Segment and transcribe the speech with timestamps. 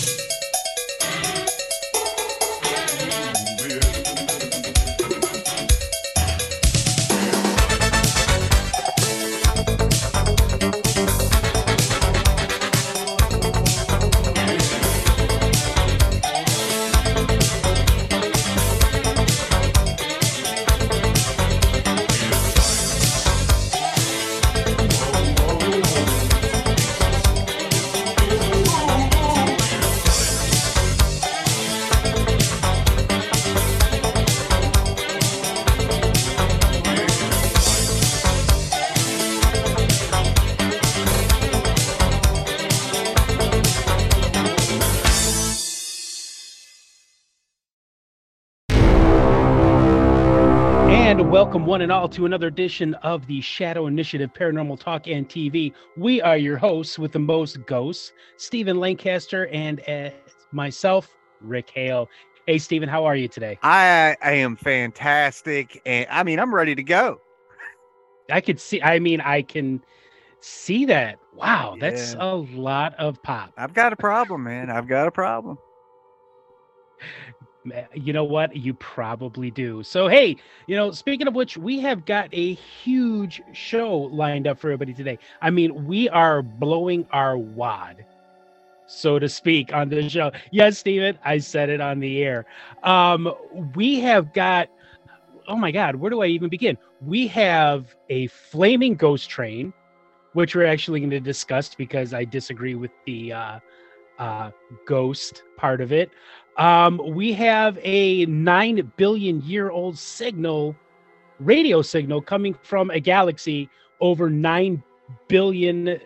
[0.00, 0.39] And welcome
[51.70, 55.72] one and all to another edition of the Shadow Initiative Paranormal Talk and TV.
[55.96, 60.10] We are your hosts with the most ghosts, Stephen Lancaster and uh,
[60.50, 62.08] myself, Rick Hale.
[62.48, 63.56] Hey, Stephen, how are you today?
[63.62, 67.20] I I am fantastic, and I mean I'm ready to go.
[68.28, 69.84] I could see, I mean, I can
[70.40, 71.20] see that.
[71.36, 73.52] Wow, that's a lot of pop.
[73.56, 74.70] I've got a problem, man.
[74.70, 75.56] I've got a problem.
[77.64, 78.56] Ma- You know what?
[78.56, 79.82] You probably do.
[79.84, 84.58] So, hey, you know, speaking of which, we have got a huge show lined up
[84.60, 85.18] for everybody today.
[85.42, 88.04] I mean, we are blowing our wad,
[88.86, 90.32] so to speak, on the show.
[90.52, 92.46] Yes, Steven, I said it on the air.
[92.84, 93.32] Um,
[93.76, 94.68] we have got,
[95.48, 96.78] oh my God, where do I even begin?
[97.02, 99.72] We have a flaming ghost train,
[100.34, 103.58] which we're actually going to discuss because I disagree with the uh,
[104.18, 104.50] uh,
[104.86, 106.10] ghost part of it.
[106.60, 110.76] Um, we have a nine billion year old signal,
[111.40, 113.68] radio signal coming from a galaxy
[114.00, 114.82] over nine
[115.28, 115.98] billion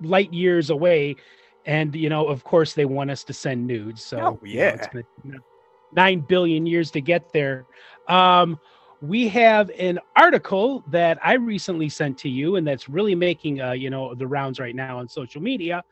[0.00, 1.16] light years away.
[1.66, 4.02] And, you know, of course, they want us to send nudes.
[4.02, 5.02] So, Oh, you know, it's yeah.
[5.24, 5.38] gonna-
[5.92, 7.66] nine billion years to get there.
[8.08, 8.58] Um,
[9.02, 13.72] we have an article that I recently sent to you, and that's really making uh,
[13.72, 15.84] you know the rounds right now on social media.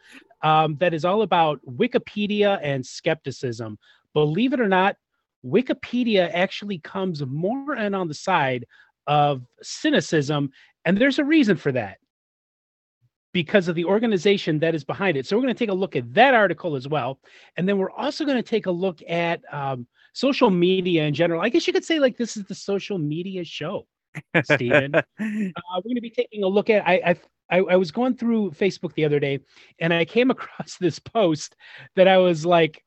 [0.43, 3.79] Um, that is all about Wikipedia and skepticism.
[4.15, 4.97] Believe it or not,
[5.45, 8.65] Wikipedia actually comes more and on the side
[9.07, 10.51] of cynicism,
[10.85, 11.99] and there's a reason for that
[13.33, 15.27] because of the organization that is behind it.
[15.27, 17.21] So we're going to take a look at that article as well,
[17.57, 21.41] and then we're also going to take a look at um, social media in general.
[21.41, 23.87] I guess you could say like this is the social media show,
[24.45, 24.95] Stephen.
[24.95, 26.87] uh, we're going to be taking a look at.
[26.87, 27.17] I, I
[27.51, 29.41] I I was going through Facebook the other day,
[29.79, 31.57] and I came across this post
[31.97, 32.85] that I was like,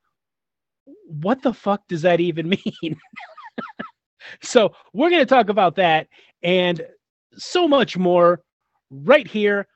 [1.07, 2.49] "What the fuck does that even
[2.83, 2.99] mean?"
[4.41, 6.07] so we're going to talk about that
[6.43, 6.81] and
[7.33, 8.41] so much more
[8.89, 9.67] right here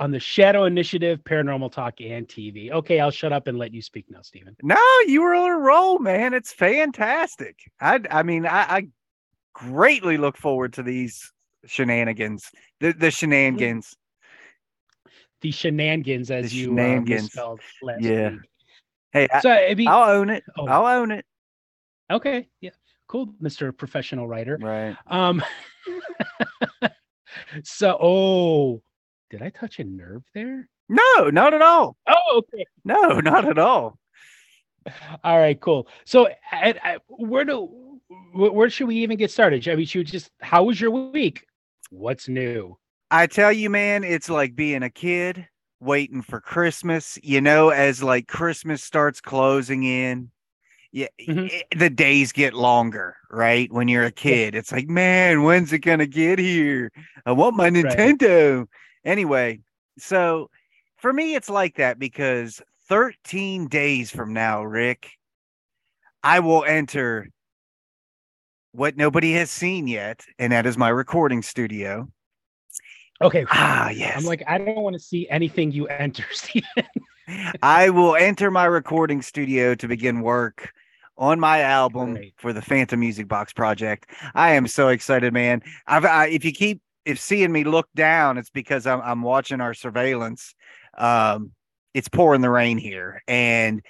[0.00, 2.70] on the Shadow Initiative Paranormal Talk and TV.
[2.72, 4.56] Okay, I'll shut up and let you speak now, Stephen.
[4.62, 4.76] no,
[5.06, 6.34] you were on a roll, man.
[6.34, 7.58] It's fantastic.
[7.80, 8.88] I I mean I, I
[9.54, 11.32] greatly look forward to these
[11.66, 12.50] shenanigans.
[12.80, 13.96] The the shenanigans.
[15.40, 17.36] The shenanigans, as The you uh, shenanigans.
[17.82, 18.30] last Yeah.
[18.30, 18.40] week.
[19.12, 20.44] Hey, I, So I mean, I'll own it.
[20.56, 20.66] Oh.
[20.66, 21.24] I'll own it.
[22.10, 22.70] okay, yeah,
[23.08, 23.76] cool, Mr.
[23.76, 24.58] Professional Writer.
[24.60, 24.96] Right.
[25.06, 25.42] Um,
[27.64, 28.82] so oh,
[29.30, 30.68] did I touch a nerve there?
[30.88, 31.96] No, not at all.
[32.06, 32.64] Oh, okay.
[32.84, 33.98] No, not at all.
[35.24, 35.88] All right, cool.
[36.04, 37.91] So, I, I, where do
[38.32, 39.66] where should we even get started?
[39.68, 41.46] I mean, should just how was your week?
[41.90, 42.78] What's new?
[43.10, 45.46] I tell you, man, it's like being a kid
[45.80, 47.18] waiting for Christmas.
[47.22, 50.30] You know, as like Christmas starts closing in,
[50.92, 51.50] yeah, Mhm.
[51.50, 53.70] it- the days get longer, right?
[53.70, 54.10] When you're a
[54.50, 56.90] kid, it's like, man, when's it gonna get here?
[57.26, 58.66] I want my Nintendo.
[59.04, 59.60] Anyway,
[59.98, 60.48] so
[60.96, 65.10] for me, it's like that because 13 days from now, Rick,
[66.22, 67.28] I will enter
[68.72, 72.08] what nobody has seen yet, and that is my recording studio.
[73.20, 74.18] Okay, Ah, yes.
[74.18, 76.66] I'm like I don't want to see anything you enter, Stephen.
[77.62, 80.72] I will enter my recording studio to begin work
[81.16, 82.34] on my album Great.
[82.38, 84.10] for the Phantom Music Box project.
[84.34, 85.62] I am so excited, man.
[85.86, 89.60] I've I, if you keep if seeing me look down, it's because I'm I'm watching
[89.60, 90.54] our surveillance.
[90.98, 91.52] Um,
[91.94, 93.82] it's pouring the rain here, and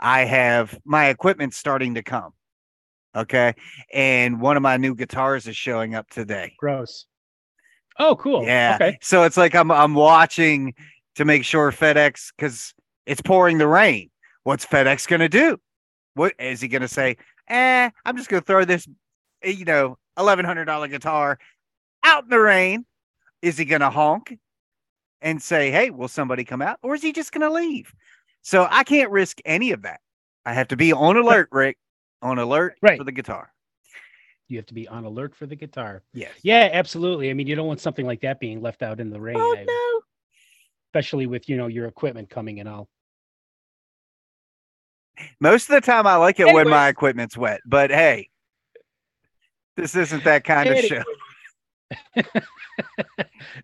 [0.00, 2.32] I have my equipment starting to come.
[3.16, 3.54] Okay,
[3.92, 6.54] and one of my new guitars is showing up today.
[6.58, 7.06] Gross.
[7.98, 8.44] Oh, cool.
[8.44, 8.78] Yeah.
[8.80, 8.98] Okay.
[9.02, 10.74] So it's like I'm I'm watching
[11.16, 12.72] to make sure FedEx because
[13.06, 14.10] it's pouring the rain.
[14.44, 15.58] What's FedEx gonna do?
[16.14, 17.16] What is he gonna say?
[17.48, 18.86] Eh, I'm just gonna throw this,
[19.44, 21.38] you know, eleven hundred dollar guitar
[22.04, 22.86] out in the rain.
[23.42, 24.38] Is he gonna honk
[25.20, 27.92] and say, "Hey, will somebody come out?" Or is he just gonna leave?
[28.42, 30.00] So I can't risk any of that.
[30.46, 31.76] I have to be on alert, Rick,
[32.22, 32.98] on alert right.
[32.98, 33.52] for the guitar.
[34.48, 36.02] You have to be on alert for the guitar.
[36.12, 36.32] Yes.
[36.42, 37.30] Yeah, absolutely.
[37.30, 39.36] I mean, you don't want something like that being left out in the rain.
[39.38, 40.00] Oh, I- no.
[40.88, 42.88] Especially with, you know, your equipment coming and all.
[45.38, 48.30] Most of the time, I like it when my equipment's wet, but hey,
[49.76, 51.02] this isn't that kind of show.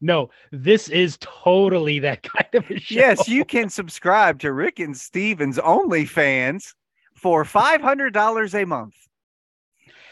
[0.00, 2.94] no, this is totally that kind of a show.
[2.94, 6.74] Yes, you can subscribe to Rick and Steven's OnlyFans
[7.16, 8.94] for $500 a month.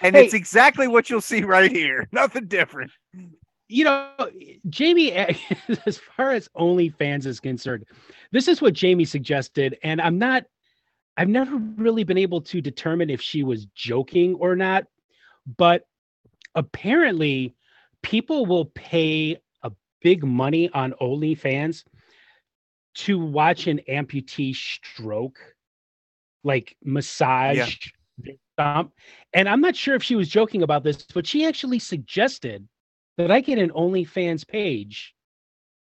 [0.01, 0.25] And Hey.
[0.25, 2.09] it's exactly what you'll see right here.
[2.13, 2.91] Nothing different.
[3.69, 4.11] you know,
[4.69, 5.13] Jamie,
[5.87, 7.85] as far as OnlyFans is concerned,
[8.33, 10.45] this is what Jamie suggested, and I'm not.
[11.17, 14.85] I've never really been able to determine if she was joking or not,
[15.57, 15.87] but
[16.57, 17.55] apparently,
[18.03, 19.71] people will pay a
[20.03, 21.85] big money on OnlyFans
[22.95, 25.39] to watch an amputee stroke,
[26.45, 27.57] like massage
[28.19, 28.93] their thumb.
[29.33, 32.69] And I'm not sure if she was joking about this, but she actually suggested
[33.19, 35.15] that I get an OnlyFans page,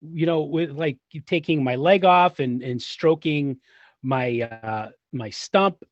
[0.03, 3.59] you know, with like taking my leg off and and stroking
[4.03, 5.83] my uh my stump.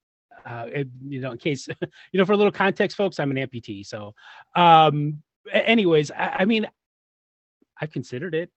[0.44, 1.68] Uh, it- you know, in case
[2.12, 3.84] you know, for a little context, folks, I'm an amputee.
[3.84, 4.14] So,
[4.54, 6.68] um, anyways, I, I mean,
[7.80, 8.50] I've considered it.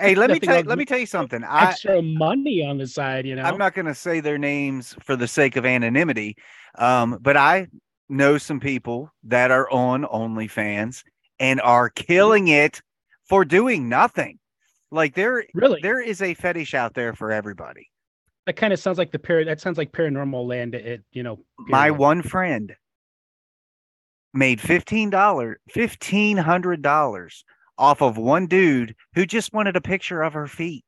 [0.00, 1.42] Hey, let me tell let me tell you something.
[1.48, 3.42] I Extra money on the side, you know.
[3.42, 6.36] I'm not going to say their names for the sake of anonymity,
[6.76, 7.68] um, but I
[8.08, 11.02] know some people that are on OnlyFans
[11.40, 12.80] and are killing it
[13.28, 14.38] for doing nothing.
[14.90, 15.80] Like there, really.
[15.82, 17.90] there is a fetish out there for everybody.
[18.46, 19.44] That kind of sounds like the par.
[19.44, 20.74] That sounds like paranormal land.
[20.74, 21.40] It, you know.
[21.58, 22.76] My one friend
[24.32, 27.44] made fifteen dollars, fifteen hundred dollars
[27.78, 30.84] off of one dude who just wanted a picture of her feet.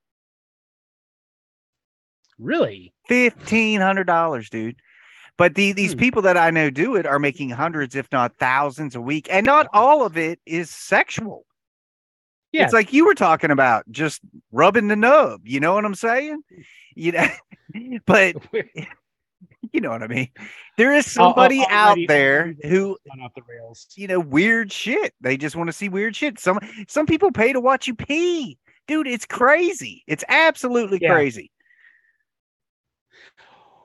[2.39, 2.93] Really.
[3.09, 4.77] Fifteen hundred dollars, dude.
[5.39, 5.99] But the, these Hmm.
[5.99, 9.45] people that I know do it are making hundreds, if not thousands, a week, and
[9.45, 11.45] not all of it is sexual.
[12.53, 12.65] Yeah.
[12.65, 15.43] It's like you were talking about, just rubbing the nub.
[15.45, 16.43] You know what I'm saying?
[16.95, 17.29] You know,
[18.07, 18.37] but
[19.73, 20.29] you know what I mean.
[20.77, 23.87] There is Al- al- somebody out there who off the rails.
[23.97, 25.15] you know weird shit.
[25.21, 26.39] They just want to see weird shit.
[26.39, 26.59] Some
[26.89, 29.07] some people pay to watch you pee, dude.
[29.07, 30.05] It's crazy.
[30.07, 31.13] It's absolutely Yeah.
[31.13, 31.51] crazy.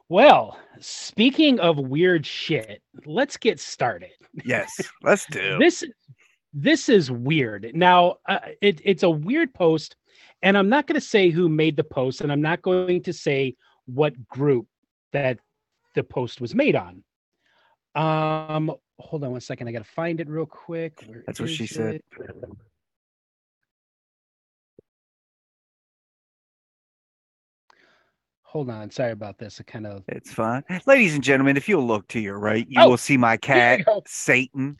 [0.09, 4.09] Well, speaking of weird shit, let's get started.
[4.43, 4.69] Yes,
[5.03, 5.57] let's do.
[5.57, 5.83] This
[6.53, 7.71] this is weird.
[7.73, 9.95] Now, uh, it, it's a weird post,
[10.41, 13.13] and I'm not going to say who made the post, and I'm not going to
[13.13, 13.55] say
[13.85, 14.67] what group
[15.13, 15.39] that
[15.95, 17.03] the post was made on.
[17.95, 19.67] Um, hold on one second.
[19.67, 21.03] I got to find it real quick.
[21.05, 22.01] Where That's what she is said.
[28.43, 28.91] Hold on.
[28.91, 29.59] Sorry about this.
[29.59, 30.63] I kind of It's fine.
[30.85, 33.81] Ladies and gentlemen, if you'll look to your right, you Oh, will see my cat.
[34.05, 34.77] Satan.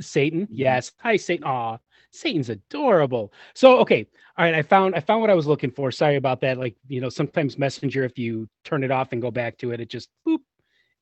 [0.00, 0.48] Satan.
[0.50, 0.90] Yes.
[0.98, 1.44] Hi, Satan.
[1.44, 1.78] Aw,
[2.12, 3.32] Satan's adorable.
[3.54, 4.06] So okay.
[4.36, 4.54] All right.
[4.54, 5.90] I found I found what I was looking for.
[5.90, 6.58] Sorry about that.
[6.58, 9.80] Like, you know, sometimes Messenger, if you turn it off and go back to it,
[9.80, 10.38] it just boop,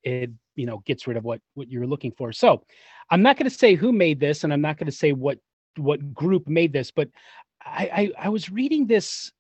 [0.05, 2.33] it, you know, gets rid of what what you're looking for.
[2.33, 2.63] So
[3.11, 5.39] I'm not gonna say who made this, and I'm not gonna say what
[5.77, 7.09] what group made this, but
[7.65, 9.33] I I, I was reading this.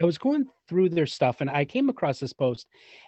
[0.00, 2.66] I was going through their stuff and I came across this post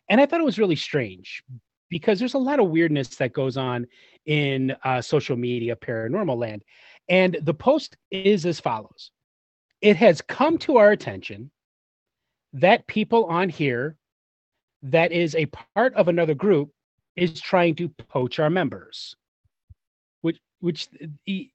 [0.09, 1.43] and I thought it was really strange
[1.91, 3.87] because there's a lot of weirdness that goes on
[4.27, 6.63] in uh, social media paranormal land.
[7.09, 9.11] And the post is as follows
[9.81, 11.51] It has come to our attention
[12.53, 13.97] that people on here
[14.83, 16.71] that is a part of another group
[17.17, 19.17] is trying to poach our members.
[20.21, 20.89] Which, which,
[21.27, 21.51] the,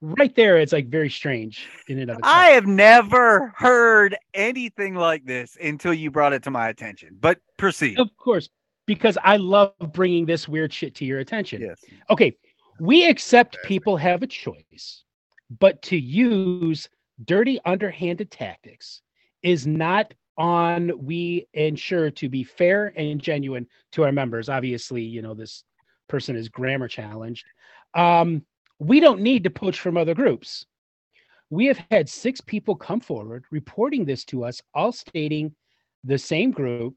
[0.00, 2.34] right there, it's like very strange in and of itself.
[2.34, 7.16] I have never heard anything like this until you brought it to my attention.
[7.20, 7.98] But proceed.
[7.98, 8.48] Of course,
[8.86, 11.60] because I love bringing this weird shit to your attention.
[11.60, 11.84] Yes.
[12.10, 12.36] Okay,
[12.78, 15.04] we accept people have a choice,
[15.60, 16.88] but to use
[17.24, 19.02] dirty, underhanded tactics
[19.42, 24.48] is not on we ensure to be fair and genuine to our members.
[24.48, 25.64] Obviously, you know, this
[26.08, 27.46] person is grammar challenged.
[27.94, 28.44] Um,
[28.78, 30.66] we don't need to poach from other groups.
[31.48, 35.54] We have had six people come forward reporting this to us, all stating
[36.04, 36.94] the same group.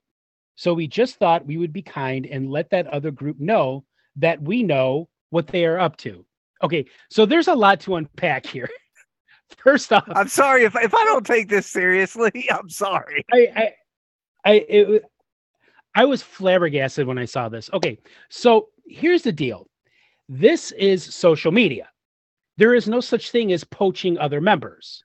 [0.56, 3.86] So we just thought we would be kind and let that other group know
[4.18, 6.26] that we know what they are up to.
[6.64, 8.70] Okay, so there's a lot to unpack here.
[9.64, 12.48] First off, I'm sorry if if I don't take this seriously.
[12.52, 13.26] I'm sorry.
[13.32, 13.74] I I
[14.46, 15.04] I it,
[15.96, 17.70] I was flabbergasted when I saw this.
[17.74, 17.98] Okay,
[18.30, 19.68] so here's the deal.
[20.28, 21.90] This is social media.
[22.58, 25.04] There is no such thing as poaching other members.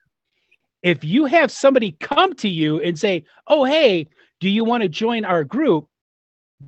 [0.83, 4.83] If you have somebody come to you and say, "Oh, hey, do do you want
[4.83, 5.87] to join our group?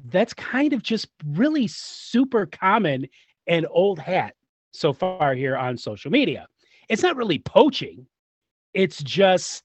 [0.06, 3.08] That's kind of just really super common
[3.48, 4.36] and old hat
[4.72, 6.48] so far here on social media.
[6.90, 8.08] It's not really poaching.
[8.74, 9.64] It's just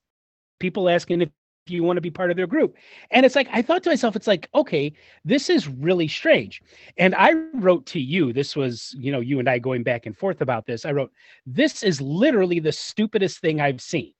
[0.59, 1.31] people asking if
[1.67, 2.77] you want to be part of their group.
[3.11, 4.93] And it's like, I thought to myself, it's like, okay,
[5.25, 6.61] this is really strange.
[6.97, 10.17] And I wrote to you, this was, you know, you and I going back and
[10.17, 10.85] forth about this.
[10.85, 11.13] I wrote,
[11.47, 14.13] this is literally the stupidest thing I've seen.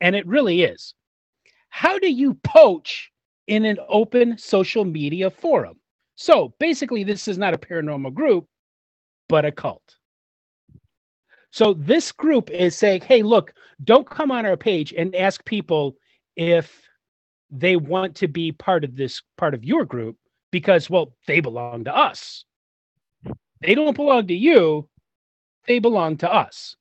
[0.00, 0.94] And it really is.
[1.70, 3.10] How do you poach
[3.46, 5.80] in an open social media forum?
[6.14, 8.46] So basically, this is not a paranormal group,
[9.28, 9.96] but a cult.
[11.50, 15.96] So this group is saying, hey, look, don't come on our page and ask people
[16.36, 16.82] if
[17.50, 20.16] they want to be part of this part of your group
[20.50, 22.44] because well they belong to us.
[23.60, 24.88] They don't belong to you.
[25.66, 26.76] They belong to us.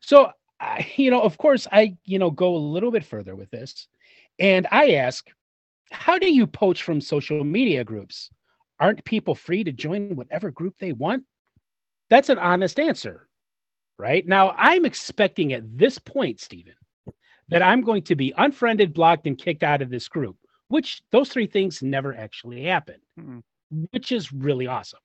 [0.00, 3.50] So I, you know of course i you know go a little bit further with
[3.50, 3.88] this
[4.38, 5.28] and i ask
[5.92, 8.30] how do you poach from social media groups?
[8.78, 11.24] Aren't people free to join whatever group they want
[12.10, 13.28] that's an honest answer
[13.98, 16.74] right now i'm expecting at this point stephen
[17.48, 20.36] that I'm going to be unfriended, blocked, and kicked out of this group,
[20.68, 23.38] which those three things never actually happened, mm-hmm.
[23.92, 25.00] which is really awesome.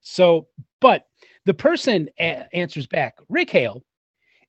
[0.00, 0.48] So,
[0.80, 1.06] but
[1.46, 3.84] the person a- answers back, Rick Hale,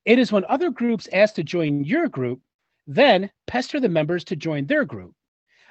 [0.04, 2.40] it is when other groups ask to join your group,
[2.86, 5.12] then pester the members to join their group.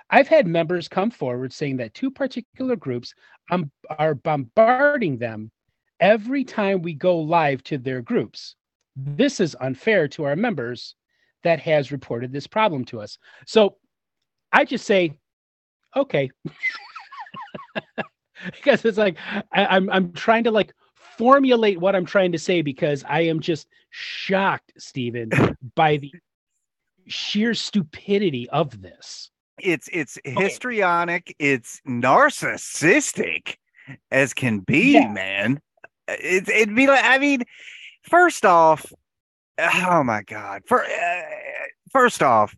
[0.10, 3.14] I've had members come forward saying that two particular groups
[3.50, 5.52] um, are bombarding them
[6.00, 8.56] every time we go live to their groups.
[8.96, 10.96] This is unfair to our members
[11.44, 13.18] that has reported this problem to us.
[13.46, 13.78] So
[14.52, 15.18] I just say,
[15.96, 16.32] okay.
[18.54, 19.18] because it's like
[19.52, 20.74] I, I'm I'm trying to like
[21.18, 25.30] formulate what I'm trying to say because I am just shocked, Stephen,
[25.76, 26.12] by the
[27.08, 29.30] sheer stupidity of this.
[29.58, 31.54] It's it's histrionic, okay.
[31.54, 33.56] it's narcissistic
[34.12, 35.12] as can be, yeah.
[35.12, 35.62] man.
[36.08, 37.44] It, it'd be like, I mean,
[38.04, 38.92] first off,
[39.58, 40.64] oh my god.
[40.66, 41.22] For uh,
[41.92, 42.56] first off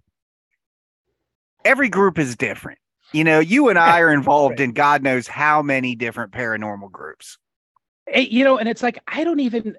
[1.67, 2.79] every group is different.
[3.13, 7.37] You know you and i are involved in god knows how many different paranormal groups.
[8.13, 9.77] You know and it's like i don't even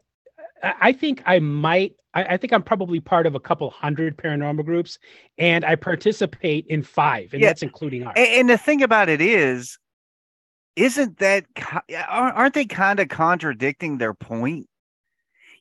[0.62, 4.98] i think i might I, think i'm probably part of a couple hundred paranormal groups
[5.36, 7.48] and i participate in five and yeah.
[7.48, 8.14] that's including ours.
[8.16, 9.78] And, and the thing about it is
[10.78, 11.44] isn't that
[12.08, 14.68] aren't they kind of contradicting their point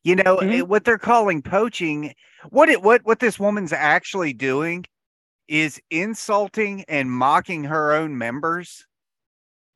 [0.07, 0.67] you know mm-hmm.
[0.69, 2.13] what they're calling poaching.
[2.49, 4.85] What it what what this woman's actually doing
[5.49, 8.85] is insulting and mocking her own members,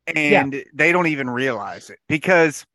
[0.08, 0.62] and yeah.
[0.74, 2.66] they don't even realize it because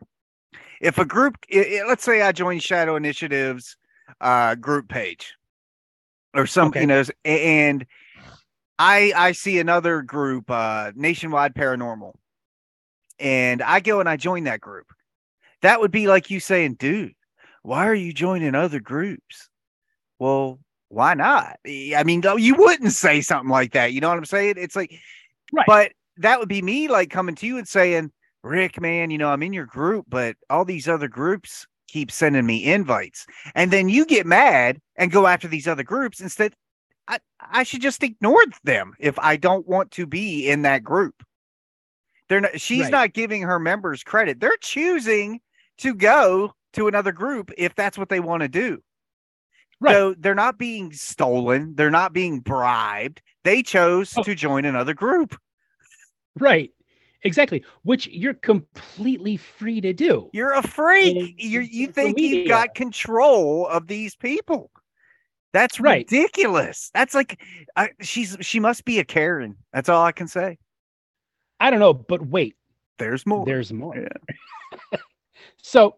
[0.82, 3.78] if a group, it, it, let's say I join Shadow Initiative's
[4.20, 5.34] uh, group page
[6.34, 6.98] or something, okay.
[6.98, 7.86] you know, and
[8.78, 12.12] I I see another group, uh, Nationwide Paranormal,
[13.18, 14.86] and I go and I join that group.
[15.62, 17.14] That would be like you saying, dude,
[17.62, 19.48] why are you joining other groups?
[20.18, 21.58] Well, why not?
[21.66, 23.92] I mean, you wouldn't say something like that.
[23.92, 24.54] You know what I'm saying?
[24.56, 24.92] It's like,
[25.52, 25.66] right.
[25.66, 29.28] but that would be me like coming to you and saying, Rick, man, you know,
[29.28, 33.26] I'm in your group, but all these other groups keep sending me invites.
[33.54, 36.54] And then you get mad and go after these other groups instead.
[37.08, 41.14] I, I should just ignore them if I don't want to be in that group.
[42.28, 42.90] They're not, she's right.
[42.90, 44.40] not giving her members credit.
[44.40, 45.40] They're choosing
[45.78, 48.82] to go to another group if that's what they want to do.
[49.80, 49.92] Right.
[49.92, 53.22] So they're not being stolen, they're not being bribed.
[53.44, 54.22] They chose oh.
[54.22, 55.38] to join another group.
[56.38, 56.72] Right.
[57.22, 57.64] Exactly.
[57.82, 60.30] Which you're completely free to do.
[60.32, 61.34] You're a freak.
[61.38, 64.70] you you think you've got control of these people.
[65.52, 66.06] That's right.
[66.10, 66.90] ridiculous.
[66.94, 67.40] That's like
[67.74, 69.56] I, she's she must be a Karen.
[69.72, 70.58] That's all I can say.
[71.60, 72.56] I don't know, but wait.
[72.98, 73.44] There's more.
[73.44, 73.96] There's more.
[73.96, 74.98] Yeah.
[75.62, 75.96] so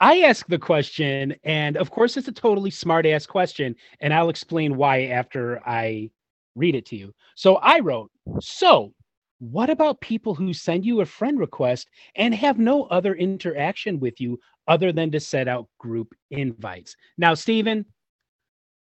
[0.00, 4.30] I ask the question, and of course, it's a totally smart ass question, and I'll
[4.30, 6.10] explain why after I
[6.54, 7.14] read it to you.
[7.34, 8.10] So I wrote,
[8.40, 8.92] So,
[9.38, 14.20] what about people who send you a friend request and have no other interaction with
[14.20, 16.94] you other than to set out group invites?
[17.18, 17.84] Now, Stephen,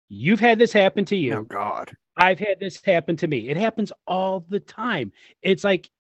[0.09, 1.35] you've had this happen to you.
[1.35, 1.93] Oh, God.
[2.17, 3.49] I've had this happen to me.
[3.49, 5.13] It happens all the time.
[5.43, 5.91] It's like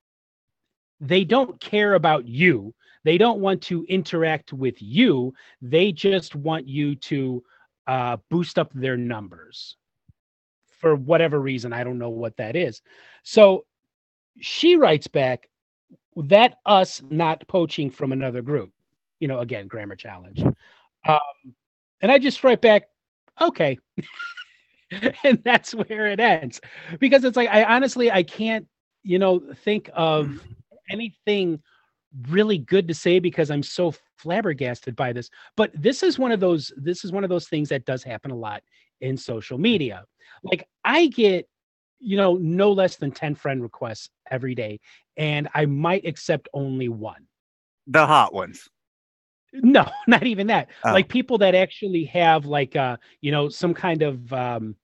[1.00, 2.74] they don't care about you
[3.06, 5.32] they don't want to interact with you.
[5.62, 7.40] They just want you to
[7.86, 9.76] uh, boost up their numbers
[10.80, 11.72] for whatever reason.
[11.72, 12.82] I don't know what that is.
[13.22, 13.64] So
[14.40, 15.48] she writes back
[16.16, 18.72] that us not poaching from another group.
[19.20, 20.42] You know, again, grammar challenge.
[21.06, 21.54] Um,
[22.00, 22.88] and I just write back,
[23.40, 23.78] okay.
[25.24, 26.60] and that's where it ends.
[26.98, 28.66] Because it's like i honestly i can't
[29.02, 30.40] you know think of
[30.90, 31.60] anything
[32.28, 35.28] really good to say because i'm so flabbergasted by this.
[35.56, 38.30] But this is one of those this is one of those things that does happen
[38.30, 38.62] a lot
[39.00, 40.04] in social media.
[40.42, 41.48] Like i get
[41.98, 44.78] you know no less than 10 friend requests every day
[45.16, 47.26] and i might accept only one.
[47.86, 48.68] The hot ones
[49.62, 50.68] no, not even that.
[50.84, 50.92] Oh.
[50.92, 54.76] Like people that actually have like uh, you know, some kind of um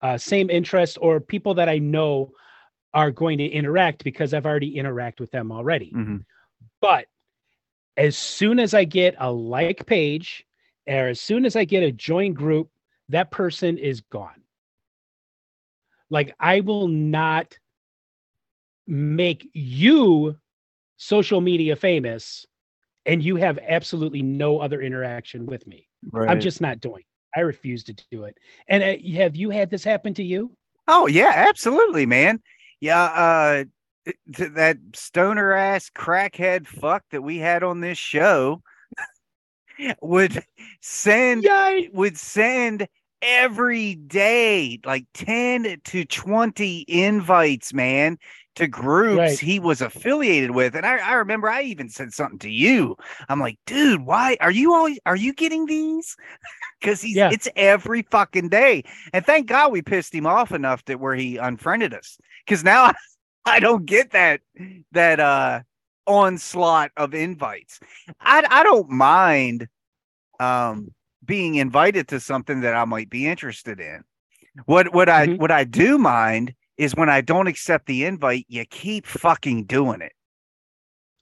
[0.00, 2.32] uh same interest or people that I know
[2.94, 5.92] are going to interact because I've already interact with them already.
[5.94, 6.24] Mhm.
[6.80, 7.06] But
[7.96, 10.44] as soon as I get a like page
[10.86, 12.70] or as soon as I get a join group,
[13.08, 14.42] that person is gone.
[16.10, 17.58] Like I will not
[18.86, 20.36] make you
[20.96, 22.46] social media famous
[23.06, 25.88] and you have absolutely no other interaction with me.
[26.12, 26.28] right.
[26.28, 27.00] I'm just not doing.
[27.00, 27.38] it.
[27.38, 28.36] I refuse to do it.
[28.68, 30.52] And uh, have you had this happen to you?
[30.88, 32.40] Oh yeah, absolutely, man.
[32.80, 33.64] Yeah, uh
[34.34, 38.62] th- that stoner ass crackhead fuck that we had on this show
[40.02, 40.44] would
[40.80, 42.88] send Yeah, would send
[43.22, 48.18] every day like 10 to 20 invites, man,
[48.56, 49.38] to groups Right.
[49.38, 50.74] he was affiliated with.
[50.76, 52.96] And I, I remember I even said something to you.
[53.28, 56.16] I'm like, dude, why are you always are you getting these?
[56.80, 57.30] Because he's Yeah.
[57.30, 58.82] it's every fucking day.
[59.12, 62.18] And thank God we pissed him off enough that where he unfriended us.
[62.44, 62.94] Because now I,
[63.44, 64.40] I don't get that
[64.92, 65.60] that uh
[66.06, 67.78] onslaught of invites.
[68.20, 69.68] I I don't mind
[70.40, 70.92] um
[71.24, 74.04] being invited to something that I might be interested in.
[74.66, 75.36] What what I Mhm.
[75.36, 80.00] what I do mind is when I don't accept the invite, you keep fucking doing
[80.02, 80.12] it.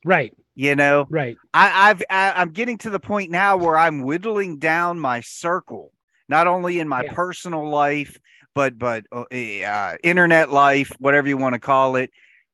[0.05, 1.39] right, You know, right.
[1.55, 5.93] I, I've I, I'm getting to the point now where I'm whittling down my circle,
[6.29, 7.15] not only in my Yeah.
[7.15, 8.19] personal life,
[8.55, 12.11] but but uh, uh, internet life, whatever you want to call it,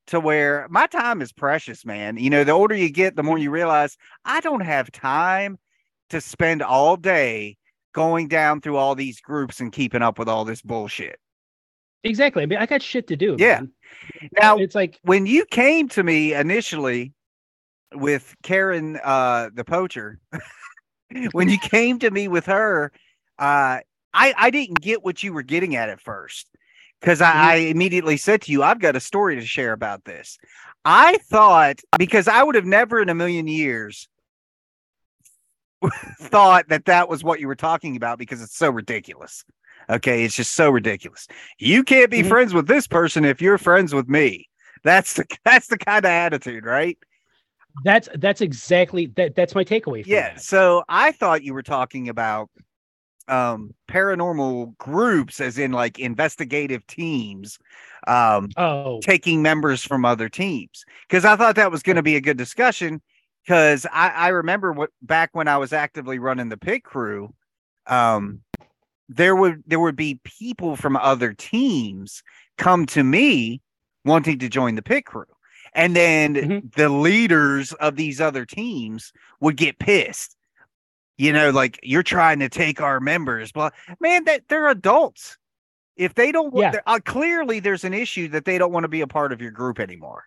[0.07, 2.17] to where my time is precious, man.
[2.17, 5.57] You know, the older you get, the more you realize I don't have time
[6.09, 7.57] to spend all day
[7.93, 11.19] going down through all these groups and keeping up with all this bullshit.
[12.03, 12.43] Exactly.
[12.43, 13.35] I mean, I got shit to do.
[13.39, 13.61] Yeah.
[13.61, 13.71] man.
[14.39, 17.13] Now, it's like, when you came to me initially
[17.93, 20.19] with Karen uh the poacher,
[21.31, 22.91] when you came to me with her,
[23.39, 23.79] uh
[24.13, 26.49] I I didn't get what you were getting at at first
[27.01, 30.37] because I, I immediately said to you, I've got a story to share about this.
[30.85, 34.07] I thought because I would have never in a million years
[36.19, 39.43] thought that that was what you were talking about because it's so ridiculous.
[39.89, 41.27] Okay, it's just so ridiculous.
[41.59, 42.23] You can't be Mhm.
[42.23, 44.49] friends with this person if you're friends with me.
[44.83, 46.97] That's the that's the kind of attitude, right?
[47.83, 49.35] that's that's exactly that.
[49.35, 50.05] That's my takeaway.
[50.05, 50.29] From Yeah.
[50.33, 50.45] that.
[50.45, 52.49] So I thought you were talking about
[53.27, 57.59] um paranormal groups as in like investigative teams
[58.07, 62.15] um Oh, taking members from other teams because I thought that was going to be
[62.17, 63.01] a good discussion
[63.47, 67.33] because I, I remember what back when I was actively running the pit crew,
[67.85, 68.41] um,
[69.07, 72.23] there would there would be people from other teams
[72.57, 73.61] come to me
[74.03, 75.25] wanting to join the pit crew,
[75.73, 76.73] and then Mhm.
[76.75, 80.35] the leaders of these other teams would get pissed.
[81.17, 83.53] You know, like you're trying to take our members.
[83.53, 85.37] But man, that they're adults.
[85.95, 86.81] If they don't, want Yeah.
[86.85, 89.51] uh, clearly there's an issue that they don't want to be a part of your
[89.51, 90.25] group anymore.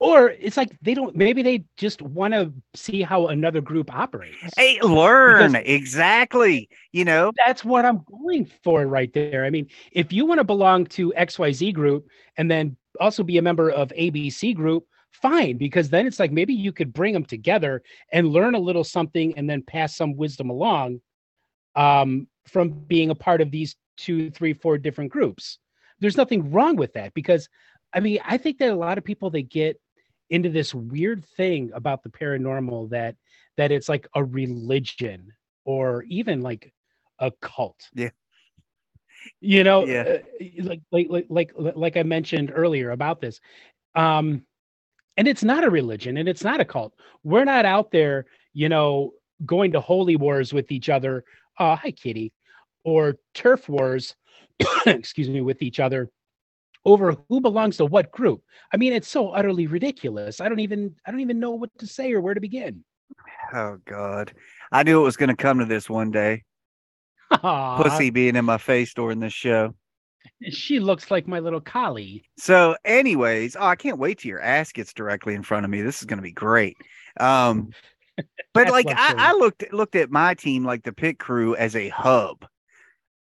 [0.00, 1.14] Or it's like they don't.
[1.14, 4.36] Maybe they just want to see how another group operates.
[4.56, 6.68] Hey, learn exactly.
[6.92, 9.44] You know, that's what I'm going for right there.
[9.44, 13.42] I mean, if you want to belong to XYZ group and then also be a
[13.42, 17.82] member of ABC group, fine, because then it's like maybe you could bring them together
[18.12, 21.00] and learn a little something and then pass some wisdom along
[21.76, 25.58] um, from being a part of these two, three, four different groups.
[26.00, 27.48] There's nothing wrong with that because
[27.92, 29.80] I mean, I think that a lot of people they get
[30.30, 33.16] into this weird thing about the paranormal that
[33.56, 35.32] that it's like a religion
[35.64, 36.72] or even like
[37.18, 37.88] a cult.
[37.94, 38.10] Yeah.
[39.40, 40.18] You know, Yeah.
[40.40, 43.40] uh, like like like like like I mentioned earlier about this.
[43.94, 44.42] Um
[45.16, 46.94] and it's not a religion and it's not a cult.
[47.22, 49.12] We're not out there, you know,
[49.46, 51.24] going to holy wars with each other.
[51.58, 52.32] Uh hi kitty.
[52.82, 54.14] Or turf wars,
[54.86, 56.10] excuse me, with each other
[56.84, 58.42] over who belongs to what group.
[58.72, 60.40] I mean, it's so utterly ridiculous.
[60.40, 62.84] I don't even I don't even know what to say or where to begin.
[63.52, 64.32] oh god,
[64.72, 66.42] I knew it was going to come to this one day.
[67.30, 69.74] Aw, Pussy being in my face during this show.
[70.50, 72.24] She looks like my little collie.
[72.38, 75.82] So, anyways, oh, I can't wait till your ass gets directly in front of me.
[75.82, 76.76] This is going to be great.
[77.20, 77.70] Um,
[78.54, 79.14] but like I.
[79.16, 82.46] I looked looked at my team like the pit crew as a hub.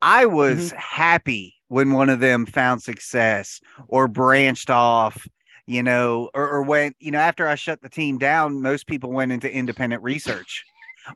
[0.03, 0.79] I was mm-hmm.
[0.79, 5.27] happy when one of them found success or branched off,
[5.67, 9.11] you know, or, or went, you know, after I shut the team down, most people
[9.11, 10.65] went into independent research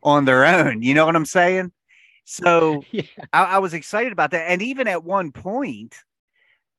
[0.03, 0.83] on their own.
[0.83, 1.73] You know what I'm saying?
[2.25, 3.03] So yeah.
[3.33, 4.51] I, I was excited about that.
[4.51, 5.95] And even at one point,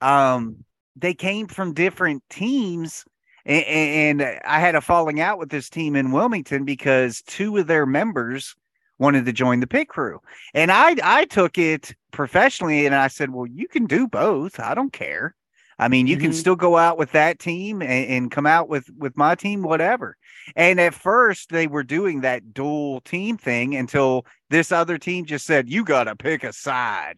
[0.02, 0.64] um,
[0.96, 3.06] they came from different teams
[3.46, 7.86] and, I had a falling out with this team in Wilmington because two of their
[7.86, 8.56] members
[9.00, 10.22] wanted to join the pit crew.
[10.54, 14.60] And I I took it professionally and I said, "Well, you can do both.
[14.60, 15.36] I don't care.
[15.80, 16.26] I mean, you mm-hmm.
[16.26, 19.64] can still go out with that team and, and, come out with with my team
[19.64, 20.18] whatever."
[20.56, 25.46] And at first they were doing that dual team thing until this other team just
[25.46, 27.18] said, "You got to pick a side."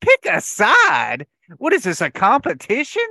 [0.00, 1.26] Pick a side?
[1.58, 3.06] What is this a competition?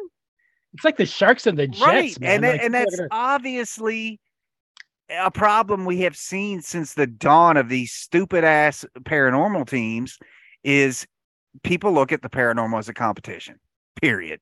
[0.73, 2.19] It's like the Sharks and the Jets, right.
[2.19, 2.31] man.
[2.31, 3.07] And, like, and that's gonna...
[3.11, 4.19] obviously
[5.09, 10.17] a problem we have seen since the dawn of these stupid ass paranormal teams
[10.63, 11.07] is
[11.63, 13.59] people look at the paranormal as a competition.
[14.01, 14.39] Period.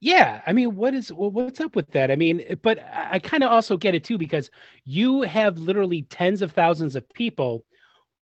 [0.00, 2.10] Yeah, I mean, what is well, what's up with that?
[2.10, 4.50] I mean, but I kind of also get it too because
[4.84, 7.64] you have literally tens of thousands of people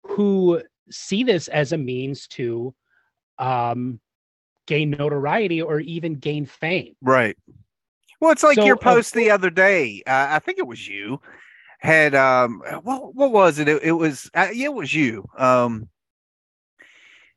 [0.03, 2.73] who see this as a means to
[3.38, 3.99] um
[4.65, 6.95] gain notoriety or even gain fame.
[7.01, 7.38] Right.
[8.19, 10.03] Well, it's like so, your post uh, the other day.
[10.08, 11.19] Uh, I think it was you
[11.80, 13.67] had um what what was it?
[13.67, 15.25] It, it was uh, it was you.
[15.38, 15.89] Um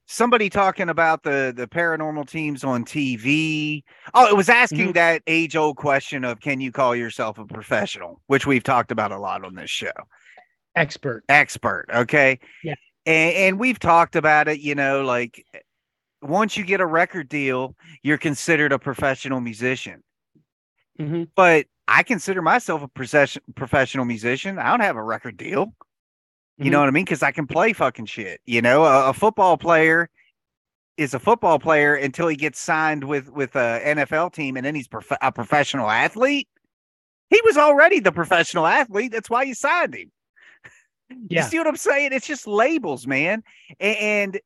[0.07, 3.83] somebody talking about the the paranormal teams on TV.
[4.15, 4.93] Oh, it was asking mm-hmm.
[4.93, 9.13] that age old question of can you call yourself a professional, which we've talked about
[9.13, 9.93] a lot on this show.
[10.75, 11.25] Expert.
[11.29, 12.39] Expert, okay?
[12.65, 12.75] Yeah.
[13.07, 15.45] And, and we've talked about it, you know, like
[16.23, 20.03] once you get a record deal, you're considered a professional musician.
[21.01, 21.25] Mm-hmm.
[21.35, 24.59] But I consider myself a profession, professional musician.
[24.59, 25.75] I don't have a record deal.
[26.59, 26.73] You mm-hmm.
[26.73, 27.05] know what I mean?
[27.05, 28.41] Because I can play fucking shit.
[28.45, 30.11] You know, a, a, football player
[30.97, 34.75] is a football player until he gets signed with with a NFL team, and then
[34.75, 36.49] he's prof- a professional athlete.
[37.31, 39.13] He was already the professional athlete.
[39.13, 40.11] That's why you signed him.
[41.29, 41.43] Yeah.
[41.45, 42.13] You see what I'm saying?
[42.13, 43.43] It's just labels, man.
[43.79, 44.41] And, and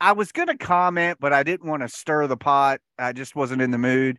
[0.00, 2.80] I was going to comment, but I didn't want to stir the pot.
[2.98, 4.18] I just wasn't in the mood.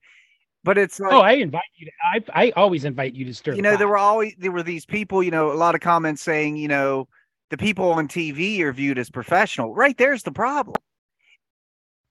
[0.64, 1.88] But it's like, oh, I invite you.
[1.88, 3.54] To, I I always invite you to stir.
[3.54, 3.80] You know, pot.
[3.80, 5.24] there were always there were these people.
[5.24, 7.08] You know, a lot of comments saying, you know,
[7.50, 9.74] the people on TV are viewed as professional.
[9.74, 10.76] Right there's the problem.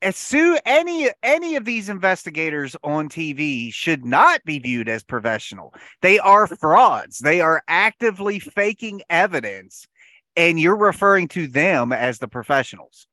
[0.02, 5.72] As soon any any of these investigators on TV should not be viewed as professional.
[6.02, 7.18] They are frauds.
[7.18, 9.86] They are actively faking evidence,
[10.34, 13.06] and you're referring to them as the professionals.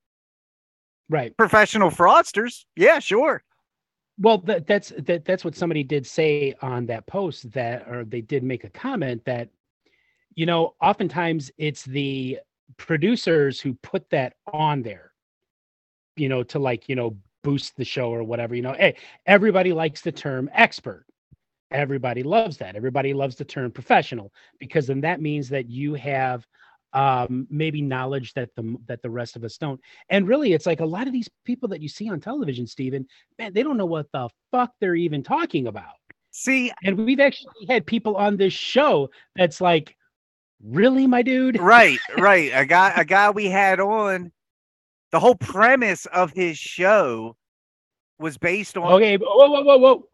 [1.09, 1.35] Right.
[1.37, 2.65] Professional fraudsters.
[2.75, 3.43] Yeah, sure.
[4.19, 8.21] Well, that, that's that, that's what somebody did say on that post that, or they
[8.21, 9.49] did make a comment that,
[10.35, 12.39] you know, oftentimes it's the
[12.77, 15.11] producers who put that on there,
[16.15, 18.55] you know, to like, you know, boost the show or whatever.
[18.55, 21.05] You know, hey, everybody likes the term expert.
[21.69, 22.75] Everybody loves that.
[22.75, 26.47] Everybody loves the term professional because then that means that you have
[26.93, 29.79] um, maybe knowledge that the that the rest of us don't.
[30.09, 33.07] And really, it's like a lot of these people that you see on television, Stephen,
[33.37, 35.95] man, they don't know what the fuck they're even talking about.
[36.31, 39.95] See, and we've actually had people on this show that's like,
[40.63, 41.59] really, my dude?
[41.59, 42.51] Right, right.
[42.53, 44.31] A guy, a guy we had on.
[45.11, 47.37] The whole premise of his show
[48.19, 48.93] was based on.
[48.93, 50.07] Okay, whoa, whoa, whoa, whoa.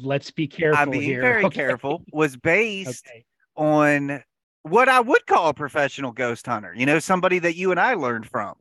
[0.00, 0.80] Let's be careful.
[0.80, 1.20] I'm being here.
[1.20, 1.54] very okay.
[1.54, 2.02] careful.
[2.12, 3.24] Was based okay.
[3.56, 4.22] on
[4.70, 7.94] what I would call a professional ghost hunter, you know, somebody that you and I
[7.94, 8.54] learned from.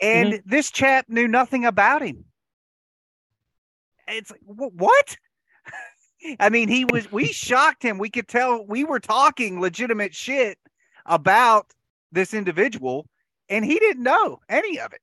[0.00, 0.48] And mm-hmm.
[0.48, 2.24] this chap knew nothing about him.
[4.06, 5.16] It's like, what?
[6.40, 7.98] I mean, he was, we shocked him.
[7.98, 10.58] We could tell we were talking legitimate shit
[11.06, 11.72] about
[12.12, 13.06] this individual,
[13.48, 15.00] and he didn't know any of it.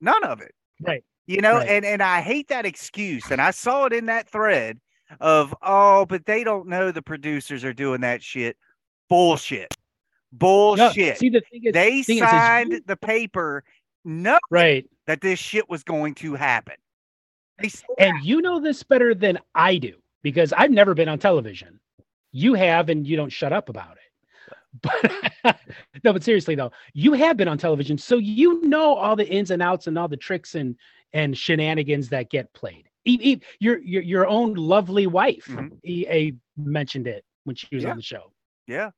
[0.00, 0.54] None of it.
[0.80, 1.04] Right.
[1.26, 1.68] You know, right.
[1.68, 3.30] and, and I hate that excuse.
[3.30, 4.78] And I saw it in that thread
[5.20, 8.56] of, oh, but they don't know the producers are doing that shit
[9.10, 9.74] bullshit.
[10.32, 10.96] Bullshit.
[10.96, 13.64] No, see, the thing is, they thing signed is, the paper
[14.04, 14.88] knowing right.
[15.06, 16.76] that this shit was going to happen.
[17.98, 21.78] and you know this better than I do because I've never been on television.
[22.32, 23.96] You have, and you don't shut up about it.
[24.82, 25.58] But
[26.04, 29.50] no, but seriously though, you have been on television, so you know all the ins
[29.50, 30.76] and outs and all the tricks and
[31.12, 32.88] and shenanigans that get played.
[33.04, 35.74] Even your your your own lovely wife mm-hmm.
[35.82, 37.90] EA mentioned it when she was yeah.
[37.90, 38.30] on the show.
[38.68, 38.90] Yeah.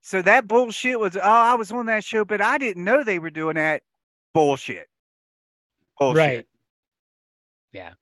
[0.00, 3.18] So that bullshit was, oh, I was on that show, but I didn't know they
[3.18, 3.82] were doing that
[4.32, 4.88] bullshit.
[5.98, 6.16] Bullshit.
[6.16, 6.46] Right.
[7.72, 7.92] Yeah.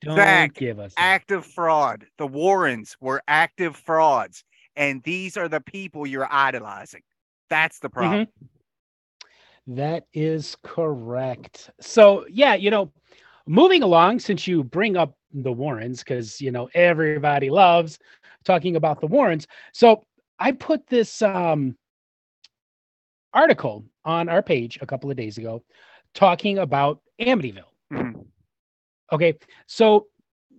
[0.00, 1.00] Don't Zach, give us that.
[1.00, 2.06] active fraud.
[2.18, 4.44] The Warrens were active frauds,
[4.76, 7.02] and these are the people you're idolizing.
[7.50, 8.26] That's the problem.
[8.26, 9.76] Mm-hmm.
[9.76, 11.70] That is correct.
[11.80, 12.92] So, yeah, you know,
[13.46, 17.98] moving along, since you bring up the Warrens, because, you know, everybody loves
[18.44, 19.46] talking about the Warrens.
[19.72, 20.04] So,
[20.38, 21.76] I put this um,
[23.32, 25.62] article on our page a couple of days ago
[26.14, 27.62] talking about Amityville.
[27.92, 28.20] Mm-hmm.
[29.12, 29.34] Okay.
[29.66, 30.06] So,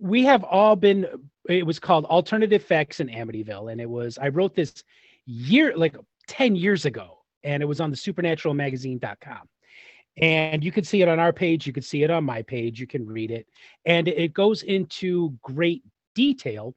[0.00, 1.06] we have all been,
[1.46, 3.70] it was called Alternative Facts in Amityville.
[3.70, 4.82] And it was, I wrote this
[5.26, 5.94] year, like
[6.26, 9.48] 10 years ago and it was on the supernaturalmagazine.com.
[10.16, 12.80] And you can see it on our page, you can see it on my page,
[12.80, 13.46] you can read it.
[13.84, 15.82] And it goes into great
[16.14, 16.74] detail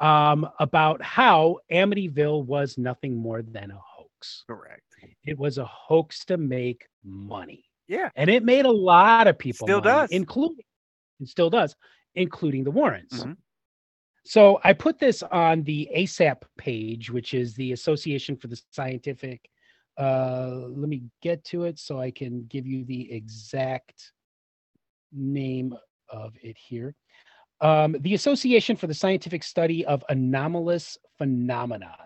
[0.00, 4.44] um, about how Amityville was nothing more than a hoax.
[4.46, 4.82] Correct.
[5.24, 7.64] It was a hoax to make money.
[7.88, 8.10] Yeah.
[8.16, 10.64] And it made a lot of people still money, does, including
[11.20, 11.76] it still does,
[12.14, 13.12] including the Warrens.
[13.12, 13.32] Mm-hmm.
[14.24, 19.48] So I put this on the ASSAP page, which is the Association for the Scientific
[19.98, 24.12] uh, let me get to it so I can give you the exact
[25.12, 25.74] name
[26.10, 26.94] of it here.
[27.60, 31.96] Um, the Association for the Scientific Study of Anomalous Phenomena.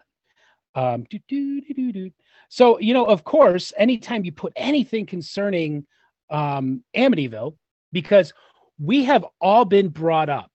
[0.75, 2.11] Um, doo, doo, doo,
[2.49, 5.87] so, you know, of course, anytime you put anything concerning
[6.31, 7.57] um, Amityville,
[7.93, 8.33] because
[8.79, 10.51] we have all been brought up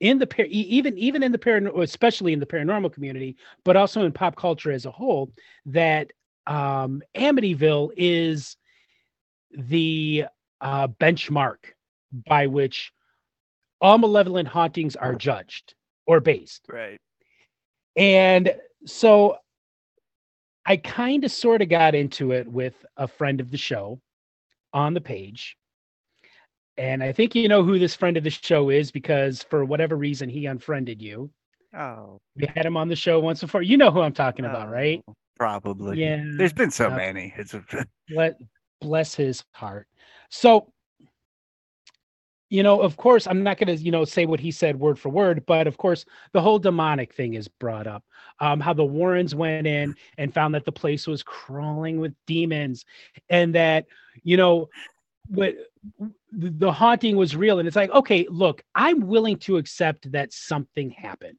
[0.00, 4.04] in the par- even even in the paranormal, especially in the paranormal community, but also
[4.04, 5.32] in pop culture as a whole,
[5.66, 6.10] that
[6.46, 8.56] um, Amityville is
[9.52, 10.24] the
[10.60, 11.58] uh, benchmark
[12.26, 12.92] by which
[13.80, 15.74] all malevolent hauntings are judged
[16.06, 16.66] or based.
[16.68, 16.98] Right.
[17.96, 18.54] And
[18.86, 19.36] so
[20.66, 24.00] I kind of sort of got into it with a friend of the show
[24.72, 25.56] on the page.
[26.76, 29.96] And I think you know who this friend of the show is because for whatever
[29.96, 31.30] reason he unfriended you.
[31.76, 32.18] Oh.
[32.36, 33.62] We had him on the show once before.
[33.62, 34.50] You know who I'm talking oh.
[34.50, 35.02] about, right?
[35.38, 36.00] Probably.
[36.00, 36.24] Yeah.
[36.36, 37.34] There's been so uh, many.
[37.36, 37.64] It's a...
[38.80, 39.86] bless his heart.
[40.30, 40.72] So
[42.50, 44.98] you know, of course, I'm not going to, you know, say what he said word
[44.98, 48.04] for word, but of course, the whole demonic thing is brought up.
[48.40, 52.84] Um, how the Warrens went in and found that the place was crawling with demons,
[53.28, 53.86] and that,
[54.22, 54.68] you know,
[55.28, 55.54] what
[56.32, 57.60] the haunting was real.
[57.60, 61.38] And it's like, okay, look, I'm willing to accept that something happened.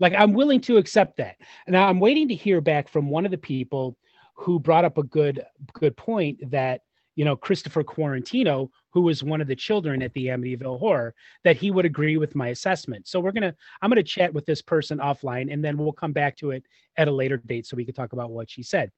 [0.00, 1.36] Like I'm willing to accept that.
[1.66, 3.96] Now I'm waiting to hear back from one of the people
[4.34, 6.82] who brought up a good good point that
[7.18, 11.56] you know Christopher Quaratino, who was one of the children at the Amityville Horror, that
[11.56, 13.08] he would agree with my assessment.
[13.08, 16.36] So we're gonna I'm gonna chat with this person offline, and then we'll come back
[16.36, 16.62] to it
[16.96, 18.92] at a later date so we can talk about what she said.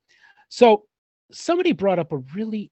[0.50, 0.84] So
[1.32, 2.70] somebody brought up a really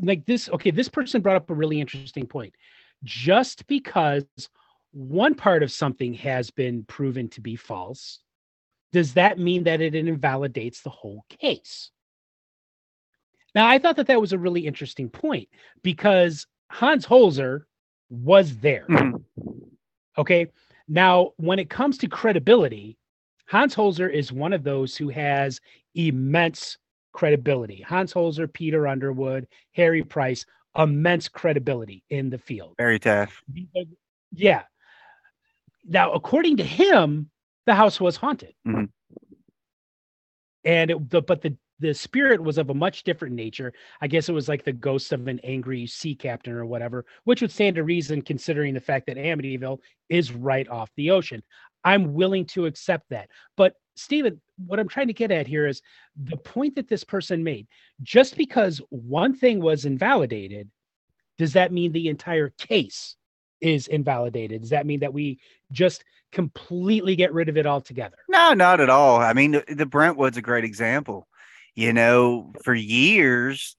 [0.00, 0.48] like this.
[0.48, 2.54] Okay, this person brought up a really interesting point.
[3.02, 4.24] Just because
[4.92, 8.20] one part of something has been proven to be false,
[8.92, 11.90] does that mean that it invalidates the whole case?
[13.58, 15.48] Now, I thought that that was a really interesting point
[15.82, 17.64] because Hans Holzer
[18.08, 18.86] was there.
[18.88, 19.16] Mm-hmm.
[20.16, 20.46] Okay.
[20.86, 22.96] Now, when it comes to credibility,
[23.46, 25.60] Hans Holzer is one of those who has
[25.96, 26.78] immense
[27.10, 27.82] credibility.
[27.82, 32.74] Hans Holzer, Peter Underwood, Harry Price, immense credibility in the field.
[32.78, 33.42] Very tough.
[34.30, 34.62] Yeah.
[35.84, 37.28] Now, according to him,
[37.66, 38.54] the house was haunted.
[38.64, 38.84] Mm-hmm.
[40.64, 43.72] And it, the, but the the spirit was of a much different nature.
[44.00, 47.40] I guess it was like the ghost of an angry sea captain or whatever, which
[47.40, 51.42] would stand to reason considering the fact that Amityville is right off the ocean.
[51.84, 53.28] I'm willing to accept that.
[53.56, 55.82] But Stephen, what I'm trying to get at here is
[56.16, 57.66] the point that this person made.
[58.02, 60.68] Just because one thing was invalidated,
[61.36, 63.16] does that mean the entire case
[63.60, 64.60] is invalidated?
[64.60, 65.38] Does that mean that we
[65.72, 68.16] just completely get rid of it altogether?
[68.28, 69.18] No, not at all.
[69.20, 71.27] I mean, the, Brentwood's a great example.
[71.78, 73.76] You know, for years,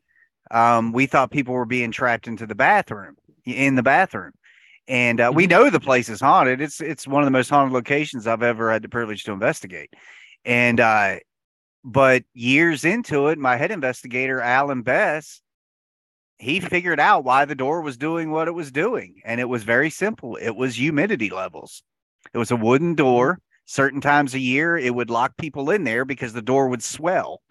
[0.51, 4.31] um, we thought people were being trapped into the bathroom, in the bathroom.
[4.87, 5.49] And uh, we mm-hmm.
[5.49, 6.61] know the place is haunted.
[6.61, 9.89] It's it's one of the most haunted locations I've ever had the privilege to investigate.
[10.45, 11.17] And uh,
[11.83, 15.41] but years into it, my head investigator, Alan Bess,
[16.37, 19.19] he figured out why the door was doing what it was doing.
[19.25, 21.83] And it was very simple it was humidity levels.
[22.33, 23.39] It was a wooden door.
[23.65, 27.41] Certain times a year, it would lock people in there because the door would swell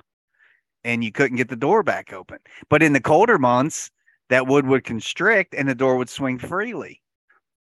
[0.89, 2.39] and you couldn't get the door back open.
[2.71, 3.91] But in the colder months,
[4.31, 7.03] that wood would constrict and the door would swing freely.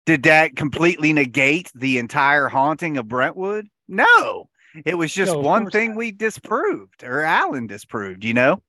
[0.06, 3.68] Did that completely negate the entire haunting of Brentwood?
[3.88, 4.50] No.
[4.86, 5.98] It was just no, one thing not.
[5.98, 8.62] we disproved or Alan disproved, you know?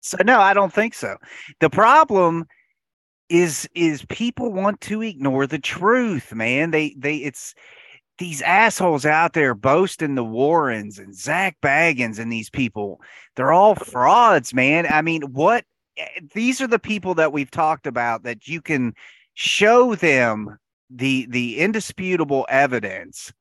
[0.00, 1.16] So no, I don't think so.
[1.60, 2.46] The problem
[3.28, 6.70] is is people want to ignore the truth, man.
[6.70, 7.54] They they it's
[8.18, 13.00] these assholes out there boasting the Warrens and Zak Bagans and these people,
[13.34, 14.86] they're all frauds, man.
[14.86, 15.64] I mean, what
[15.96, 18.94] eh, these are the people that we've talked about that you can
[19.34, 20.58] show them
[20.90, 23.32] the the indisputable evidence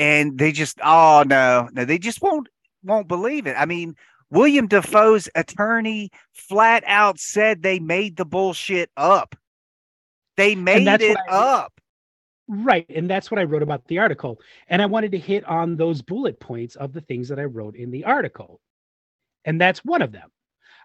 [0.00, 2.48] and they just oh no no they just won't
[2.82, 3.54] won't believe it.
[3.56, 3.94] I mean
[4.30, 9.36] william defoe's attorney flat out said they made the bullshit up.
[10.36, 11.79] They made it up
[12.50, 15.76] right and that's what i wrote about the article and i wanted to hit on
[15.76, 18.60] those bullet points of the things that i wrote in the article
[19.44, 20.30] and that's one of them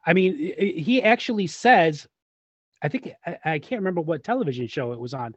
[0.06, 2.08] i mean he actually says
[2.86, 3.12] I think
[3.44, 5.36] I, can't remember what television show it was on,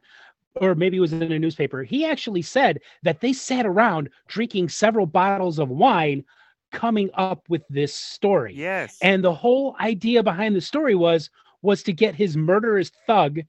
[0.55, 1.83] or maybe it was in a newspaper.
[1.83, 6.23] He actually said that they sat around drinking several bottles of wine
[6.71, 8.53] coming up with this story.
[8.55, 8.97] Yes.
[9.01, 13.39] And the whole idea behind the story was was to get his murderous thug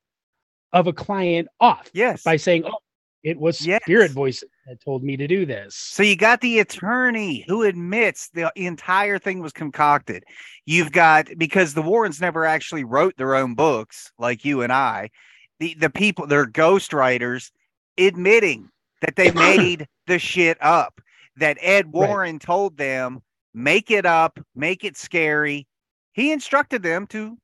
[0.72, 1.90] of a client off.
[1.92, 2.22] Yes.
[2.22, 2.78] By saying, "Oh,
[3.22, 3.82] it was yes.
[3.82, 5.74] spirit voice that told me to do this.
[5.74, 10.24] So you got the attorney who admits the entire thing was concocted.
[10.64, 15.10] You've got because the Warrens never actually wrote their own books like you and I.
[15.58, 17.50] The the people, they're ghostwriters
[17.98, 18.70] admitting
[19.02, 21.00] that they made the shit up.
[21.36, 22.40] That Ed Warren right.
[22.40, 23.20] told them,
[23.54, 25.66] make it up, make it scary.
[26.12, 27.38] He instructed them to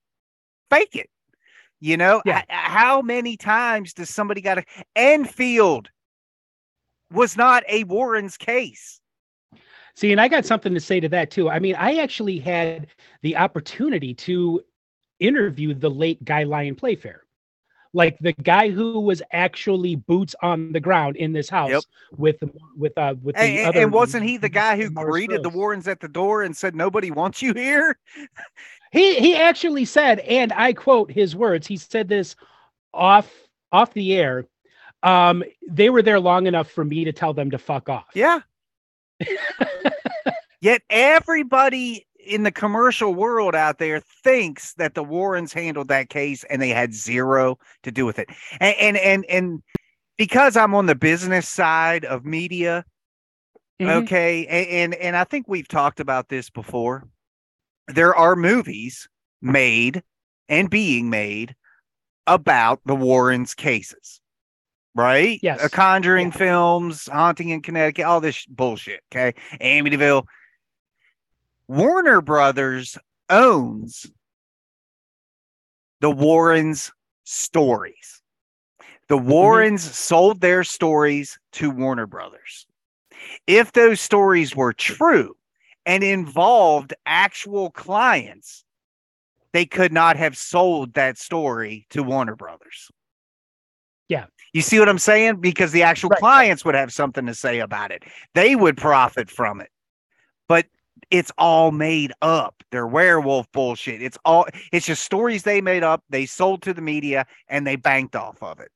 [0.70, 1.08] fake it.
[1.80, 2.42] You know, yeah.
[2.48, 5.90] How many times does somebody got to Enfield
[7.12, 9.00] was not a Warren's case.
[9.94, 11.48] See, and I got something to say to that too.
[11.48, 12.88] I mean, I actually had
[13.22, 14.62] the opportunity to
[15.20, 17.22] interview the late Guy Lyon Playfair.
[17.94, 21.82] Like the guy who was actually boots on the ground in this house yep.
[22.18, 22.36] with
[22.76, 25.88] with uh with the and, other and wasn't he the guy who greeted the Warrens
[25.88, 27.98] at the door and said nobody wants you here?
[28.96, 31.66] He he actually said, and I quote his words.
[31.66, 32.34] He said this
[32.94, 33.30] off
[33.70, 34.46] off the air.
[35.02, 38.06] Um, they were there long enough for me to tell them to fuck off.
[38.14, 38.40] Yeah.
[40.62, 46.42] Yet everybody in the commercial world out there thinks that the Warrens handled that case
[46.44, 48.30] and they had zero to do with it.
[48.60, 49.62] And and and, and
[50.16, 52.82] because I'm on the business side of media,
[53.78, 53.90] mm-hmm.
[54.04, 57.06] okay, and, and and I think we've talked about this before
[57.88, 59.08] there are movies
[59.40, 60.02] made
[60.48, 61.54] and being made
[62.26, 64.20] about the Warrens cases,
[64.94, 65.38] right?
[65.42, 65.68] Yes.
[65.68, 66.36] Conjuring yeah.
[66.36, 69.00] films, Haunting in Connecticut, all this bullshit.
[69.12, 69.34] Okay.
[69.60, 70.24] Amityville.
[71.68, 72.96] Warner Brothers
[73.28, 74.06] owns
[76.00, 76.92] the Warrens
[77.24, 78.22] stories.
[79.08, 79.28] The mm-hmm.
[79.28, 79.92] Warrens mm-hmm.
[79.92, 82.66] sold their stories to Warner Brothers.
[83.46, 85.36] If those stories were true,
[85.86, 88.64] and involved actual clients,
[89.52, 92.90] they could not have sold that story to Warner Brothers.
[94.08, 94.26] Yeah.
[94.52, 95.36] You see what I'm saying?
[95.40, 96.18] Because the actual right.
[96.18, 98.02] clients would have something to say about it.
[98.34, 99.70] They would profit from it.
[100.48, 100.66] But
[101.10, 102.62] it's all made up.
[102.70, 104.02] They're werewolf bullshit.
[104.02, 107.76] It's all it's just stories they made up, they sold to the media, and they
[107.76, 108.70] banked off of it.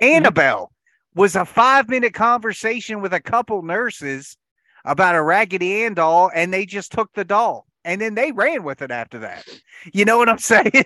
[0.00, 0.16] Mm-hmm.
[0.16, 0.72] Annabelle
[1.14, 4.36] was a five minute conversation with a couple nurses
[4.84, 8.62] about a Raggedy Ann doll, and they just took the doll and then they ran
[8.62, 9.46] with it after that.
[9.92, 10.84] You know what I'm saying?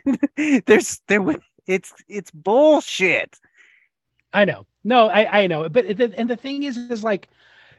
[0.66, 1.24] There's there
[1.66, 3.38] it's it's bullshit.
[4.32, 4.66] I know.
[4.84, 5.68] No, I I know.
[5.68, 7.28] But the, and the thing is is like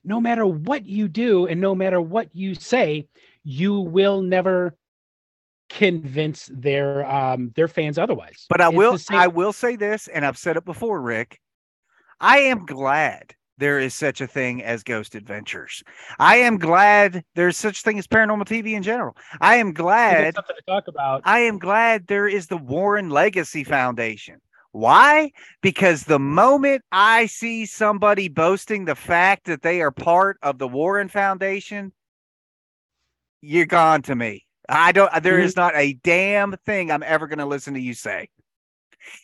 [0.03, 3.07] no matter what you do and no matter what you say,
[3.43, 4.75] you will never
[5.69, 8.45] convince their um their fans otherwise.
[8.49, 11.39] But I it's will I will say this and I've said it before, Rick.
[12.19, 15.83] I am glad there is such a thing as ghost adventures.
[16.19, 19.15] I am glad there's such thing as paranormal TV in general.
[19.41, 21.21] I am glad something to talk about.
[21.25, 24.41] I am glad there is the Warren Legacy Foundation.
[24.71, 25.31] Why?
[25.61, 30.67] Because the moment I see somebody boasting the fact that they are part of the
[30.67, 31.93] Warren Foundation,
[33.41, 34.45] you're gone to me.
[34.69, 35.45] I don't There mm-hmm.
[35.45, 38.29] is not a damn thing I'm ever going to listen to you say.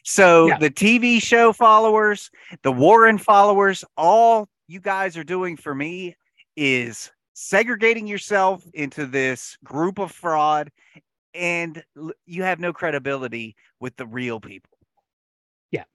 [0.03, 0.57] So yeah.
[0.57, 2.29] the TV show followers,
[2.61, 6.15] the Warren followers, all you guys are doing for me
[6.55, 10.71] is segregating yourself into this group of fraud
[11.33, 11.83] and
[12.25, 14.77] you have no credibility with the real people.
[15.71, 15.85] Yeah.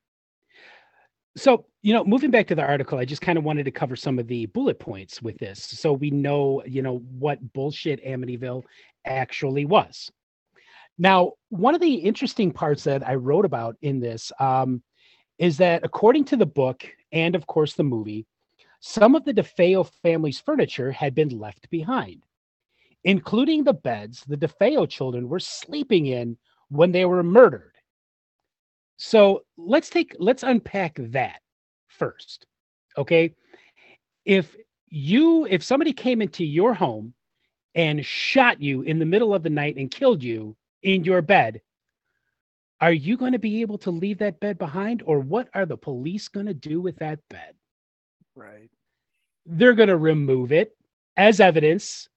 [1.36, 3.94] So, you know, moving back to the article, I just kind of wanted to cover
[3.94, 8.64] some of the bullet points with this so we know, you know, what bullshit Amityville
[9.04, 10.10] actually was.
[10.98, 14.82] Now, one of the interesting parts that I wrote about in this um,
[15.38, 18.26] is that according to the book and, of course, the movie,
[18.80, 22.22] some of the DeFeo family's furniture had been left behind,
[23.04, 26.36] including the beds the DeFeo children were sleeping in
[26.68, 27.74] when they were murdered.
[28.96, 31.40] So let's take let's unpack that
[31.86, 32.46] first.
[32.96, 33.34] Okay.
[34.24, 34.56] If
[34.88, 37.14] you, if somebody came into your home
[37.74, 41.60] and shot you in the middle of the night and killed you in your bed,
[42.80, 45.76] are you going to be able to leave that bed behind or what are the
[45.76, 47.54] police going to do with that bed?
[48.36, 48.70] Right.
[49.46, 50.76] They're going to remove it
[51.16, 52.08] as evidence.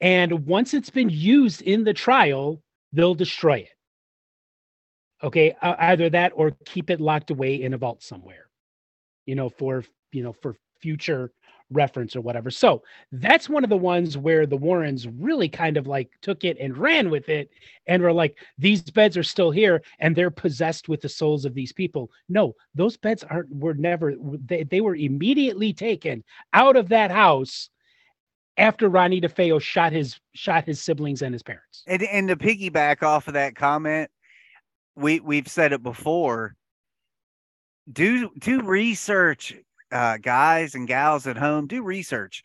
[0.00, 2.62] And once it's been used in the trial,
[2.92, 3.76] they'll destroy it.
[5.22, 5.56] Okay.
[5.62, 8.50] Uh, either that or keep it locked away in a vault somewhere,
[9.24, 11.32] you know, for, you know, for future
[11.70, 12.50] reference or whatever.
[12.50, 16.56] So that's one of the ones where the Warrens really kind of like took it
[16.60, 17.50] and ran with it
[17.86, 21.54] and were like, these beds are still here and they're possessed with the souls of
[21.54, 22.10] these people.
[22.28, 24.14] No, those beds aren't, were never,
[24.46, 27.70] they, they were immediately taken out of that house
[28.58, 31.84] after Ronnie DeFeo shot his shot his siblings and his parents.
[31.86, 34.10] And and to piggyback off of that comment,
[34.96, 36.56] we we've said it before.
[37.90, 39.54] Do do research
[39.92, 42.42] uh, guys and gals at home, do research.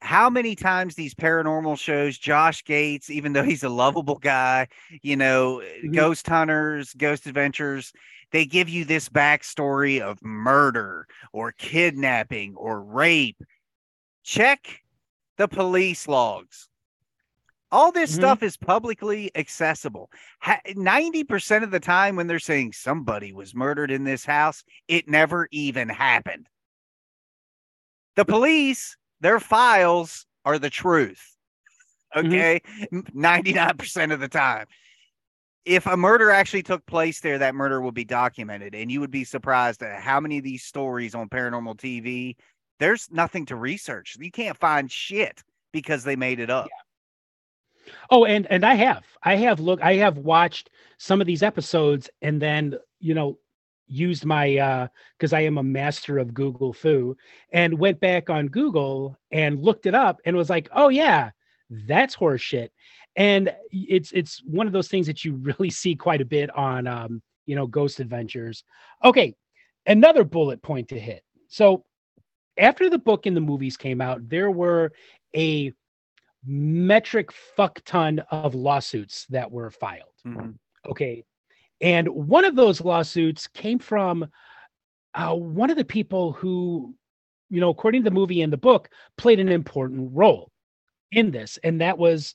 [0.00, 4.68] How many times these paranormal shows, Josh Gates, even though he's a lovable guy,
[5.02, 5.92] you know, mm-hmm.
[5.92, 7.92] Ghost Hunters, Ghost Adventures,
[8.30, 13.42] they give you this backstory of murder or kidnapping or rape.
[14.22, 14.82] Check
[15.38, 16.68] the police logs.
[17.72, 18.20] All this mm-hmm.
[18.20, 20.10] stuff is publicly accessible.
[20.44, 25.48] 90% of the time, when they're saying somebody was murdered in this house, it never
[25.50, 26.48] even happened.
[28.16, 31.36] The police, their files are the truth.
[32.14, 32.26] Mm-hmm.
[32.26, 32.60] Okay.
[32.92, 33.24] Mm-hmm.
[33.24, 34.66] 99% of the time.
[35.64, 38.74] If a murder actually took place there, that murder will be documented.
[38.74, 42.36] And you would be surprised at how many of these stories on paranormal TV,
[42.78, 44.16] there's nothing to research.
[44.18, 45.42] You can't find shit
[45.72, 46.68] because they made it up.
[46.70, 47.92] Yeah.
[48.10, 49.04] Oh, and and I have.
[49.22, 53.38] I have look I have watched some of these episodes and then, you know,
[53.88, 57.16] used my uh because I am a master of Google fu
[57.52, 61.30] and went back on Google and looked it up and was like, oh yeah,
[61.70, 62.68] that's horseshit.
[63.16, 66.86] And it's it's one of those things that you really see quite a bit on
[66.86, 68.64] um, you know, ghost adventures.
[69.04, 69.34] Okay,
[69.86, 71.22] another bullet point to hit.
[71.48, 71.84] So
[72.58, 74.92] after the book and the movies came out, there were
[75.34, 75.72] a
[76.44, 80.14] metric fuck ton of lawsuits that were filed.
[80.26, 80.50] Mm-hmm.
[80.90, 81.24] Okay.
[81.80, 84.26] And one of those lawsuits came from
[85.14, 86.94] uh, one of the people who,
[87.50, 90.50] you know, according to the movie and the book, played an important role
[91.12, 91.58] in this.
[91.62, 92.34] And that was,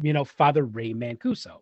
[0.00, 1.58] you know, Father Ray Mancuso.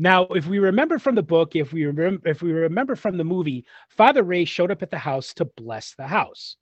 [0.00, 3.24] Now, if we remember from the book, if we remember, if we remember from the
[3.24, 6.56] movie, Father Ray showed up at the house to bless the house,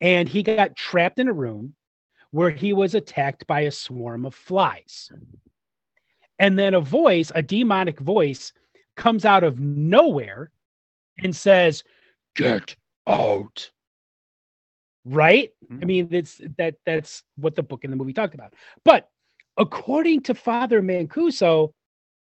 [0.00, 1.74] and he got trapped in a room
[2.30, 5.10] where he was attacked by a swarm of flies.
[6.38, 8.52] And then a voice, a demonic voice,
[8.98, 10.50] comes out of nowhere
[11.22, 11.82] and says,
[12.36, 12.76] Get
[13.06, 13.70] out.
[15.06, 15.50] Right?
[15.64, 15.82] Mm-hmm.
[15.82, 18.52] I mean, it's that that's what the book and the movie talked about.
[18.84, 19.08] But
[19.56, 21.72] according to Father Mancuso,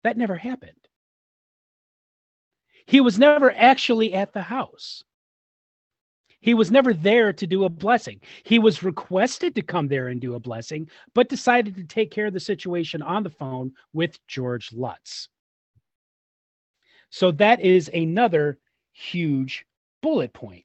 [0.02, 0.72] that never happened.
[2.86, 5.04] He was never actually at the house.
[6.40, 8.20] He was never there to do a blessing.
[8.42, 12.26] He was requested to come there and do a blessing, but decided to take care
[12.26, 15.28] of the situation on the phone with George Lutz.
[17.12, 18.58] So that is another
[18.92, 19.66] huge
[20.00, 20.64] bullet point.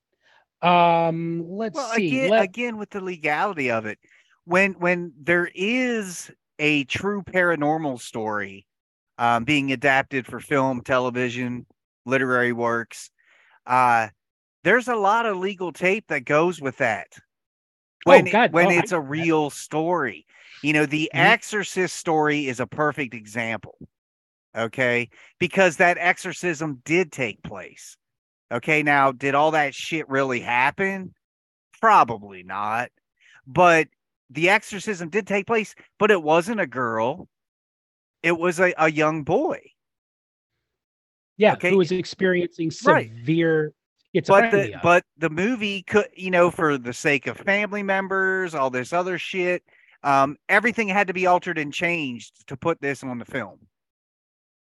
[0.61, 2.07] Um, let's well, see.
[2.07, 2.43] Again, Let...
[2.43, 3.99] again, with the legality of it,
[4.45, 8.65] when when there is a true paranormal story
[9.17, 11.65] um, being adapted for film, television,
[12.05, 13.11] literary works,
[13.65, 14.07] uh,
[14.63, 17.07] there's a lot of legal tape that goes with that.
[18.05, 18.53] Oh, when, oh, God.
[18.53, 18.97] when oh, it's I...
[18.97, 20.25] a real story.
[20.63, 21.27] You know, the mm-hmm.
[21.27, 23.77] Exorcist story is a perfect example
[24.57, 25.09] okay?
[25.39, 27.97] Because that exorcism did take place.
[28.51, 31.13] Okay now did all that shit really happen?
[31.81, 32.89] Probably not.
[33.45, 33.87] But
[34.29, 37.27] the exorcism did take place but it wasn't a girl.
[38.23, 39.61] It was a, a young boy.
[41.37, 41.71] Yeah okay?
[41.71, 43.73] who was experiencing severe right.
[44.25, 48.69] But the but the movie could you know for the sake of family members, all
[48.69, 49.61] this other shit,
[50.03, 53.66] um, everything had to be altered and changed to put this on the film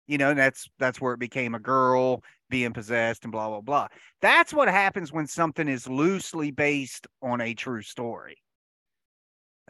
[0.07, 3.89] you know that's that's where it became a girl being possessed and blah blah blah.
[4.21, 8.37] That's what happens when something is loosely based on a true story.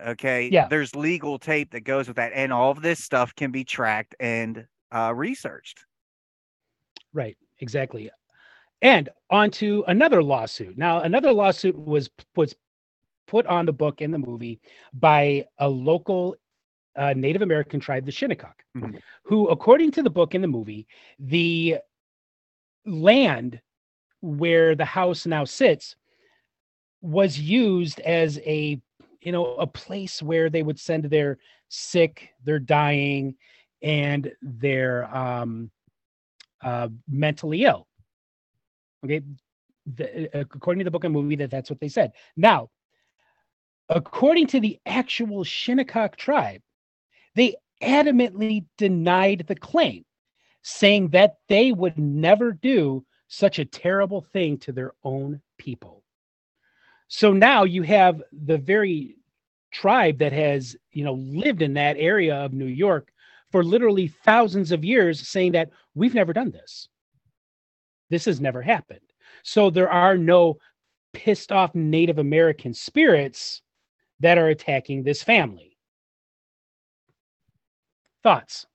[0.05, 0.51] Okay?
[0.53, 0.69] Yeah.
[0.69, 4.15] There's legal tape that goes with that and all of this stuff can be tracked
[4.21, 5.85] and uh, researched.
[7.13, 8.11] Right exactly.
[8.83, 10.77] And on to another lawsuit.
[10.77, 12.55] Now another lawsuit was was
[13.27, 14.61] put on the book in the movie
[14.93, 16.37] by a local
[16.97, 18.97] uh, Native American tribe, the Shinnecock, mm-hmm.
[19.23, 20.87] who, according to the book in the movie,
[21.19, 21.77] the
[22.85, 23.61] land
[24.21, 25.97] where the house now sits
[27.03, 28.81] was used as a
[29.21, 31.39] you know a place where they would send their
[31.69, 33.35] sick, their dying,
[33.83, 35.71] and their um,
[36.63, 37.87] uh, mentally ill.
[39.05, 39.21] Okay,
[39.95, 42.13] the, according to the book and movie, that that's what they said.
[42.37, 42.71] Now,
[43.89, 46.63] according to the actual Shinnecock tribe,
[47.37, 50.05] they adamantly denied the claim,
[50.63, 56.03] saying that they would never do such a terrible thing to their own people.
[57.09, 59.17] So now you have the very
[59.73, 63.13] tribe that has, you know, lived in that area of New York
[63.53, 66.89] for literally thousands of years saying that we've never done this.
[68.11, 69.01] This has never happened.
[69.43, 70.59] So there are no
[71.13, 73.63] pissed off Native American spirits
[74.21, 75.76] that are attacking this family.
[78.23, 78.67] Thoughts?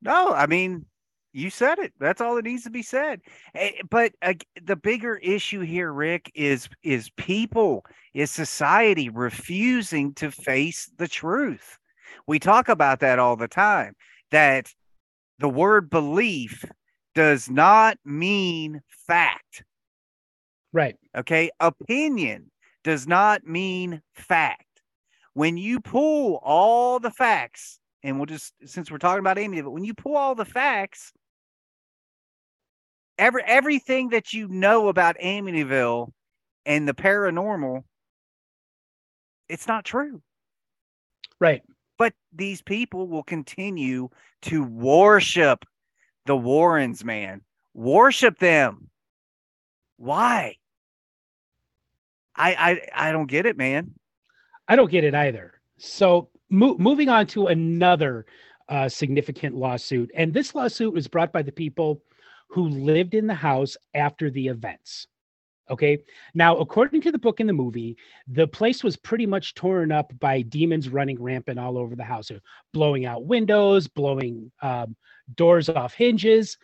[0.00, 0.84] No, I mean,
[1.32, 1.92] you said it.
[1.98, 3.20] That's all that needs to be said.
[3.54, 10.30] Eh, but uh, the bigger issue here, Rick, is is people, is society refusing to
[10.30, 11.78] face the truth.
[12.26, 13.94] We talk about that all the time.
[14.30, 14.72] That
[15.38, 16.64] the word belief
[17.14, 19.64] does not mean fact.
[20.72, 20.96] Right.
[21.16, 21.50] Okay.
[21.60, 22.50] Opinion
[22.84, 24.64] does not mean fact.
[25.34, 29.70] When you pull all the facts, and we'll just since we're talking about Amy, but
[29.70, 31.12] when you pull all the facts,
[33.18, 36.12] every everything that you know about Amityville
[36.66, 37.84] and the paranormal,
[39.48, 40.22] it's not true.
[41.40, 41.62] Right.
[41.98, 44.08] But these people will continue
[44.42, 45.64] to worship
[46.26, 47.42] the Warrens, man.
[47.74, 48.90] Worship them.
[49.96, 50.56] Why?
[52.34, 52.54] I
[52.94, 53.94] I I don't get it, man.
[54.66, 55.60] I don't get it either.
[55.78, 58.26] So mo- moving on to another
[58.68, 62.02] uh, significant lawsuit, and this lawsuit was brought by the people
[62.48, 65.08] who lived in the house after the events.
[65.70, 66.02] Okay.
[66.34, 67.96] Now, according to the book and the movie,
[68.26, 72.30] the place was pretty much torn up by demons running rampant all over the house,
[72.74, 74.96] blowing out windows, blowing um,
[75.34, 76.58] doors off hinges.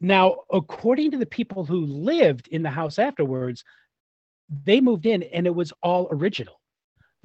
[0.00, 3.62] Now, according to the people who lived in the house afterwards,
[4.64, 6.60] they moved in and it was all original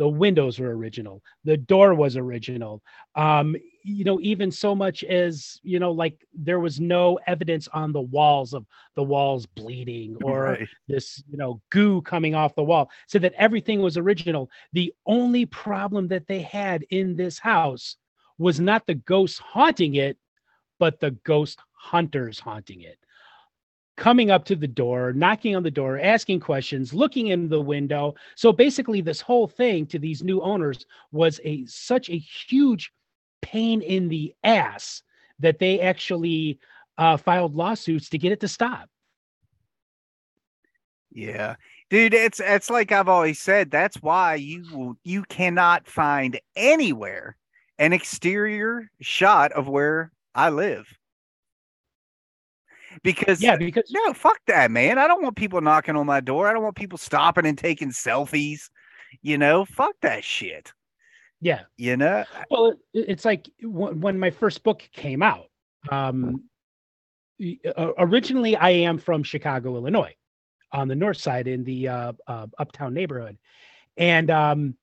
[0.02, 2.82] the windows were original the door was original.
[3.14, 7.94] Um you know even so much as you know like there was no evidence on
[7.94, 10.68] the walls of the walls bleeding or right.
[10.88, 14.50] this you know goo coming off the wall so that everything was original.
[14.74, 17.96] The only problem that they had in this house
[18.40, 20.18] was not the ghosts haunting it
[20.80, 22.98] but the ghost hunters haunting it
[24.02, 28.16] coming up to the door, knocking on the door, asking questions, looking in the window.
[28.34, 32.92] So basically, this whole thing to these new owners was a such a huge
[33.44, 35.04] pain in the ass
[35.38, 36.58] that they actually
[36.98, 38.90] uh, filed lawsuits to get it to stop.
[41.12, 41.58] Yeah,
[41.92, 43.70] dude, it's it's like I've always said.
[43.70, 47.38] That's why you you cannot find anywhere
[47.78, 50.88] an exterior shot of where I live
[53.04, 54.98] because yeah, because no, fuck that, man.
[54.98, 56.48] I don't want people knocking on my door.
[56.48, 58.70] I don't want people stopping and taking selfies.
[59.22, 60.72] You know, fuck that shit.
[61.42, 62.24] Yeah, you know.
[62.50, 65.48] Well, it's like when my first book came out.
[65.90, 66.44] Um,
[67.98, 70.16] originally, I am from Chicago, Illinois,
[70.72, 73.38] on the north side in the uh, uh, uptown neighborhood,
[73.98, 74.76] and um,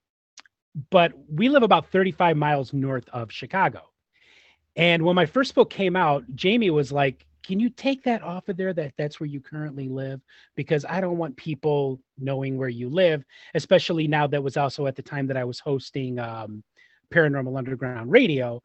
[0.91, 3.83] but we live about 35 miles north of Chicago.
[4.77, 8.49] And when my first book came out, Jamie was like, can you take that off
[8.51, 10.21] of there that that's where you currently live?
[10.55, 13.25] Because i don't want people knowing where you live
[13.55, 16.63] especially now that was also at the time that i was hosting um,
[17.13, 18.61] paranormal underground radio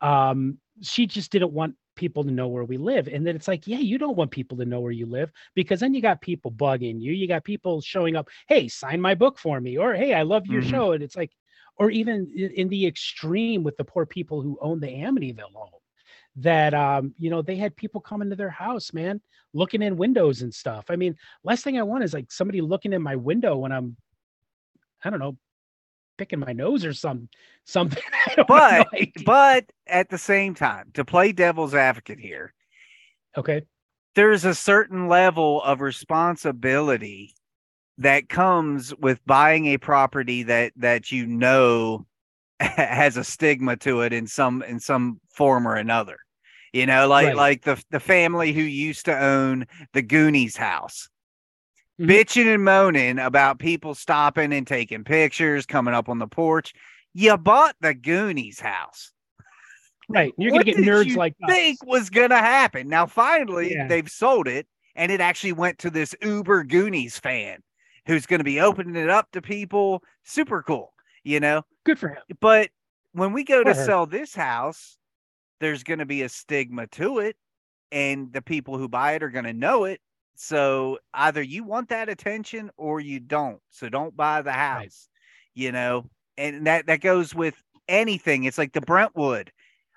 [0.00, 3.08] um, she just didn't want people to know where we live.
[3.08, 5.80] And then it's like yeah you don't want people to know where you live because
[5.80, 7.12] then you got people bugging you.
[7.12, 10.46] You got people showing up hey sign my book for me or hey i love
[10.46, 10.70] your mm-hmm.
[10.70, 10.92] show.
[10.92, 11.32] And it's like
[11.76, 15.79] or even in the extreme with the poor people who own the amityville home
[16.42, 19.20] that um, you know, they had people come into their house, man,
[19.52, 20.86] looking in windows and stuff.
[20.88, 23.96] I mean, last thing I want is like somebody looking in my window when I'm,
[25.04, 25.36] I don't know,
[26.18, 27.28] picking my nose or some
[27.64, 28.02] something.
[28.48, 28.88] but
[29.24, 32.52] but at the same time, to play devil's advocate here,
[33.36, 33.62] okay,
[34.14, 37.34] there's a certain level of responsibility
[37.98, 42.06] that comes with buying a property that that you know
[42.60, 46.18] has a stigma to it in some in some form or another.
[46.72, 47.36] You know, like right.
[47.36, 51.08] like the the family who used to own the Goonies house.
[52.00, 52.10] Mm-hmm.
[52.10, 56.72] Bitching and moaning about people stopping and taking pictures, coming up on the porch.
[57.12, 59.12] You bought the Goonies house.
[60.08, 60.32] Right.
[60.38, 61.86] You're to get nerds like think us.
[61.86, 62.88] was going to happen.
[62.88, 63.86] Now finally yeah.
[63.86, 64.66] they've sold it
[64.96, 67.60] and it actually went to this Uber Goonies fan
[68.06, 70.02] who's going to be opening it up to people.
[70.24, 70.92] Super cool,
[71.22, 71.62] you know.
[71.84, 72.22] Good for him.
[72.40, 72.70] But
[73.12, 73.84] when we go For to her.
[73.84, 74.98] sell this house,
[75.60, 77.36] there's going to be a stigma to it,
[77.92, 80.00] and the people who buy it are going to know it.
[80.34, 83.60] So either you want that attention or you don't.
[83.70, 85.08] So don't buy the house,
[85.54, 86.08] you know.
[86.38, 88.44] And that that goes with anything.
[88.44, 89.52] It's like the Brentwood.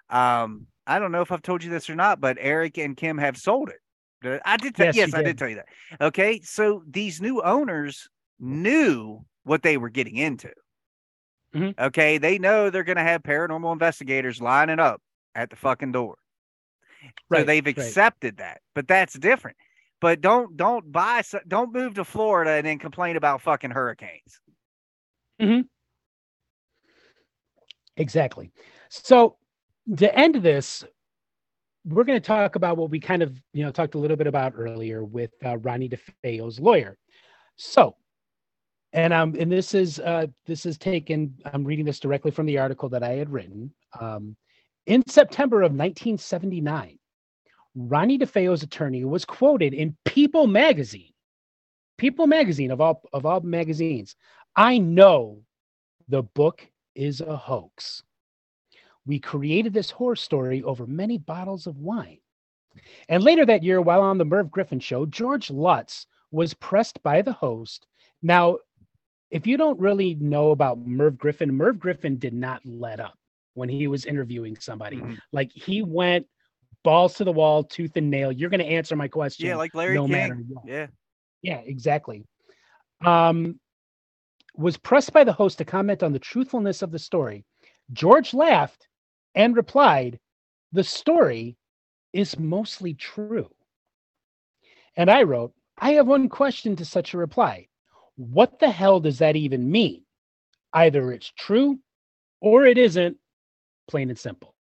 [0.09, 3.17] Um, I don't know if I've told you this or not, but Eric and Kim
[3.17, 4.41] have sold it.
[4.45, 4.75] I did.
[4.75, 5.25] Tell, Yes, yes, I did.
[5.25, 5.67] did tell you that.
[6.01, 8.09] Okay, so these new owners
[8.39, 10.51] knew what they were getting into.
[11.53, 11.77] Mhm.
[11.79, 15.01] Okay, they know they're going to have paranormal investigators lining up
[15.35, 16.15] at the fucking door.
[17.33, 17.77] So they've right.
[17.77, 19.57] accepted that, but that's different.
[19.99, 24.39] But don't don't buy don't move to Florida and then complain about fucking hurricanes.
[25.41, 25.61] Mm-hmm.
[27.97, 28.51] Exactly.
[28.89, 29.37] So
[29.97, 30.83] to end this,
[31.85, 34.27] we're going to talk about what we kind of, you know, talked a little bit
[34.27, 36.97] about earlier with uh, Ronnie DeFeo's lawyer.
[37.55, 37.95] So,
[38.93, 41.35] and um, and this is uh, this is taken.
[41.51, 43.73] I'm reading this directly from the article that I had written.
[43.99, 44.35] Um,
[44.85, 46.99] in September of 1979,
[47.75, 51.11] Ronnie DeFeo's attorney was quoted in People magazine.
[51.97, 54.15] People magazine of all of all magazines.
[54.55, 55.41] I know
[56.07, 58.03] the book is a hoax.
[59.05, 62.19] We created this horror story over many bottles of wine.
[63.09, 67.21] And later that year, while on the Merv Griffin show, George Lutz was pressed by
[67.21, 67.87] the host.
[68.21, 68.57] Now,
[69.29, 73.17] if you don't really know about Merv Griffin, Merv Griffin did not let up
[73.53, 74.97] when he was interviewing somebody.
[74.97, 75.17] Mhm.
[75.31, 76.27] Like he went
[76.83, 78.31] balls to the wall, tooth and nail.
[78.31, 79.45] You're going to answer my question.
[79.47, 80.45] Yeah, like Larry no matter King.
[80.49, 80.65] what.
[80.67, 80.87] Yeah.
[81.41, 82.25] Yeah, exactly.
[83.05, 83.59] Um,
[84.55, 87.43] was pressed by the host to comment on the truthfulness of the story.
[87.91, 88.87] George laughed
[89.35, 90.19] and replied,
[90.71, 91.57] The story
[92.11, 93.49] is mostly true.
[94.95, 97.67] And I wrote, I have one question to such a reply.
[98.15, 100.03] What the hell does that even mean?
[100.71, 101.79] Either it's true
[102.41, 103.17] or it isn't,
[103.87, 104.53] plain and simple.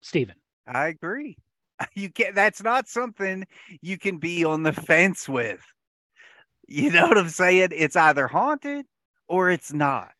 [0.00, 0.36] Stephen.
[0.66, 1.36] I agree.
[1.94, 3.44] You can't that's not something
[3.82, 5.60] you can be on the fence with.
[6.68, 7.70] You know what I'm saying?
[7.72, 8.86] It's either haunted
[9.26, 10.12] or it's not.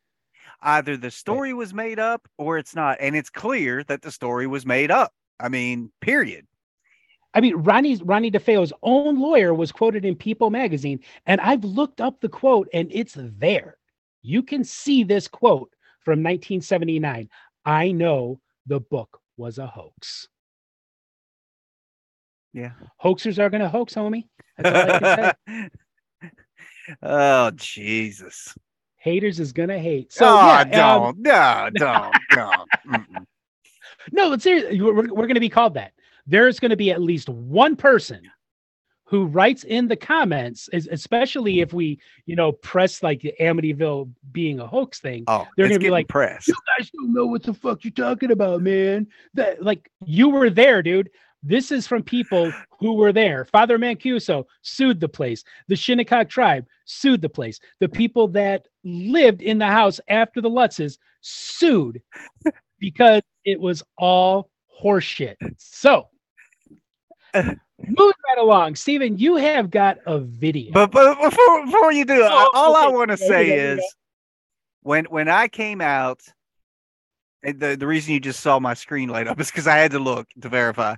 [0.61, 2.99] Either the story was made up or it's not.
[3.01, 5.13] And it's clear that the story was made up.
[5.39, 6.47] I mean, period.
[7.35, 12.01] I mean, Ronnie's Ronnie DeFeo's own lawyer was quoted in People magazine, and I've looked
[12.01, 13.77] up the quote and it's there.
[14.23, 15.71] You can see this quote
[16.01, 17.29] from 1979.
[17.65, 20.29] I know the book was a hoax.
[22.53, 22.73] Yeah.
[23.03, 24.25] Hoaxers are going to hoax, homie.
[24.59, 25.71] That's all I can
[26.23, 26.31] say.
[27.03, 28.55] oh Jesus.
[28.97, 30.12] Haters is going to hate.
[30.12, 33.29] So, oh, yeah, um, don't, no, don't, don't.
[34.12, 35.93] No, but seriously, we're, we're going to be called that.
[36.27, 38.23] There's going to be at least one person
[39.15, 44.11] who writes in the comments, es- especially if we, you know, press like the Amityville
[44.33, 45.23] being a hoax thing.
[45.29, 46.49] Oh, They're gonna be like, pressed.
[46.49, 49.07] You guys don't know what the fuck you're talking about, man.
[49.35, 51.11] That like you were there, dude.
[51.45, 53.45] This is from people who were there.
[53.45, 55.45] Father Mancuso sued the place.
[55.69, 57.61] The Shinnecock tribe sued the place.
[57.79, 62.03] The people that lived in the house after the Lutzes sued
[62.81, 64.51] because it was all
[64.83, 65.37] horseshit.
[65.59, 66.09] So,
[67.89, 70.72] moving right along, Stephen, you have got a video.
[70.72, 73.80] But, but before before you do, Oh, all I want to say okay, okay.
[73.80, 73.97] is
[74.82, 76.20] when when I came out,
[77.43, 79.93] and the the reason you just saw my screen light up is because I had
[79.93, 80.97] to look to verify.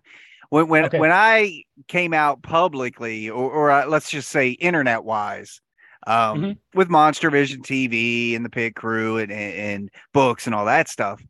[0.50, 0.98] When when Okay.
[0.98, 5.60] when I came out publicly, or, or uh, let's just say internet wise,
[6.06, 6.58] um, Mhm.
[6.74, 10.88] with Monster Vision TV and the Pit Crew and, and and books and all that
[10.88, 11.20] stuff.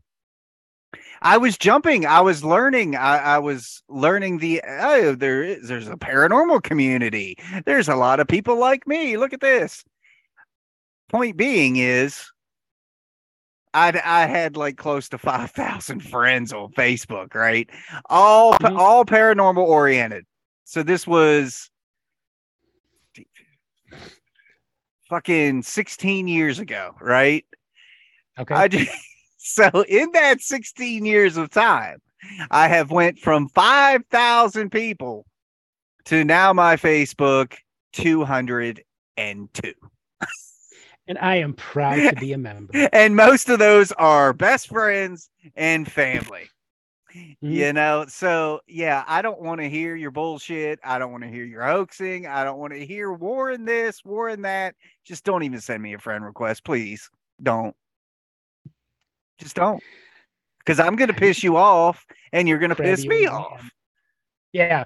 [1.27, 2.07] I was jumping.
[2.07, 2.95] I was learning.
[2.95, 7.37] I, I was learning the oh, there is there's a paranormal community.
[7.65, 9.17] There's a lot of people like me.
[9.17, 9.83] Look at this.
[11.09, 12.31] Point being is,
[13.75, 17.69] I I had like close to five thousand friends on Facebook, right?
[18.09, 18.79] All Mhm.
[18.79, 20.27] all paranormal oriented.
[20.63, 21.69] So this was
[25.11, 27.45] fucking sixteen years ago, right?
[28.39, 28.55] okay.
[28.55, 28.91] I just,
[29.47, 31.99] so in that 16 years of time,
[32.51, 35.25] I have went from 5,000 people
[36.07, 37.55] to now my Facebook
[37.93, 39.73] 202.
[41.09, 42.89] and I am proud to be a member.
[42.93, 46.49] And most of those are best friends and family.
[47.15, 47.51] Mm-hmm.
[47.51, 50.79] You know, so yeah, I don't want to hear your bullshit.
[50.85, 52.27] I don't want to hear your hoaxing.
[52.27, 54.75] I don't want to hear Warren this, Warren that.
[55.05, 57.09] Just don't even send me a friend request, please.
[57.43, 57.75] Don't.
[59.39, 59.83] Just don't.
[60.59, 63.63] Because I'm going to piss you off and you're going to piss me old off.
[63.63, 63.71] man.
[64.53, 64.85] Yeah.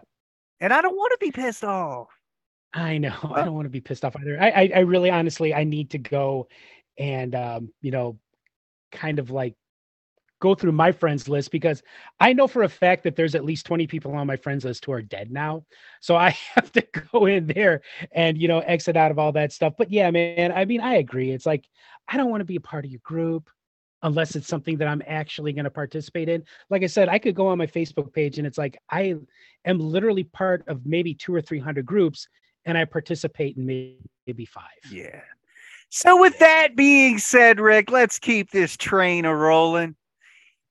[0.60, 2.08] And I don't want to be pissed off.
[2.72, 3.16] I know.
[3.34, 4.40] I don't want to be pissed off either.
[4.40, 6.48] I, I, I really, honestly, I need to go
[6.98, 8.18] and, um, you know,
[8.92, 9.54] kind of like
[10.40, 11.82] go through my friends list because
[12.18, 14.84] I know for a fact that there's at least 20 people on my friends list
[14.84, 15.64] who are dead now.
[16.00, 17.82] So I have to go in there
[18.12, 19.74] and, you know, exit out of all that stuff.
[19.78, 21.30] But yeah, man, I mean, I agree.
[21.30, 21.66] It's like,
[22.08, 23.48] I don't want to be a part of your group
[24.02, 26.44] unless it's something that I'm actually going to participate in.
[26.70, 29.16] Like I said, I could go on my Facebook page and it's like I
[29.64, 32.28] am literally part of maybe two or 300 groups
[32.64, 34.64] and I participate in maybe five.
[34.90, 35.20] Yeah.
[35.92, 39.96] So, with that being said, Rick, let's keep this train a rolling.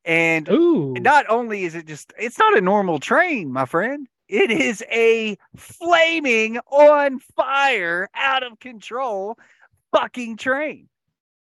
[0.05, 0.93] And Ooh.
[0.93, 4.07] not only is it just, it's not a normal train, my friend.
[4.29, 9.37] It is a flaming, on fire, out of control
[9.91, 10.87] fucking train.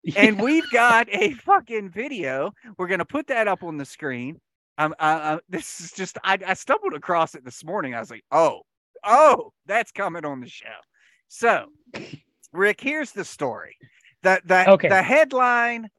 [0.07, 0.21] Yeah.
[0.21, 2.53] And we've got a fucking video.
[2.77, 4.39] We're going to put that up on the screen.
[4.77, 7.93] Um, uh, this is just, I, I stumbled across it this morning.
[7.93, 8.61] I was like, oh,
[9.03, 10.65] oh, that's coming on the show.
[11.27, 11.65] So,
[12.53, 13.75] Rick, here's the story.
[14.23, 14.87] The, the, okay.
[14.87, 15.89] the headline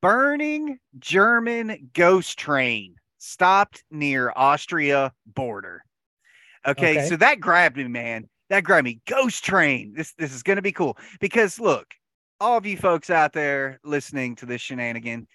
[0.00, 5.84] burning German ghost train stopped near Austria border.
[6.66, 8.28] Okay, okay, so that grabbed me, man.
[8.48, 9.00] That grabbed me.
[9.06, 9.94] Ghost train.
[9.96, 11.94] This this is gonna be cool because look,
[12.42, 15.28] all of you folks out there listening to this shenanigan,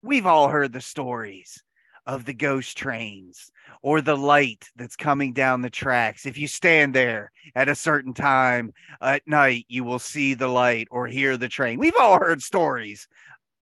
[0.00, 1.60] we've all heard the stories
[2.06, 3.50] of the ghost trains
[3.82, 6.24] or the light that's coming down the tracks.
[6.24, 10.86] If you stand there at a certain time at night, you will see the light
[10.92, 11.80] or hear the train.
[11.80, 13.08] We've all heard stories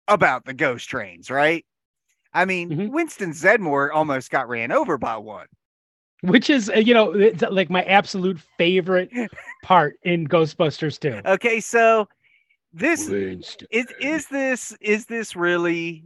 [0.08, 1.66] about the ghost trains, right?
[2.34, 2.94] I mean, mm-hmm.
[2.94, 5.48] Winston Zeddemore almost got ran over by one.
[6.22, 9.10] Which is, uh, you know, like my absolute favorite
[9.64, 11.30] part in Ghostbusters 2.
[11.30, 12.08] Okay, so
[12.74, 16.04] this is is this is this really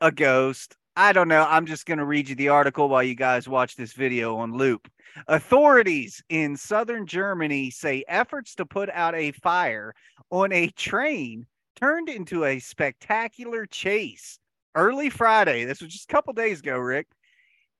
[0.00, 0.76] a ghost?
[0.96, 1.46] I don't know.
[1.48, 4.56] I'm just going to read you the article while you guys watch this video on
[4.56, 4.90] loop.
[5.28, 9.94] Authorities in southern Germany say efforts to put out a fire
[10.30, 14.38] on a train turned into a spectacular chase
[14.74, 15.64] early Friday.
[15.64, 17.06] This was just a couple days ago, Rick.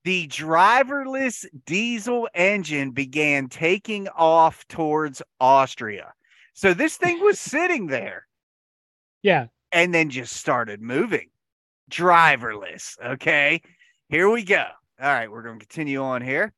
[0.04, 6.12] The driverless diesel engine began taking off towards Austria.
[6.58, 8.26] So this thing was sitting there.
[9.20, 9.46] Yeah.
[9.72, 11.30] And then just started moving.
[11.90, 12.96] Driverless.
[13.04, 13.60] Okay.
[14.08, 14.64] Here we go.
[15.00, 15.28] All right.
[15.28, 16.52] We're going to continue on here.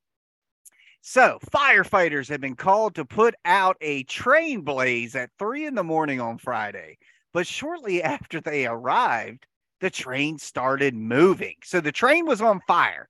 [1.01, 5.82] So, firefighters have been called to put out a train blaze at three in the
[5.82, 6.98] morning on Friday.
[7.32, 9.46] But shortly after they arrived,
[9.80, 11.57] the train started moving.
[11.64, 13.09] So the train was on fire.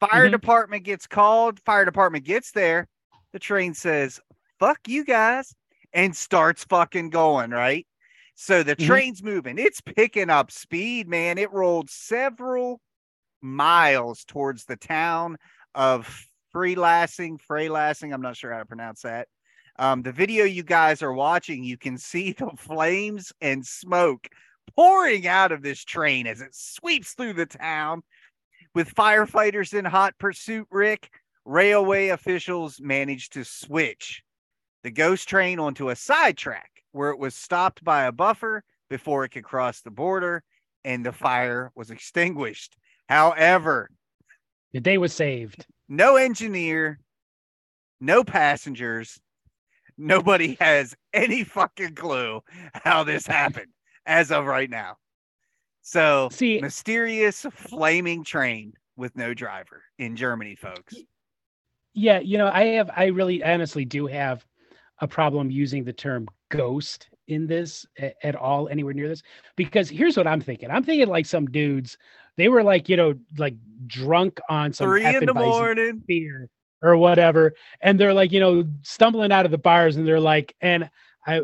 [0.00, 0.32] Fire mm-hmm.
[0.32, 1.60] department gets called.
[1.60, 2.88] Fire department gets there.
[3.32, 4.18] The train says,
[4.58, 5.54] fuck you guys
[5.94, 7.86] and starts fucking going, right?
[8.34, 8.86] So the mm-hmm.
[8.86, 9.58] train's moving.
[9.58, 11.38] It's picking up speed, man.
[11.38, 12.80] It rolled several
[13.40, 15.36] miles towards the town
[15.74, 18.12] of Freelassing, Freelassing.
[18.12, 19.28] I'm not sure how to pronounce that.
[19.78, 24.28] Um, the video you guys are watching, you can see the flames and smoke
[24.76, 28.02] pouring out of this train as it sweeps through the town.
[28.74, 31.10] With firefighters in hot pursuit, Rick,
[31.44, 34.24] railway officials managed to switch
[34.84, 39.30] the ghost train onto a sidetrack where it was stopped by a buffer before it
[39.30, 40.44] could cross the border
[40.84, 42.76] and the fire was extinguished.
[43.08, 43.90] However,
[44.72, 45.66] the day was saved.
[45.88, 47.00] No engineer,
[48.00, 49.18] no passengers.
[49.96, 52.42] Nobody has any fucking clue
[52.74, 53.72] how this happened
[54.04, 54.96] as of right now.
[55.80, 60.94] So, see, mysterious flaming train with no driver in Germany, folks.
[61.94, 64.44] Yeah, you know, I have, I really honestly do have
[65.00, 67.86] a problem using the term ghost in this
[68.22, 69.22] at all anywhere near this?
[69.56, 70.70] Because here's what i'm thinking.
[70.70, 71.96] I'm thinking like some dudes
[72.36, 73.54] they were like you know like
[73.86, 76.02] drunk on some three in the morning.
[76.06, 76.48] beer
[76.82, 80.54] or whatever and they're like you know stumbling out of the bars and they're like
[80.60, 80.88] and
[81.26, 81.40] i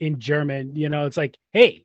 [0.00, 1.84] in german you know it's like hey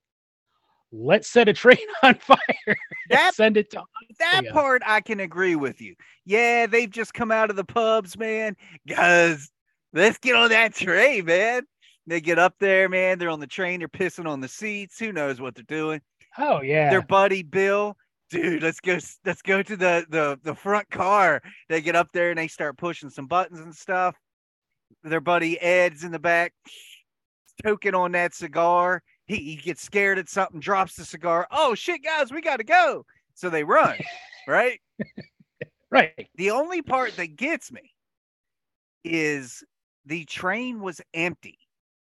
[0.92, 2.78] let's set a train on fire.
[3.10, 3.84] That, send it to
[4.20, 5.96] that part i can agree with you.
[6.26, 8.56] Yeah they've just come out of the pubs man
[8.88, 9.50] guys
[9.98, 11.64] let's get on that train, man.
[12.06, 13.20] They get up there, man.
[13.20, 13.80] They're on the train.
[13.80, 14.98] They're pissing on the seats.
[15.00, 16.02] Who knows what they're doing?
[16.38, 16.90] Oh yeah.
[16.90, 17.98] Their buddy Bill,
[18.30, 18.64] dude.
[18.64, 18.98] Let's go.
[19.26, 21.42] Let's go to the the the front car.
[21.68, 24.16] They get up there and they start pushing some buttons and stuff.
[25.04, 26.54] Their buddy Ed's in the back,
[27.64, 29.02] toking on that cigar.
[29.26, 31.48] He, he gets scared at something, drops the cigar.
[31.52, 33.06] Oh shit, guys, we got to go.
[33.34, 33.98] So they run,
[34.48, 34.80] right?
[35.92, 36.30] right.
[36.36, 37.92] The only part that gets me
[39.04, 39.64] is
[40.08, 41.60] the train was empty.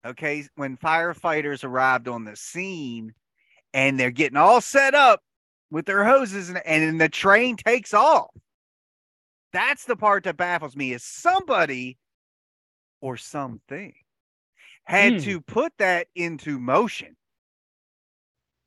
[0.05, 0.45] Okay.
[0.57, 3.15] When firefighters arrived on the scene
[3.73, 5.21] and they're getting all set up
[5.71, 8.31] with their hoses and, and the train takes off.
[9.53, 11.99] That's the part that baffles me is somebody
[13.01, 13.95] or something
[14.85, 15.19] had Hmm.
[15.21, 17.17] to put that into motion.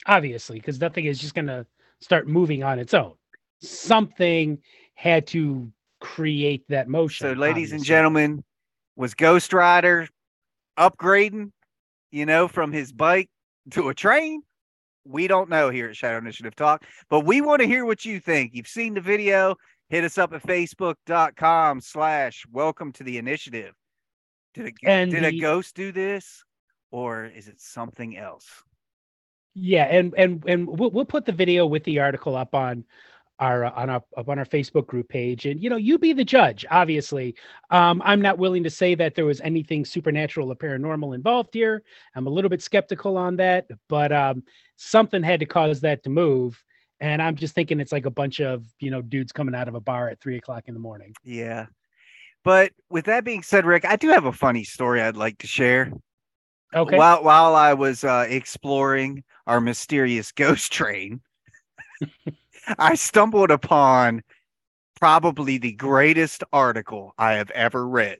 [0.08, 1.66] Obviously, because nothing is just going to
[2.00, 3.14] start moving on its own.
[3.62, 4.60] Something
[4.94, 7.28] had to create that motion.
[7.28, 8.44] So, ladies and gentlemen,
[8.96, 10.08] was Ghost Rider
[10.78, 11.52] upgrading,
[12.12, 13.30] you know, from his bike
[13.72, 14.42] to a train?
[15.06, 18.20] We don't know here at Shadow Initiative Talk, but we want to hear what you
[18.20, 18.54] think.
[18.54, 19.56] You've seen the video.
[19.90, 23.74] Hit us up at facebook.com slash welcome to the initiative.
[24.56, 26.44] Did, a, And did a ghost do this?
[26.90, 28.64] Or is it something else?
[29.54, 32.84] Yeah, and and and we'll we'll put the video with the article up on
[33.40, 36.14] our uh, on our up on our Facebook group page, and you know you be
[36.14, 36.66] the judge.
[36.72, 37.36] Obviously,
[37.70, 41.84] um, I'm not willing to say that there was anything supernatural or paranormal involved here.
[42.16, 44.44] I'm a little bit skeptical on that, but um,
[44.78, 46.62] something had to cause that to move.
[47.02, 49.76] And I'm just thinking it's like a bunch of you know dudes coming out of
[49.76, 51.14] a bar at three o'clock in the morning.
[51.24, 51.68] Yeah.
[52.44, 55.48] But with that being said, Rick, I do have a funny story I'd like to
[55.48, 55.92] share.
[56.76, 56.98] Okay.
[56.98, 61.22] While while I was uh, exploring our mysterious ghost train,
[62.78, 64.24] I stumbled upon
[65.00, 68.20] probably the greatest article I have ever read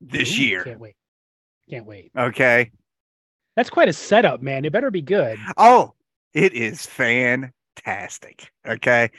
[0.00, 0.64] this Ooh, year.
[0.64, 0.96] Can't wait.
[1.68, 2.10] Can't wait.
[2.16, 2.70] Okay.
[3.54, 4.64] That's quite a setup, man.
[4.64, 5.38] It better be good.
[5.56, 5.94] Oh,
[6.34, 8.50] it is fantastic.
[8.66, 9.10] Okay.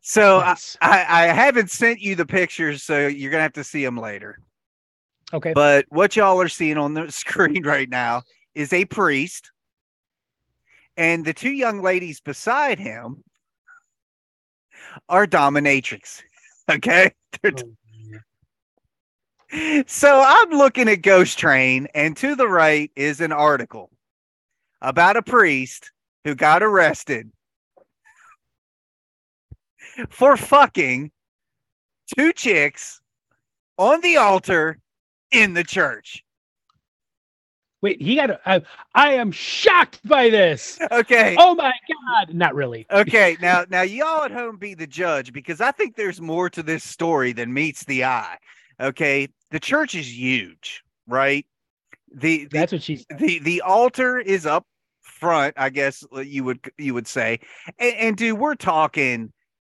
[0.00, 3.84] So I, I, I haven't sent you the pictures, so you're gonna have to see
[3.84, 4.38] them later.
[5.32, 5.52] Okay.
[5.52, 8.22] But what y'all are seeing on the screen right now
[8.54, 9.50] is a priest,
[10.96, 13.22] and the two young ladies beside him
[15.08, 16.22] are dominatrix.
[16.68, 17.12] Okay.
[17.44, 17.52] Oh,
[19.86, 23.92] so I'm looking at Ghost Train, and to the right is an article
[24.80, 25.92] about a priest
[26.24, 27.30] who got arrested
[30.10, 31.12] for fucking
[32.16, 33.00] two chicks
[33.78, 34.80] on the altar
[35.30, 36.24] in the church.
[37.82, 38.40] Wait, he got.
[38.46, 38.62] I,
[38.94, 40.78] I am shocked by this.
[40.90, 41.36] Okay.
[41.38, 42.34] Oh my god!
[42.34, 42.86] Not really.
[42.90, 46.62] Okay, now now y'all at home be the judge because I think there's more to
[46.62, 48.38] this story than meets the eye.
[48.80, 51.46] Okay, the church is huge, right?
[52.14, 54.66] The the That's what she's the, the altar is up
[55.02, 57.40] front, I guess uh, you would you would say.
[57.78, 59.32] And, and dude, we're talking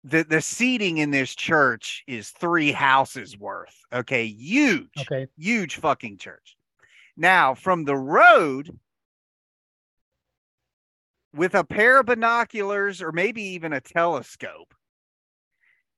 [0.04, 3.74] the the seating in this church is three houses worth.
[3.92, 5.26] Okay, huge, Okay.
[5.36, 6.55] huge fucking church.
[7.16, 8.78] Now, from the road,
[11.32, 14.74] with a pair of binoculars or maybe even a telescope,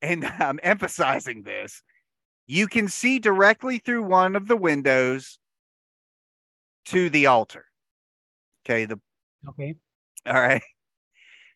[0.03, 1.83] and I'm emphasizing this,
[2.47, 5.39] you can see directly through one of the windows
[6.87, 7.66] to the altar.
[8.64, 8.99] Okay, the
[9.49, 9.75] Okay.
[10.27, 10.62] all right.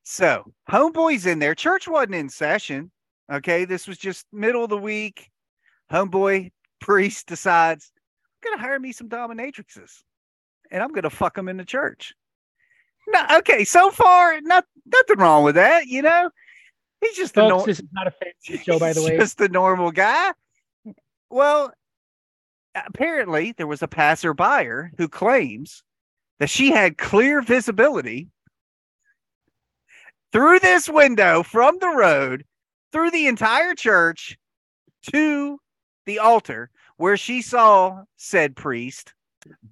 [0.04, 1.54] So, homeboy's in there.
[1.54, 2.90] Church wasn't in session.
[3.32, 5.30] Okay, this was just middle of the week.
[5.92, 6.50] Homeboy
[6.80, 7.91] priest decides,
[8.42, 10.02] I'm gonna hire me some dominatrixes,
[10.70, 12.14] and I'm gonna fuck them in the church.
[13.08, 13.64] No, okay.
[13.64, 15.86] So far, not nothing wrong with that.
[15.86, 16.30] You know,
[17.00, 19.16] he's just Folks, nor- this is not a fancy show, by the way.
[19.16, 20.32] just a normal guy.
[21.30, 21.72] Well,
[22.74, 25.82] apparently there was a passerby who claims
[26.38, 28.28] that she had clear visibility
[30.32, 32.44] through this window from the road
[32.90, 34.36] through the entire church
[35.10, 35.58] to
[36.06, 36.70] the altar
[37.02, 39.12] where she saw said priest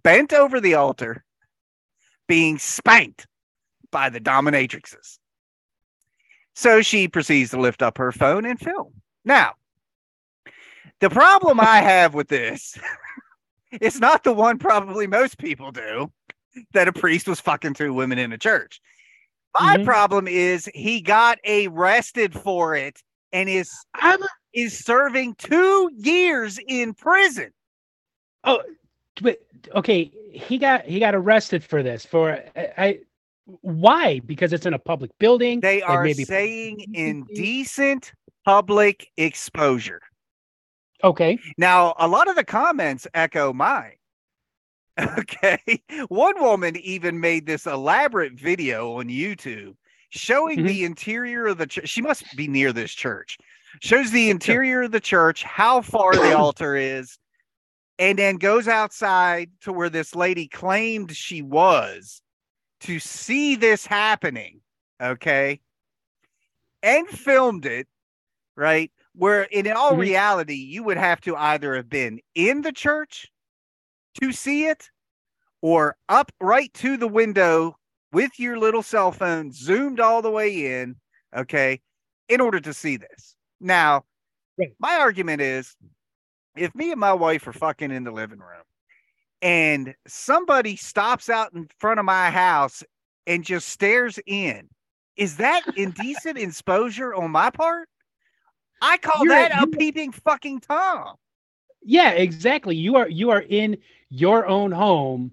[0.03, 1.25] bent over the altar
[2.27, 3.29] being spanked
[3.93, 5.19] by the dominatrixes.
[6.57, 8.95] So she proceeds to lift up her phone and film.
[9.25, 9.53] Now,
[10.99, 12.77] the problem I have with this
[13.81, 16.11] is not the one probably most people do
[16.73, 18.81] that a priest was fucking two women in a church.
[19.57, 19.85] My Mhm.
[19.85, 23.01] problem is he got arrested for it
[23.33, 24.19] and is I'm,
[24.53, 27.53] is serving two years in prison.
[28.45, 28.63] oh,
[29.23, 29.39] but
[29.75, 30.11] okay.
[30.33, 32.07] He got he got arrested for this.
[32.07, 32.99] For I, I
[33.63, 34.21] why?
[34.21, 35.61] Because it's in a public building.
[35.61, 38.13] They are maybe- saying indecent
[38.45, 40.01] public exposure.
[41.03, 41.39] Okay.
[41.59, 43.95] Now, a lot of the comments echo mine.
[45.19, 45.83] Okay.
[46.09, 49.75] One woman even made this elaborate video on YouTube
[50.11, 50.67] showing Mhm.
[50.67, 51.89] the interior of the church.
[51.89, 53.39] She must be near this church.
[53.81, 57.19] Shows the interior of the church, how far the altar is,
[57.99, 62.23] and then goes outside to where this lady claimed she was
[62.81, 64.61] to see this happening.
[65.03, 65.61] Okay.
[66.83, 67.87] And filmed it,
[68.57, 68.91] right?
[69.15, 69.99] Where in all Mhm.
[70.01, 73.31] reality, you would have to either have been in the church
[74.21, 74.91] to see it
[75.61, 77.77] or up right to the window
[78.13, 80.97] with your little cell phone zoomed all the way in,
[81.37, 81.81] okay,
[82.29, 83.37] in order to see this.
[83.61, 84.05] Now,
[84.59, 84.77] Right.
[84.79, 85.77] my argument is
[86.57, 88.65] if me and my wife are fucking in the living room
[89.43, 92.83] and somebody stops out in front of my house
[93.27, 94.69] and just stares in,
[95.17, 97.89] is that indecent exposure on my part?
[98.81, 101.17] I call You're that a, a peeping fucking Tom.
[101.83, 102.77] Yeah, exactly.
[102.77, 103.79] You are you are in
[104.11, 105.33] your own home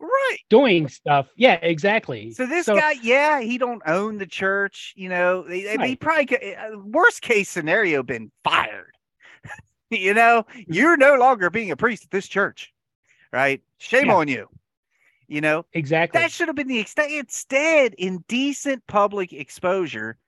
[0.00, 0.38] right.
[0.50, 1.28] doing stuff.
[1.36, 2.32] Yeah exactly.
[2.32, 5.80] So this so, guy yeah he don't own the church you know right.
[5.82, 8.92] he probably could, uh, worst case scenario been fired.
[9.90, 12.72] You know you're no longer being a priest at this church
[13.32, 13.62] right?
[13.78, 14.14] Shame yeah.
[14.14, 14.48] on you
[15.28, 15.64] you know?
[15.72, 16.20] Exactly.
[16.20, 20.18] that should have been the extent instead indecent public exposure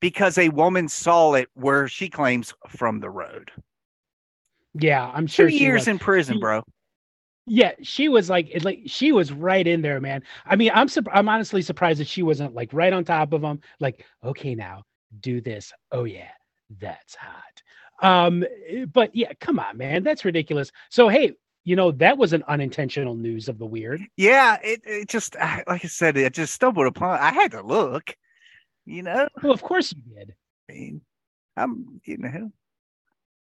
[0.00, 3.50] because a woman saw it where she claims from the road.
[4.74, 6.62] Yeah i'm sure two years in prison bro
[7.46, 10.22] yeah, she was like, like she was right in there, man.
[10.46, 13.60] I mean, I'm I'm honestly surprised that she wasn't like right on top of him.
[13.80, 14.84] Like, okay, now
[15.20, 15.72] do this.
[15.92, 16.30] Oh yeah,
[16.80, 17.62] that's hot.
[18.02, 18.44] Um,
[18.92, 20.72] but yeah, come on, man, that's ridiculous.
[20.88, 21.32] So hey,
[21.64, 24.00] you know that was an unintentional news of the weird.
[24.16, 27.18] Yeah, it it just like I said, it just stumbled upon.
[27.18, 28.16] I had to look.
[28.86, 29.28] You know.
[29.42, 30.34] Well, of course you did.
[30.70, 31.02] I mean,
[31.58, 32.52] I'm you know.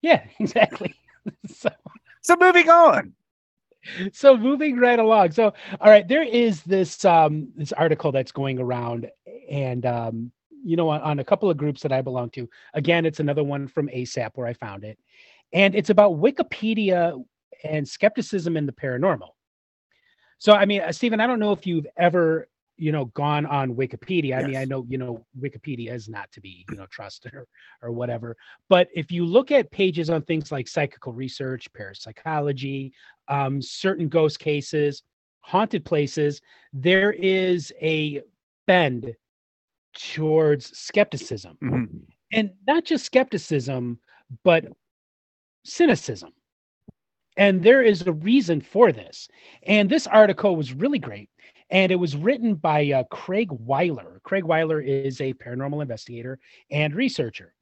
[0.01, 0.95] Yeah, exactly.
[1.55, 1.69] so
[2.23, 3.15] so moving on
[4.13, 5.33] so moving right along.
[5.33, 9.11] So all right there is this um this article that's going around
[9.51, 10.33] and um
[10.65, 12.49] you know on, on, a couple of groups that i belong to.
[12.75, 14.99] Again it's another one from ASSAP where i found it.
[15.53, 17.23] And it's about wikipedia
[17.63, 19.31] and skepticism in the paranormal.
[20.39, 23.75] So i mean uh, stephen i don't know if you've ever you know gone on
[23.75, 24.29] wikipedia.
[24.29, 24.45] Yes.
[24.45, 27.47] i mean i know you know wikipedia is not to be you know trusted or,
[27.83, 28.37] or whatever.
[28.69, 32.93] But if you look at pages on things like psychical research parapsychology
[33.29, 35.03] um, certain ghost cases
[35.41, 36.41] haunted places
[36.73, 38.23] there is a
[38.67, 39.15] bend
[39.95, 41.57] towards skepticism.
[41.63, 41.99] Mm-hmm.
[42.33, 43.99] and not just skepticism
[44.43, 44.67] but
[45.65, 46.33] cynicism.
[47.37, 49.29] And there is a reason for this.
[49.65, 51.29] And this article was really great
[51.75, 54.21] and it was written by uh, Craig Weiler.
[54.23, 56.39] Craig Weiler is a paranormal investigator
[56.71, 57.53] and researcher.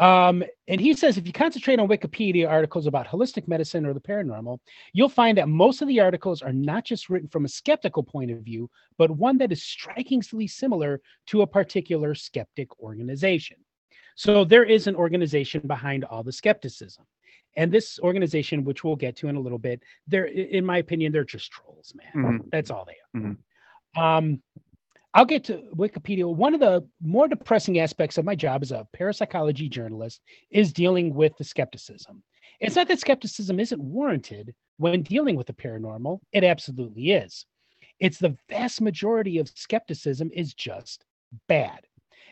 [0.00, 4.00] Um, and he says if you concentrate on Wikipedia articles about holistic medicine or the
[4.00, 4.58] paranormal,
[4.92, 8.32] you'll find that most of the articles are not just written from a skeptical point
[8.32, 8.68] of view,
[8.98, 13.58] but one that is strikingly similar to a particular skeptic organization.
[14.16, 17.04] So there is an organization behind all the skepticism.
[17.56, 21.12] And this organization, which we'll get to in a little bit, they're, in my opinion,
[21.12, 22.24] they're just trolls, man.
[22.24, 22.48] Mm-hmm.
[22.52, 23.22] That's all they are.
[23.22, 24.02] Mm-hmm.
[24.02, 24.42] Um,
[25.14, 26.32] I'll get to Wikipedia.
[26.32, 31.14] One of the more depressing aspects of my job as a parapsychology journalist is dealing
[31.14, 32.22] with the skepticism.
[32.60, 37.46] It's not that skepticism isn't warranted when dealing with the paranormal, it absolutely is.
[37.98, 41.06] It's the vast majority of skepticism is just
[41.48, 41.80] bad.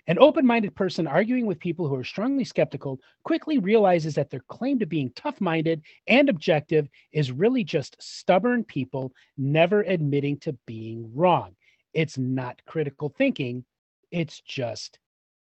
[0.06, 4.44] An open minded person arguing with people who are strongly skeptical quickly realizes that their
[4.48, 10.52] claim to being tough minded and objective is really just stubborn people never admitting to
[10.66, 11.56] being wrong.
[11.94, 13.64] It's not critical thinking,
[14.10, 14.98] it's just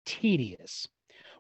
[0.05, 0.87] tedious.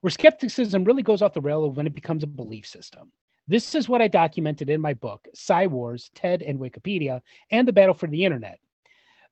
[0.00, 3.12] Where skepticism really goes off the rail when it becomes a belief system.
[3.46, 7.72] This is what I documented in my book, Psi Wars, TED, and Wikipedia, and the
[7.72, 8.60] Battle for the Internet.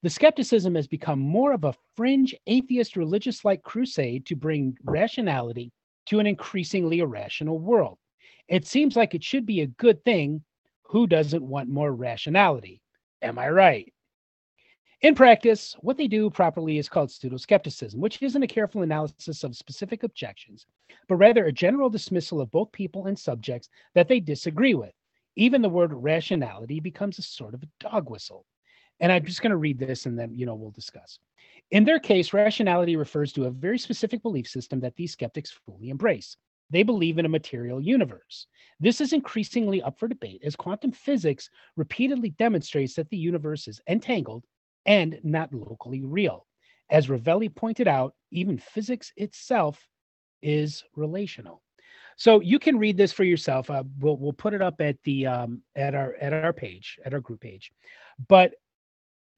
[0.03, 5.73] The skepticism has become more of a fringe atheist religious like crusade to bring rationality
[6.07, 7.99] to an increasingly irrational world.
[8.47, 10.43] It seems like it should be a good thing.
[10.85, 12.81] Who doesn't want more rationality?
[13.23, 13.93] Am I right?
[15.01, 19.57] In practice, what they do properly is called pseudo-skepticism, which isn't a careful analysis of
[19.57, 20.67] specific objections,
[21.09, 24.93] but rather a general dismissal of both people and subjects that they disagree with.
[25.37, 28.45] Even the word rationality becomes a sort of dog whistle.
[29.01, 31.19] And I'm just going to read this and then, you know, we'll discuss.
[31.71, 35.91] In their case, rationality refers to a very specific belief system that these skeptics fully
[35.91, 36.37] embrace.
[36.71, 38.47] They believe in a material universe.
[38.81, 43.81] This is increasingly up for debate as quantum physics repeatedly demonstrates that the universe is
[43.89, 44.45] entangled
[44.87, 46.47] and not locally real.
[46.91, 49.87] As Rovelli pointed out, even physics itself
[50.43, 51.63] is relational.
[52.17, 53.71] So you can read this for yourself.
[53.71, 57.15] Uh, we'll we'll put it up at the um, at our at our page at
[57.15, 57.71] our group page.
[58.29, 58.55] But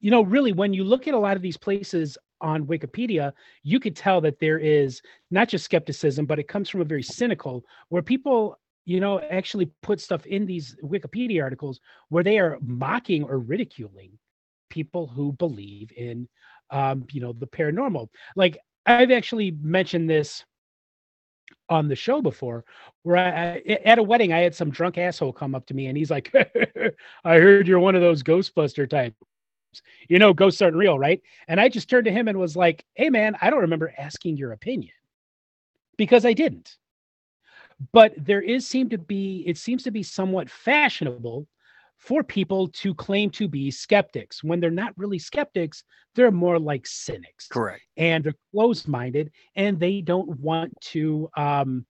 [0.01, 3.31] you know, really, when you look at a lot of these places on Wikipedia,
[3.63, 7.03] you could tell that there is not just skepticism, but it comes from a very
[7.03, 11.79] cynical where people, you know, actually put stuff in these Wikipedia articles
[12.09, 14.17] where they are mocking or ridiculing
[14.69, 16.27] people who believe in,
[16.71, 18.09] um, you know, the paranormal.
[18.35, 20.43] Like I've actually mentioned this
[21.69, 22.65] on the show before
[23.03, 25.97] where I, at a wedding i had some drunk asshole come up to me and
[25.97, 26.31] he's like
[27.23, 29.15] i heard you're one of those ghostbuster types
[30.09, 31.21] you know, ghosts aren't real, right?
[31.47, 34.37] And I just turned to him and was like, hey, man, I don't remember asking
[34.37, 34.93] your opinion
[35.97, 36.77] because I didn't.
[37.93, 41.47] but there is seem to be it seems to be somewhat fashionable
[41.97, 45.83] for people to claim to be skeptics when they're not really skeptics
[46.15, 51.85] they're more like cynics correct and they're closed-minded and they don't want to um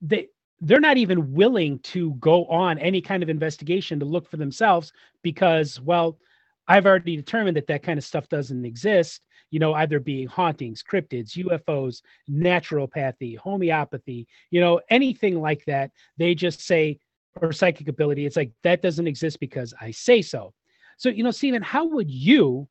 [0.00, 0.28] they
[0.60, 4.92] they're not even willing to go on any kind of investigation to look for themselves
[5.22, 6.18] because well
[6.66, 10.82] i've already determined that that kind of stuff doesn't exist you know either being hauntings
[10.82, 15.90] cryptids ufos naturopathy homeopathy you know anything like that.
[16.16, 16.98] They just say
[17.40, 20.52] or psychic ability it's like that doesn't exist because i say so.
[20.96, 22.68] So you know stephen how would you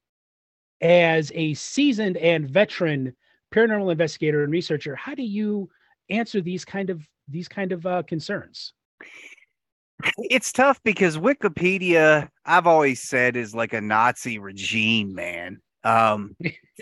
[0.82, 3.16] as a seasoned and veteran
[3.54, 5.70] paranormal investigator and researcher how do you
[6.10, 8.74] answer these kind of these kind of uh, concerns?
[10.18, 15.60] It's tough because Wikipedia, I've always said, is like a Nazi regime, man.
[15.84, 16.36] Um,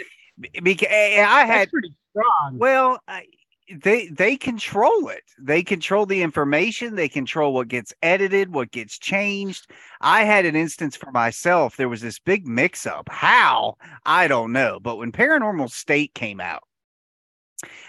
[0.64, 2.58] because I had That's pretty strong.
[2.58, 3.26] Well, I,
[3.74, 5.24] they they control it.
[5.39, 6.96] They control the information.
[6.96, 9.72] They control what gets edited, what gets changed.
[10.02, 11.78] I had an instance for myself.
[11.78, 13.10] There was this big mix up.
[13.10, 16.64] How I don't know, but when Paranormal State came out,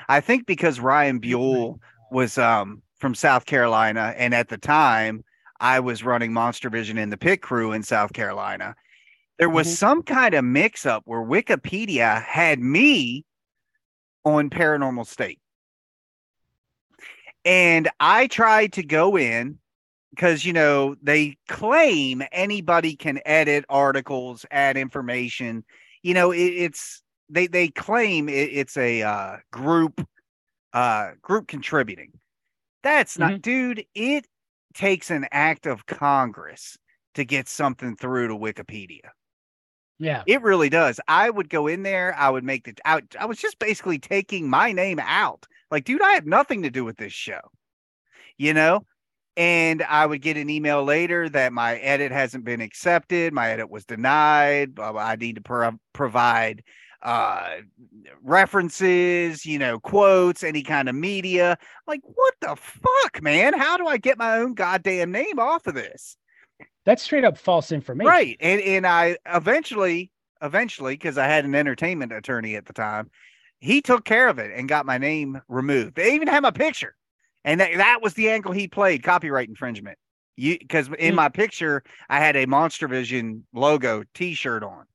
[0.08, 1.80] I think because Ryan Buell
[2.10, 5.24] was um, from South Carolina, and at the time
[5.60, 8.74] I was running Monster Vision in the pit crew in South Carolina.
[9.38, 9.74] There was mm-hmm.
[9.74, 13.24] some kind of mix up where Wikipedia had me
[14.24, 15.40] on Paranormal State.
[17.44, 19.58] And I tried to go in
[20.10, 25.64] because, you know, they claim anybody can edit articles, add information.
[26.02, 30.06] You know, it, it's they they claim it, it's a uh, group
[30.76, 32.12] uh, group contributing.
[32.82, 33.40] That's not, mm-hmm.
[33.40, 33.86] dude.
[33.94, 34.26] It
[34.74, 36.76] takes an act of Congress
[37.14, 39.08] to get something through to Wikipedia.
[39.98, 41.00] Yeah, it really does.
[41.08, 42.14] I would go in there.
[42.14, 42.74] I would make the.
[42.84, 45.46] I, I was just basically taking my name out.
[45.70, 47.40] Like, dude, I have nothing to do with this show.
[48.36, 48.84] You know,
[49.38, 53.32] and I would get an email later that my edit hasn't been accepted.
[53.32, 54.78] My edit was denied.
[54.78, 56.62] I need to pro- provide
[57.06, 57.58] uh
[58.22, 61.56] references you know quotes any kind of media.
[61.86, 63.56] Like what the fuck man?
[63.56, 66.16] How do i get my own goddamn name off of this?
[66.84, 68.08] That's straight up false information.
[68.08, 70.10] Right and and i eventually
[70.42, 73.08] eventually because i had an entertainment attorney at the time
[73.60, 75.96] he took care of it and got my name removed.
[75.96, 76.96] They even had my picture
[77.44, 79.96] and that, that was the angle he played copyright infringement.
[80.36, 81.14] You because in mm.
[81.14, 84.86] my picture i had a monster vision logo t-shirt on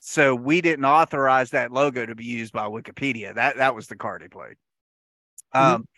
[0.00, 3.34] so we didn't authorize that logo to be used by Wikipedia.
[3.34, 4.56] That that was the card he played.
[5.54, 5.74] Mm-hmm.
[5.74, 5.88] Um,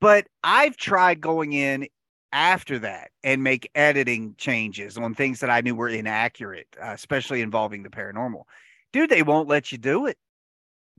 [0.00, 1.86] but I've tried going in
[2.32, 7.42] after that and make editing changes on things that I knew were inaccurate, uh, especially
[7.42, 8.42] involving the paranormal.
[8.92, 10.16] Dude, they won't let you do it.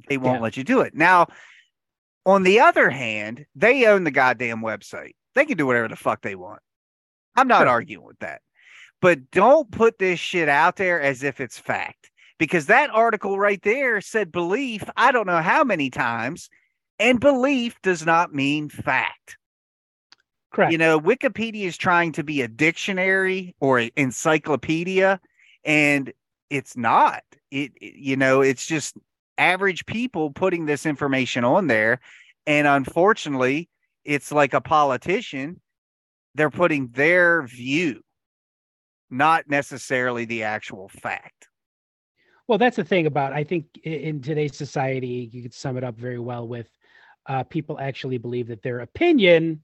[0.08, 0.44] They won't yeah.
[0.44, 0.94] let you do it.
[0.96, 1.28] Now,
[2.26, 5.14] on the other hand, they own the goddamn website.
[5.34, 6.62] They can do whatever the fuck they want.
[7.36, 7.70] I'm not sure.
[7.70, 8.42] arguing with that.
[9.02, 12.12] But don't put this shit out there as if it's fact
[12.44, 16.50] because that article right there said belief, I don't know how many times,
[17.00, 19.38] and belief does not mean fact.
[20.52, 20.74] Correct.
[20.74, 25.22] You know, Wikipedia is trying to be a dictionary or an encyclopedia,
[25.64, 26.12] and
[26.50, 27.24] it's not.
[27.50, 28.98] It, it, you know, it's just
[29.38, 32.02] average people putting this information on there.
[32.46, 33.70] And unfortunately,
[34.04, 35.62] it's like a politician,
[36.36, 38.02] they're putting their view,
[39.10, 41.48] not necessarily the actual fact.
[42.48, 45.96] Well, that's the thing about I think in today's society, you could sum it up
[45.96, 46.68] very well with
[47.26, 49.64] uh, people actually believe that their opinion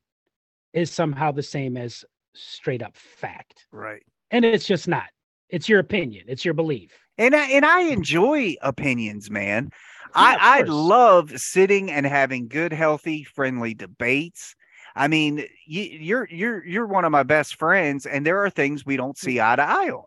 [0.73, 3.67] is somehow the same as straight up fact.
[3.71, 4.03] Right.
[4.31, 5.07] And it's just not.
[5.49, 6.25] It's your opinion.
[6.27, 6.97] It's your belief.
[7.17, 9.69] And I, and I enjoy opinions, man.
[9.71, 14.55] Yeah, I, I love sitting and having good, healthy, friendly debates.
[14.95, 18.85] I mean, you, you're you're you're one of my best friends, and there are things
[18.85, 20.03] we don't see eye to eye on.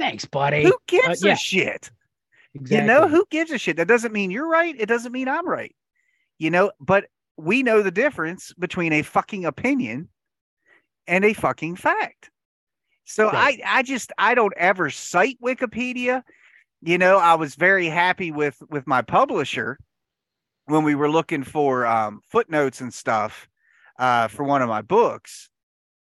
[0.00, 0.62] Thanks, buddy.
[0.62, 1.34] Who gives uh, yeah.
[1.34, 1.90] a shit?
[2.54, 2.78] Exactly.
[2.78, 3.76] You know, who gives a shit?
[3.76, 4.74] That doesn't mean you're right.
[4.78, 5.76] It doesn't mean I'm right.
[6.38, 10.08] You know, but we know the difference between a fucking opinion
[11.06, 12.30] and a fucking fact.
[13.04, 13.60] So right.
[13.62, 16.22] I I just I don't ever cite Wikipedia.
[16.80, 19.78] You know, I was very happy with with my publisher
[20.64, 23.48] when we were looking for um, footnotes and stuff
[23.98, 25.50] uh, for one of my books.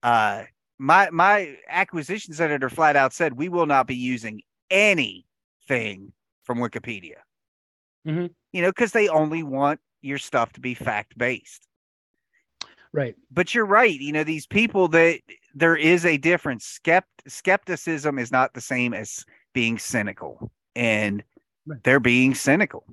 [0.02, 0.44] Uh,
[0.80, 6.14] my my acquisitions editor flat out said we will not be using anything
[6.44, 7.18] from Wikipedia.
[8.08, 8.28] Mm-hmm.
[8.52, 11.68] You know, because they only want your stuff to be fact based.
[12.92, 13.16] Right.
[13.32, 14.00] But you're right.
[14.00, 15.20] You know, these people that
[15.56, 16.80] there is a difference.
[16.80, 21.24] Skept skepticism is not the same as being cynical, and
[21.66, 21.84] right.
[21.84, 22.86] they're being cynical.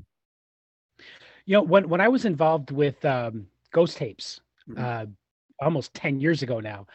[1.44, 4.82] You know, when when I was involved with um, ghost tapes, mm-hmm.
[4.82, 5.06] uh,
[5.60, 6.86] almost 10 years ago now.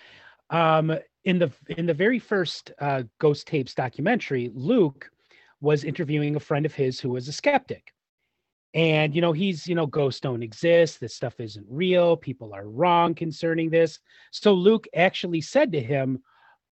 [0.49, 5.09] Um, in the in the very first uh, ghost tapes documentary, Luke
[5.61, 7.91] was interviewing a friend of his who was a skeptic.
[8.73, 12.67] And you know, he's, you know, ghosts don't exist, this stuff isn't real, people are
[12.67, 13.99] wrong concerning this.
[14.31, 16.21] So Luke actually said to him,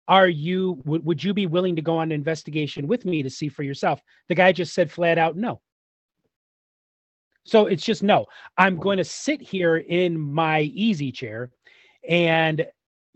[0.08, 3.30] are you would, would you be willing to go on an investigation with me to
[3.30, 4.02] see for yourself?
[4.28, 5.62] The guy just said flat out no.
[7.46, 8.26] So it's just no.
[8.58, 11.52] I'm going to sit here in my easy chair
[12.08, 12.66] and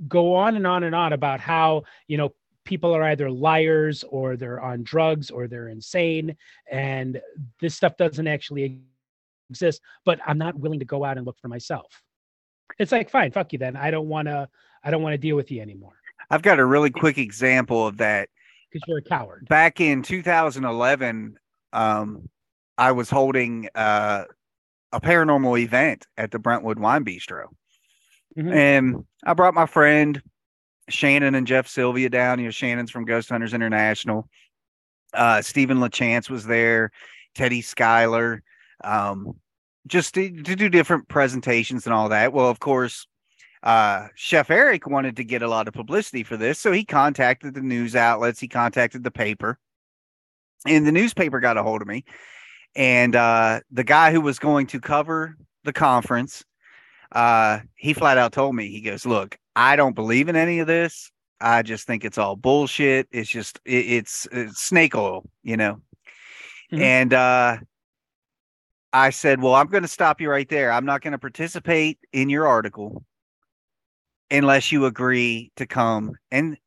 [0.07, 2.33] go on and on and on about how you know
[2.65, 6.35] people are either liars or they're on drugs or they're insane
[6.69, 7.21] and
[7.61, 8.79] this stuff doesn't actually
[9.49, 12.03] exist but i'm not willing to go out and look for myself
[12.77, 14.47] it's like fine fuck you then i don't want to
[14.83, 15.97] i don't want to deal with you anymore
[16.29, 18.29] I've got a really quick example of that.
[18.71, 19.47] Because you're a coward.
[19.47, 21.37] Back in 2011,
[21.73, 22.29] um,
[22.77, 24.25] I was holding uh,
[24.91, 27.47] a paranormal event at the Brentwood Wine Bistro.
[28.37, 28.53] Mm-hmm.
[28.53, 30.21] And I brought my friend
[30.89, 32.39] Shannon and Jeff Sylvia down.
[32.39, 34.29] You know, Shannon's from Ghost Hunters International.
[35.13, 36.91] Uh, Stephen LaChance was there,
[37.33, 38.43] Teddy Schuyler,
[38.83, 39.33] um,
[39.87, 42.33] just to, to do different presentations and all that.
[42.33, 43.07] Well, of course,
[43.63, 47.53] uh, Chef Eric wanted to get a lot of publicity for this, so he contacted
[47.53, 49.57] the news outlets, he contacted the paper,
[50.65, 52.03] and the newspaper got a hold of me.
[52.75, 56.43] And uh, the guy who was going to cover the conference,
[57.11, 60.67] uh, he flat out told me, he goes, Look, I don't believe in any of
[60.67, 61.11] this.
[61.39, 63.07] I just think it's all bullshit.
[63.11, 65.81] It's just, it, it's, it's, snake oil, you know?
[66.71, 66.81] Mm-hmm.
[66.81, 67.57] And uh,
[68.93, 70.71] I said, Well, I'm going to stop you right there.
[70.71, 73.03] I'm not going to participate in your article
[74.29, 76.57] unless you agree to come and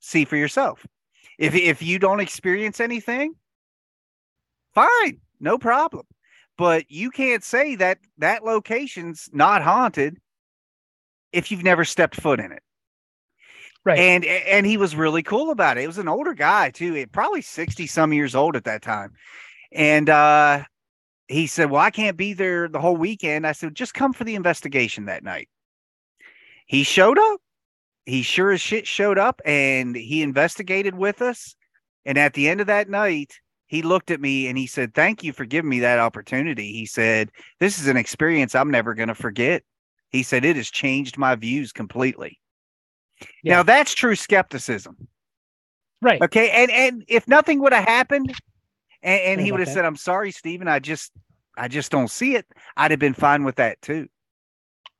[0.00, 0.86] see for yourself.
[1.38, 3.34] If if you don't experience anything,
[4.74, 6.04] fine, no problem.
[6.60, 10.18] But you can't say that that location's not haunted
[11.32, 12.62] if you've never stepped foot in it.
[13.82, 13.98] Right.
[13.98, 15.84] And and he was really cool about it.
[15.84, 19.14] It was an older guy too, probably 60 some years old at that time.
[19.72, 20.64] And uh
[21.28, 24.24] he said, "Well, I can't be there the whole weekend." I said, "Just come for
[24.24, 25.48] the investigation that night."
[26.66, 27.40] he showed up.
[28.04, 31.56] He sure as shit showed up and he investigated with us.
[32.04, 33.40] And at the end of that night,
[33.70, 36.72] he looked at me and he said, Thank you for giving me that opportunity.
[36.72, 39.62] He said, This is an experience I'm never going to forget.
[40.10, 42.38] He said, It has changed my views completely.
[43.42, 43.56] Yeah.
[43.56, 45.08] Now, that's true skepticism.
[46.02, 46.20] Right.
[46.20, 46.50] Okay.
[46.50, 48.34] And and if nothing would have happened
[49.02, 51.12] and, and he would have said, I'm sorry, Stephen, I just
[51.56, 54.08] I just don't see it, I'd have been fine with that too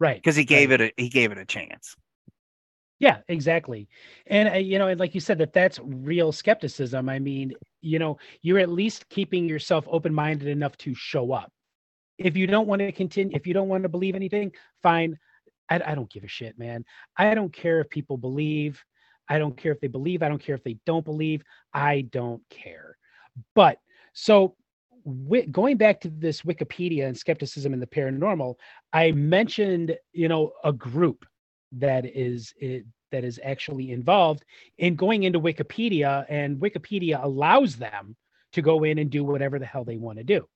[0.00, 0.80] right because he gave right.
[0.80, 1.94] it a he gave it a chance
[2.98, 3.86] yeah exactly
[4.26, 7.98] and uh, you know and like you said that that's real skepticism i mean you
[7.98, 11.50] know you're at least keeping yourself open-minded enough to show up.
[12.18, 14.52] If you don't want to continue if you don't want to believe anything
[14.82, 15.18] fine.
[15.68, 16.84] I, I don't give a shit man.
[17.16, 18.82] I don't care if people believe.
[19.28, 20.22] I don't care if they believe.
[20.22, 21.42] I don't care if they don't believe.
[21.72, 22.96] I don't care.
[23.54, 23.78] But
[24.12, 24.56] so
[25.52, 28.56] going back to this Wikipedia and skepticism in the paranormal,
[28.92, 31.24] I mentioned, you know, a group
[31.72, 34.44] that is it, that is actually involved
[34.78, 38.16] in going into Wikipedia, and Wikipedia allows them
[38.52, 40.48] to go in and do whatever the hell they want to do,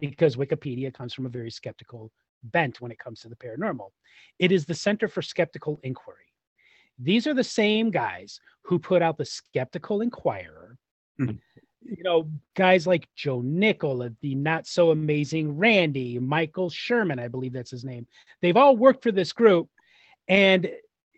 [0.00, 2.10] because Wikipedia comes from a very skeptical
[2.44, 3.90] bent when it comes to the paranormal.
[4.38, 6.32] It is the Center for Skeptical Inquiry.
[6.98, 10.78] These are the same guys who put out the Skeptical Inquirer.
[11.20, 11.36] Mm-hmm
[11.88, 17.52] you know, guys like Joe Nickell, the not so amazing Randi, Michael Sherman, I believe
[17.52, 18.06] that's his name.
[18.42, 19.68] They've all worked for this group.
[20.28, 20.70] And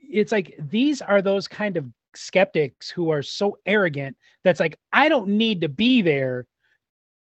[0.09, 5.09] it's like these are those kind of skeptics who are so arrogant that's like, I
[5.09, 6.47] don't need to be there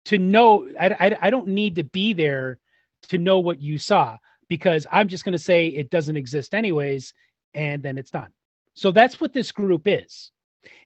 [0.06, 2.60] to know, I, I, I don't need to be there
[3.10, 4.18] to know what you saw
[4.48, 7.14] because I'm just going to say it doesn't exist anyways.
[7.54, 8.32] And then it's done.
[8.74, 10.32] So that's what this group is.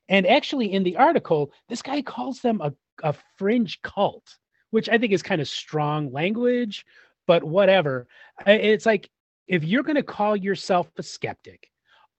[0.08, 2.74] And actually, in the article, this guy calls them a,
[3.04, 4.38] a fringe cult,
[4.70, 6.86] which I think is kind of strong language,
[7.26, 8.08] but whatever.
[8.46, 9.10] It's like
[9.48, 11.70] if you're going to call yourself a skeptic,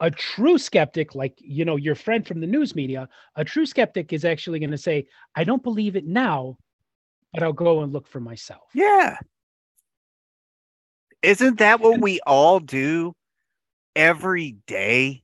[0.01, 4.13] a true skeptic, like you know your friend from the news media, a true skeptic
[4.13, 6.57] is actually going to say, "I don't believe it now,
[7.33, 9.19] but I'll go and look for myself." Yeah,
[11.23, 13.15] isn't that what we all do
[13.95, 15.23] every day?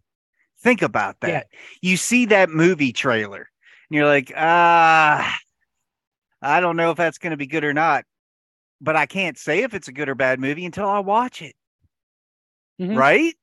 [0.60, 1.48] Think about that.
[1.50, 1.58] Yeah.
[1.80, 3.48] You see that movie trailer
[3.88, 5.38] and you're like, ah,
[6.42, 8.04] I don't know if that's going to be good or not,
[8.80, 11.54] but I can't say if it's a good or bad movie until I watch it.
[12.80, 12.96] Mm-hmm.
[12.96, 13.34] Right?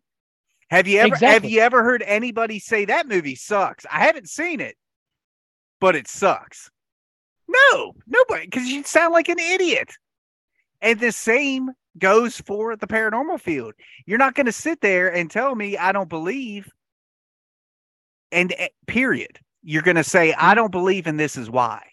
[0.74, 1.28] Have you ever exactly.
[1.28, 3.86] have you ever heard anybody say that movie sucks?
[3.92, 4.76] I haven't seen it,
[5.80, 6.72] but it sucks.
[7.48, 9.92] No, nobody, because you sound like an idiot.
[10.82, 11.70] And the same
[12.00, 13.76] goes for the paranormal field.
[14.08, 16.68] You're not going to sit there and tell me I don't believe.
[18.32, 19.38] And eh, period.
[19.62, 21.84] You're going to say, I don't believe and this is why.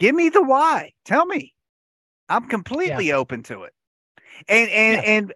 [0.00, 0.94] Give me the why.
[1.04, 1.54] Tell me.
[2.28, 3.14] I'm completely yeah.
[3.14, 3.74] open to it.
[4.48, 5.10] And and yeah.
[5.10, 5.34] and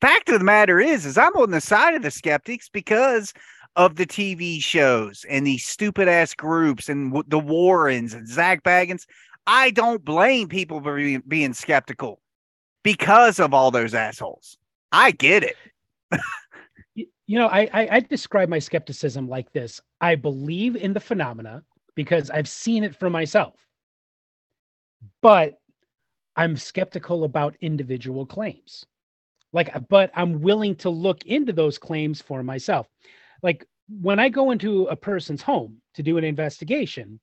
[0.00, 3.32] fact of the matter is, is I'm on the side of the skeptics because
[3.76, 8.62] of the TV shows and these stupid ass groups and w- the Warrens and Zak
[8.62, 9.06] Bagans.
[9.46, 12.20] I don't blame people for being, being skeptical
[12.82, 14.56] because of all those assholes.
[14.92, 15.56] I get it.
[16.94, 21.62] you know, I, I I describe my skepticism like this: I believe in the phenomena
[21.94, 23.54] because I've seen it for myself,
[25.20, 25.58] but
[26.36, 28.84] I'm skeptical about individual claims.
[29.52, 32.88] Like, but I'm willing to look into those claims for myself.
[33.42, 37.20] Like when I go into a person's home to do an investigation,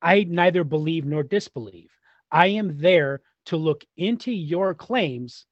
[0.00, 1.90] I neither believe nor disbelieve.
[2.30, 5.46] I am there to look into your claims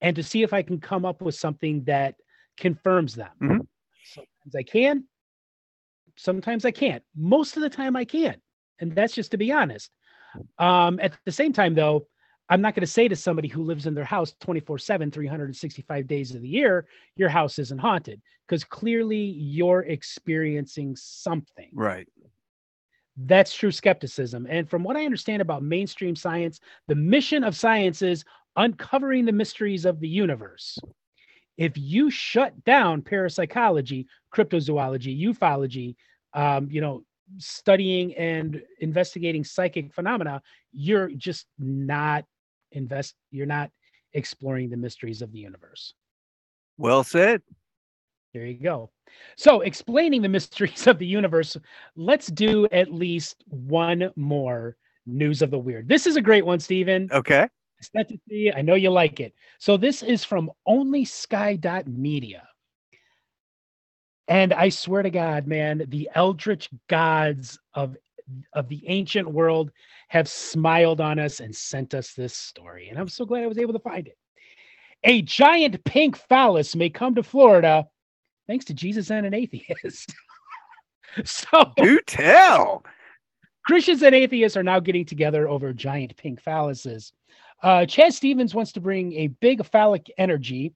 [0.00, 2.14] and to see if I can come up with something that
[2.56, 3.30] confirms them.
[3.42, 3.58] Mm-hmm.
[4.04, 5.04] Sometimes I can,
[6.16, 7.02] sometimes I can't.
[7.16, 8.36] Most of the time I can.
[8.80, 9.90] And that's just to be honest.
[10.58, 12.06] Um, at the same time, though,
[12.48, 16.06] I'm not going to say to somebody who lives in their house 24 7, 365
[16.06, 16.86] days of the year,
[17.16, 21.70] your house isn't haunted, because clearly you're experiencing something.
[21.72, 22.08] Right.
[23.16, 24.46] That's true skepticism.
[24.48, 28.24] And from what I understand about mainstream science, the mission of science is
[28.56, 30.78] uncovering the mysteries of the universe.
[31.58, 35.96] If you shut down parapsychology, cryptozoology, ufology,
[36.34, 37.04] um, you know,
[37.38, 40.42] studying and investigating psychic phenomena,
[40.72, 42.24] you're just not
[42.72, 43.70] invest you're not
[44.14, 45.94] exploring the mysteries of the universe.
[46.78, 47.42] Well said.
[48.34, 48.90] There you go.
[49.36, 51.56] So, explaining the mysteries of the universe,
[51.96, 54.76] let's do at least one more
[55.06, 55.88] news of the weird.
[55.88, 57.08] This is a great one, Stephen.
[57.12, 57.42] Okay.
[57.42, 57.48] I
[57.80, 58.52] sent to you.
[58.56, 59.34] I know you like it.
[59.58, 62.48] So, this is from only sky.media.
[64.28, 67.96] And I swear to God, man, the eldritch gods of
[68.52, 69.72] of the ancient world
[70.08, 72.88] have smiled on us and sent us this story.
[72.88, 74.16] And I'm so glad I was able to find it.
[75.04, 77.86] A giant pink phallus may come to Florida
[78.46, 80.14] thanks to Jesus and an atheist.
[81.24, 82.84] so do tell.
[83.64, 87.12] Christians and atheists are now getting together over giant pink phalluses.
[87.62, 90.74] Uh, Chad Stevens wants to bring a big phallic energy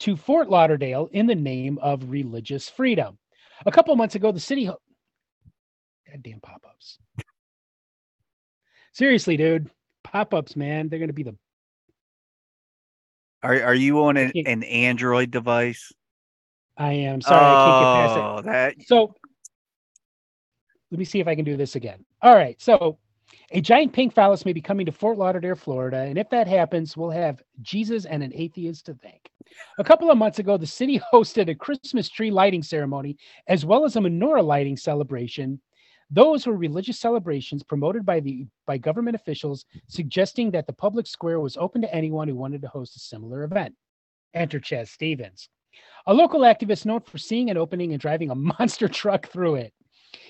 [0.00, 3.18] to Fort Lauderdale in the name of religious freedom.
[3.66, 4.70] A couple months ago, the city.
[6.10, 6.98] Goddamn pop ups.
[8.92, 9.70] Seriously, dude.
[10.02, 10.88] Pop ups, man.
[10.88, 11.36] They're going to be the.
[13.42, 15.92] Are, are you on an, an Android device?
[16.76, 17.20] I am.
[17.20, 18.22] Sorry, oh, I can't get past it.
[18.22, 18.74] Oh, that.
[18.86, 19.14] So
[20.90, 22.04] let me see if I can do this again.
[22.22, 22.60] All right.
[22.60, 22.98] So
[23.52, 25.98] a giant pink phallus may be coming to Fort Lauderdale, Florida.
[25.98, 29.30] And if that happens, we'll have Jesus and an atheist to thank.
[29.78, 33.16] A couple of months ago, the city hosted a Christmas tree lighting ceremony
[33.48, 35.60] as well as a menorah lighting celebration.
[36.10, 41.40] Those were religious celebrations promoted by the by government officials, suggesting that the public square
[41.40, 43.74] was open to anyone who wanted to host a similar event.
[44.34, 45.48] Enter Chad Stevens,
[46.06, 49.72] a local activist known for seeing an opening and driving a monster truck through it.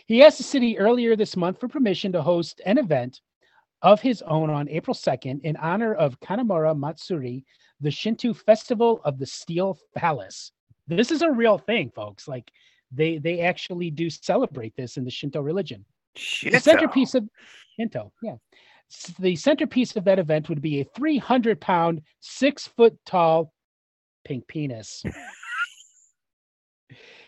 [0.06, 3.20] He asked the city earlier this month for permission to host an event
[3.82, 7.44] of his own on April 2nd in honor of Kanamara Matsuri,
[7.80, 10.52] the Shinto festival of the steel phallus.
[10.86, 12.28] This is a real thing, folks.
[12.28, 12.50] Like
[12.92, 15.84] they they actually do celebrate this in the Shinto religion.
[16.16, 16.56] Shinto.
[16.56, 17.28] The centerpiece of
[17.76, 18.36] Shinto, yeah.
[19.20, 23.52] The centerpiece of that event would be a 300 pound, six foot tall
[24.24, 25.04] pink penis.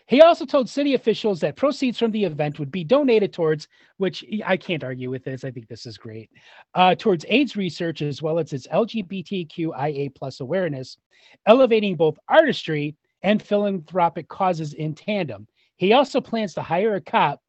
[0.07, 3.67] He also told city officials that proceeds from the event would be donated towards,
[3.97, 5.43] which I can't argue with this.
[5.43, 6.29] I think this is great,
[6.75, 10.97] uh, towards AIDS research as well as its LGBTQIA plus awareness,
[11.45, 15.47] elevating both artistry and philanthropic causes in tandem.
[15.77, 17.39] He also plans to hire a cop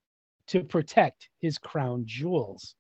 [0.49, 2.77] to protect his crown jewels.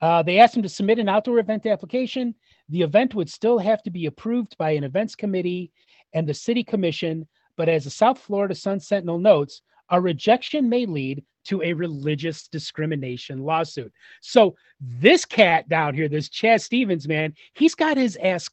[0.00, 2.34] Uh, they asked him to submit an outdoor event application.
[2.70, 5.70] The event would still have to be approved by an events committee
[6.12, 10.86] and the city commission but as the South Florida Sun Sentinel notes, a rejection may
[10.86, 13.92] lead to a religious discrimination lawsuit.
[14.20, 18.48] So this cat down here, this Chad Stevens man, he's got his ass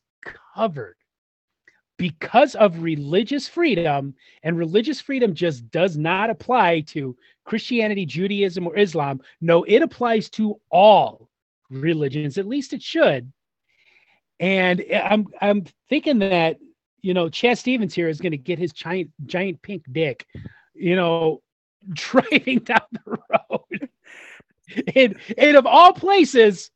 [0.55, 0.95] covered
[1.97, 8.77] because of religious freedom, and religious freedom just does not apply to Christianity, Judaism, or
[8.77, 9.21] Islam.
[9.41, 11.29] No, it applies to all
[11.69, 12.37] religions.
[12.37, 13.31] At least it should.
[14.39, 16.57] And I'm I'm thinking that
[17.01, 20.25] you know, Chad Stevens here is going to get his giant, giant pink dick,
[20.73, 21.41] you know,
[21.93, 23.89] driving down the road.
[24.95, 26.71] and, and of all places,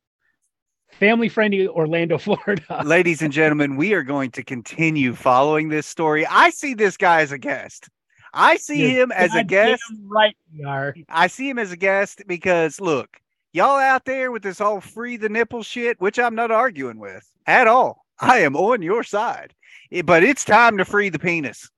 [0.92, 2.82] family friendly Orlando, Florida.
[2.86, 6.26] Ladies and gentlemen, we are going to continue following this story.
[6.26, 7.90] I see this guy as a guest.
[8.34, 9.84] I see You're him as a guest.
[10.08, 10.96] Right, we are.
[11.08, 13.18] I see him as a guest because look,
[13.52, 17.30] y'all out there with this whole free the nipple shit, which I'm not arguing with
[17.46, 18.06] at all.
[18.20, 19.54] I am on your side.
[20.02, 21.70] But it's time to free the penis.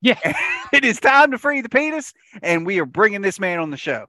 [0.00, 0.18] Yeah.
[0.72, 2.12] it is time to free the penis,
[2.42, 4.06] and we are bringing this man on the show.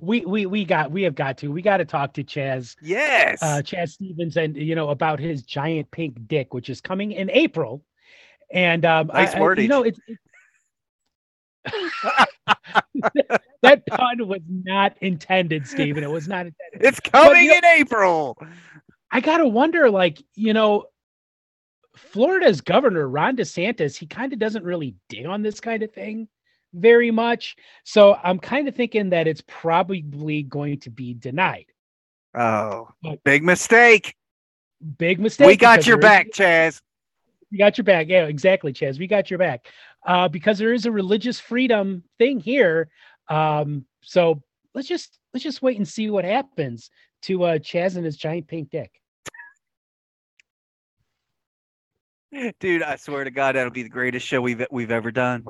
[0.00, 2.76] We we we got we have got to we got to talk to Chaz.
[2.80, 7.10] Yes, uh, Chaz Stevens, and you know about his giant pink dick, which is coming
[7.10, 7.82] in April.
[8.52, 9.62] And um, nice I, wordage.
[9.62, 10.20] you know, it's, it's
[13.62, 16.04] that pun was not intended, Stephen.
[16.04, 16.86] It was not intended.
[16.86, 18.38] It's coming but, in know, April.
[19.10, 20.84] I gotta wonder, like, you know,
[21.96, 26.28] Florida's governor, Ron DeSantis, he kind of doesn't really dig on this kind of thing
[26.74, 27.56] very much.
[27.84, 30.02] So I'm kind of thinking that it's probably
[30.42, 31.66] going to be denied.
[32.34, 34.14] Oh, but, big mistake.
[34.98, 35.46] Big mistake.
[35.46, 36.82] We got your back, Chaz.
[37.50, 38.08] We got your back.
[38.08, 38.98] Yeah, exactly, Chaz.
[38.98, 39.68] We got your back.
[40.06, 42.88] Uh, because there is a religious freedom thing here.
[43.28, 44.42] Um, so
[44.74, 46.90] let's just let's just wait and see what happens
[47.22, 49.00] to uh Chaz and his giant pink dick.
[52.60, 55.44] Dude, I swear to God, that'll be the greatest show we've we've ever done.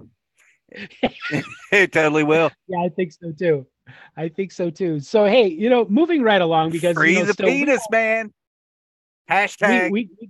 [1.73, 2.51] it totally will.
[2.69, 3.67] Yeah, I think so too.
[4.17, 5.01] I think so too.
[5.01, 8.33] So hey, you know, moving right along because free you know, the still, penis, man.
[9.31, 10.29] Hashtag we, we,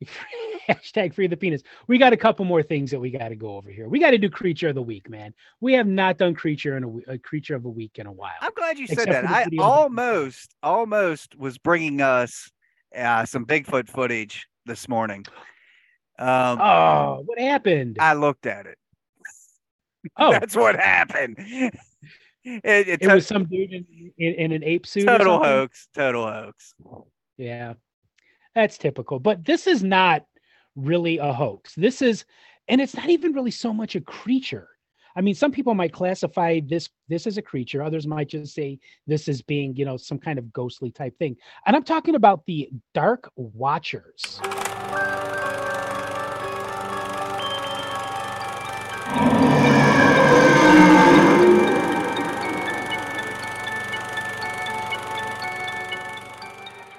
[0.00, 0.06] we
[0.68, 1.62] hashtag free the penis.
[1.86, 3.88] We got a couple more things that we got to go over here.
[3.88, 5.34] We got to do creature of the week, man.
[5.60, 8.32] We have not done creature in a, a creature of a week in a while.
[8.40, 9.24] I'm glad you said that.
[9.26, 12.50] I almost, almost was bringing us
[12.96, 15.24] uh, some Bigfoot footage this morning.
[16.18, 17.96] Um, oh, what happened?
[18.00, 18.78] I looked at it.
[20.18, 21.38] Oh, that's what happened.
[22.44, 23.86] It, it, it was some dude in,
[24.18, 25.06] in, in, an ape suit.
[25.06, 25.88] Total hoax.
[25.94, 26.74] Total hoax.
[27.38, 27.72] Yeah,
[28.54, 29.18] that's typical.
[29.18, 30.26] But this is not
[30.76, 31.74] really a hoax.
[31.74, 32.26] This is,
[32.68, 34.68] and it's not even really so much a creature.
[35.16, 37.82] I mean, some people might classify this this as a creature.
[37.82, 41.36] Others might just say this as being, you know, some kind of ghostly type thing.
[41.66, 44.40] And I'm talking about the Dark Watchers.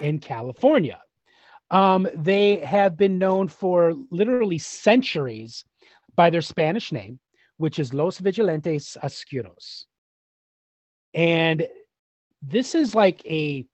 [0.06, 1.02] In California.
[1.72, 5.66] Um, they have been known for literally centuries
[6.16, 7.20] by their Spanish name,
[7.58, 9.86] which is Los Vigilantes Oscuros.
[11.16, 11.68] And
[12.42, 13.66] this is like a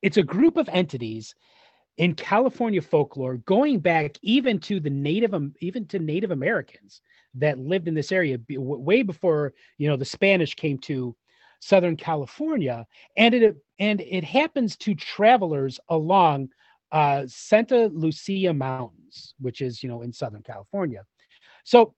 [0.00, 1.34] it's a group of entities
[1.96, 7.02] in California folklore going back even to the native even to Native Americans
[7.34, 11.14] that lived in this area way before you know the Spanish came to
[11.64, 12.86] Southern California,
[13.16, 16.50] and it and it happens to travelers along
[16.92, 21.06] uh, Santa Lucia Mountains, which is you know in Southern California.
[21.64, 21.94] So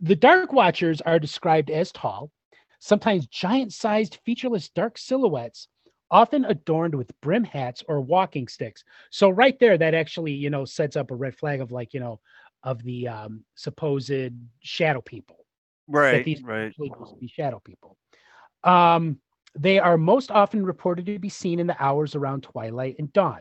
[0.00, 2.30] the Dark Watchers are described as tall,
[2.78, 5.68] sometimes giant-sized, featureless dark silhouettes,
[6.10, 8.84] often adorned with brim hats or walking sticks.
[9.10, 12.00] So right there, that actually you know sets up a red flag of like you
[12.00, 12.20] know
[12.62, 14.32] of the um, supposed
[14.62, 15.44] shadow people.
[15.88, 16.12] Right.
[16.12, 16.72] That these right.
[17.20, 17.98] be shadow people.
[18.64, 19.18] Um,
[19.54, 23.40] they are most often reported to be seen in the hours around twilight and dawn.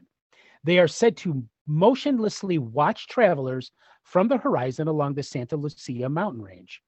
[0.64, 3.72] They are said to motionlessly watch travelers
[4.04, 6.82] from the horizon along the Santa Lucia mountain range.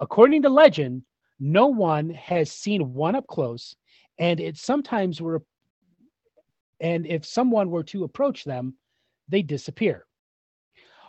[0.00, 1.02] According to legend,
[1.38, 3.76] no one has seen one up close,
[4.18, 5.42] and it sometimes were
[6.80, 8.74] and if someone were to approach them,
[9.28, 10.04] they disappear.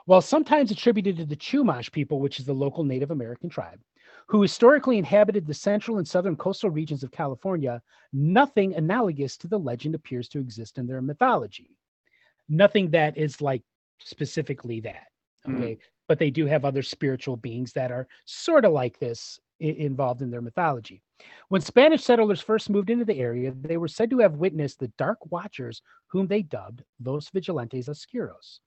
[0.05, 3.79] While sometimes attributed to the Chumash people, which is the local Native American tribe,
[4.27, 7.81] who historically inhabited the central and southern coastal regions of California,
[8.11, 11.75] nothing analogous to the legend appears to exist in their mythology.
[12.49, 13.63] Nothing that is like
[13.99, 15.07] specifically that.
[15.45, 15.55] Hmm.
[15.55, 15.75] Okay.
[15.75, 15.79] Mm.
[16.09, 20.21] But they do have other spiritual beings that are sort of like this I- involved
[20.21, 21.01] in their mythology.
[21.47, 24.89] When Spanish settlers first moved into the area, they were said to have witnessed the
[24.97, 28.59] Dark Watchers, whom they dubbed Los Vigilantes Oscuros.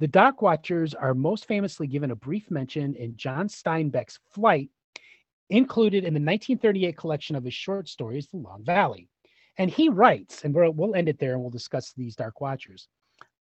[0.00, 4.70] The Dark Watchers are most famously given a brief mention in John Steinbeck's Flight
[5.50, 9.08] included in the 1938 collection of his short stories, The Long Valley.
[9.58, 12.88] And he writes, and we'll, end it there and we'll discuss these Dark Watchers.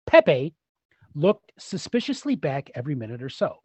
[0.06, 0.54] Pepe
[1.16, 3.58] looked suspiciously back every minute or so,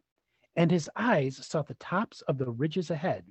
[0.55, 3.25] and his eyes sought the tops of the ridges ahead.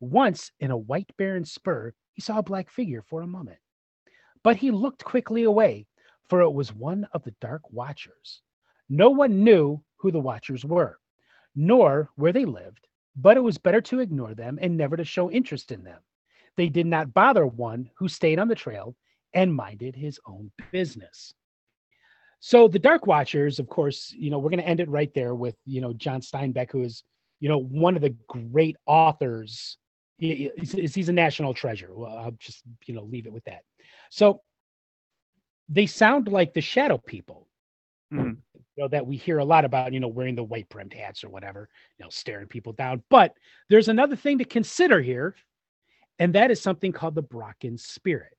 [0.00, 3.58] Once, in a white barren spur, he saw a black figure for a moment.
[4.42, 5.86] But he looked quickly away,
[6.28, 8.42] for it was one of the Dark Watchers.
[8.88, 10.98] No one knew who the Watchers were,
[11.54, 12.86] nor where they lived,
[13.16, 16.00] but it was better to ignore them and never to show interest in them.
[16.56, 18.96] They did not bother one who stayed on the trail,
[19.34, 21.34] and minded his own business.
[22.38, 25.34] So the Dark Watchers, of course, you know, we're going to end it right there
[25.34, 27.02] with, you know, John Steinbeck, who is,
[27.40, 29.78] you know, one of the great authors.
[30.18, 31.90] He, he's, he's a national treasure.
[31.92, 33.62] Well, I'll just, you know, leave it with that.
[34.10, 34.40] So
[35.68, 37.48] they sound like the shadow people.
[38.12, 38.32] Mm-hmm.
[38.76, 41.22] You know, that we hear a lot about, you know, wearing the white brimmed hats
[41.22, 41.68] or whatever,
[41.98, 43.02] you know, staring people down.
[43.08, 43.34] But
[43.70, 45.36] there's another thing to consider here,
[46.18, 48.36] and that is something called the Brocken spirit.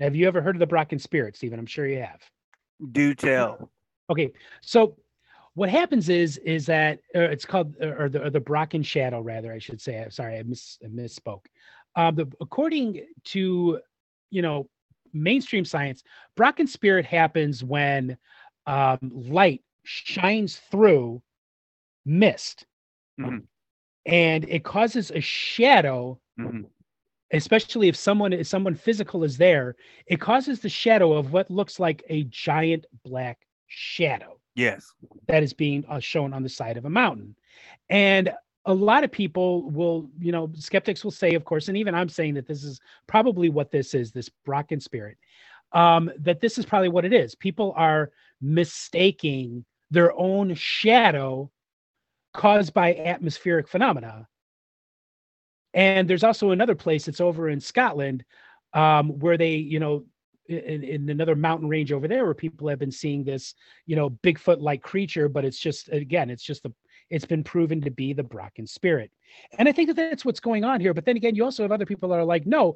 [0.00, 1.58] Have you ever heard of the Brocken spirit, Stephen?
[1.58, 2.20] I'm sure you have.
[2.92, 3.70] Do tell.
[4.10, 4.32] Okay,
[4.62, 4.96] so
[5.54, 9.20] what happens is is that uh, it's called uh, or the or the Brocken shadow,
[9.20, 10.02] rather, I should say.
[10.02, 11.44] I'm sorry, I, miss, I misspoke.
[11.96, 13.80] Um, the, according to
[14.30, 14.68] you know
[15.12, 16.02] mainstream science,
[16.36, 18.16] Brocken spirit happens when
[18.66, 21.22] um, light shines through
[22.04, 22.66] mist,
[23.20, 23.38] mm-hmm.
[24.06, 26.18] and it causes a shadow.
[26.38, 26.62] Mm-hmm
[27.32, 29.76] especially if someone if someone physical is there
[30.06, 34.92] it causes the shadow of what looks like a giant black shadow yes
[35.28, 37.34] that is being uh, shown on the side of a mountain
[37.88, 38.32] and
[38.66, 42.08] a lot of people will you know skeptics will say of course and even i'm
[42.08, 45.16] saying that this is probably what this is this brocken spirit
[45.72, 48.10] um, that this is probably what it is people are
[48.40, 51.50] mistaking their own shadow
[52.32, 54.26] caused by atmospheric phenomena
[55.74, 58.24] and there's also another place that's over in Scotland
[58.74, 60.04] um, where they, you know,
[60.48, 63.54] in, in, another mountain range over there where people have been seeing this,
[63.86, 66.72] you know, Bigfoot like creature, but it's just, again, it's just the,
[67.08, 69.12] it's been proven to be the Brocken spirit.
[69.58, 70.92] And I think that that's what's going on here.
[70.92, 72.74] But then again, you also have other people that are like, no,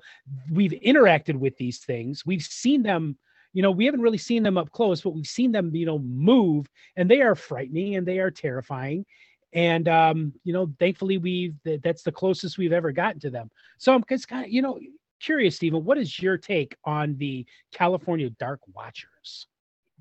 [0.52, 2.24] we've interacted with these things.
[2.24, 3.18] We've seen them,
[3.54, 5.98] you know, we haven't really seen them up close, but we've seen them, you know,
[6.00, 6.66] move
[6.96, 9.06] and they are frightening and they are terrifying
[9.54, 13.50] and um, you know, thankfully we've, that's the closest we've ever gotten to them.
[13.78, 14.78] So I'm just kind of you know
[15.20, 19.46] curious, Stephen, what is your take on the California Dark Watchers?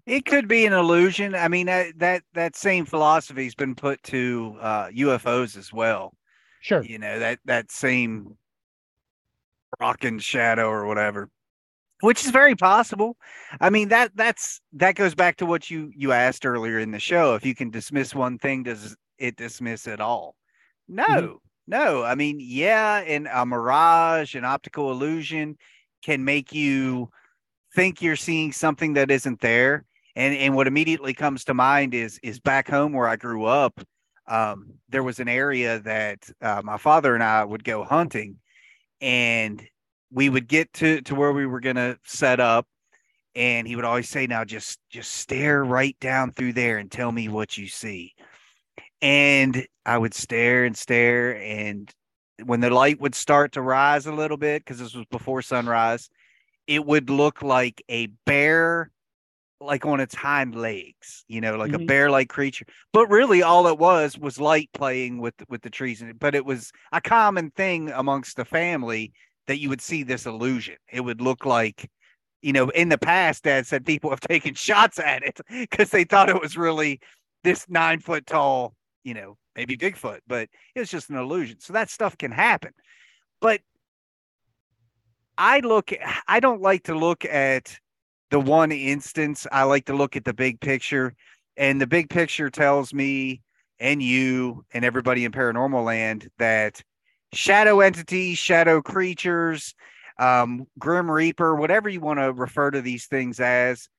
[0.06, 1.34] It could be an illusion.
[1.34, 6.14] I mean, that that, that same philosophy has been put to uh, UFOs as well.
[6.60, 6.84] Sure.
[6.84, 8.36] You know that that same
[9.80, 11.30] Brocken shadow or whatever,
[12.04, 13.16] which is very possible.
[13.62, 17.00] I mean that that's that goes back to what you you asked earlier in the
[17.00, 17.36] show.
[17.36, 20.36] If you can dismiss one thing, does it dismiss it all.
[20.90, 21.36] No, mm-hmm.
[21.68, 22.04] no.
[22.04, 25.58] I mean, yeah, and a mirage, an optical illusion
[26.04, 27.10] can make you
[27.74, 29.86] think you're seeing something that isn't there.
[30.18, 33.80] And and what immediately comes to mind is is back home where I grew up.
[34.28, 38.40] Um, there was an area that uh, my father and I would go hunting,
[39.00, 39.66] and
[40.14, 42.68] we would get to to where we were going to set up,
[43.36, 47.12] and he would always say, "Now just just stare right down through there and tell
[47.12, 48.14] me what you see."
[49.04, 51.38] and I would stare and stare.
[51.38, 51.92] And
[52.46, 56.10] when the light would start to rise a little bit, because this was before sunrise,
[56.68, 58.90] it would look like a bear,
[59.60, 61.84] like on its hind legs, you know, like mm-hmm.
[61.84, 62.66] a bear-like creature.
[62.94, 66.02] But really, all it was was light playing with with the trees.
[66.18, 69.12] But it was a common thing amongst the family
[69.48, 70.76] that you would see this illusion.
[70.92, 71.90] It would look like
[72.42, 76.04] you know, in the past, Dad said people have taken shots at it because they
[76.04, 77.00] thought it was really
[77.44, 81.60] this nine foot tall you know, maybe Bigfoot, but it's just an illusion.
[81.60, 82.72] So that stuff can happen.
[83.42, 83.62] But
[85.38, 85.92] I look,
[86.28, 87.78] I don't like to look at
[88.32, 89.46] the one instance.
[89.52, 91.14] I like to look at the big picture.
[91.58, 93.42] And the big picture tells me
[93.80, 96.82] and you and everybody in paranormal land that
[97.34, 99.76] shadow entities, shadow creatures,
[100.20, 103.90] um, Grim Reaper, whatever you want to refer to these things as,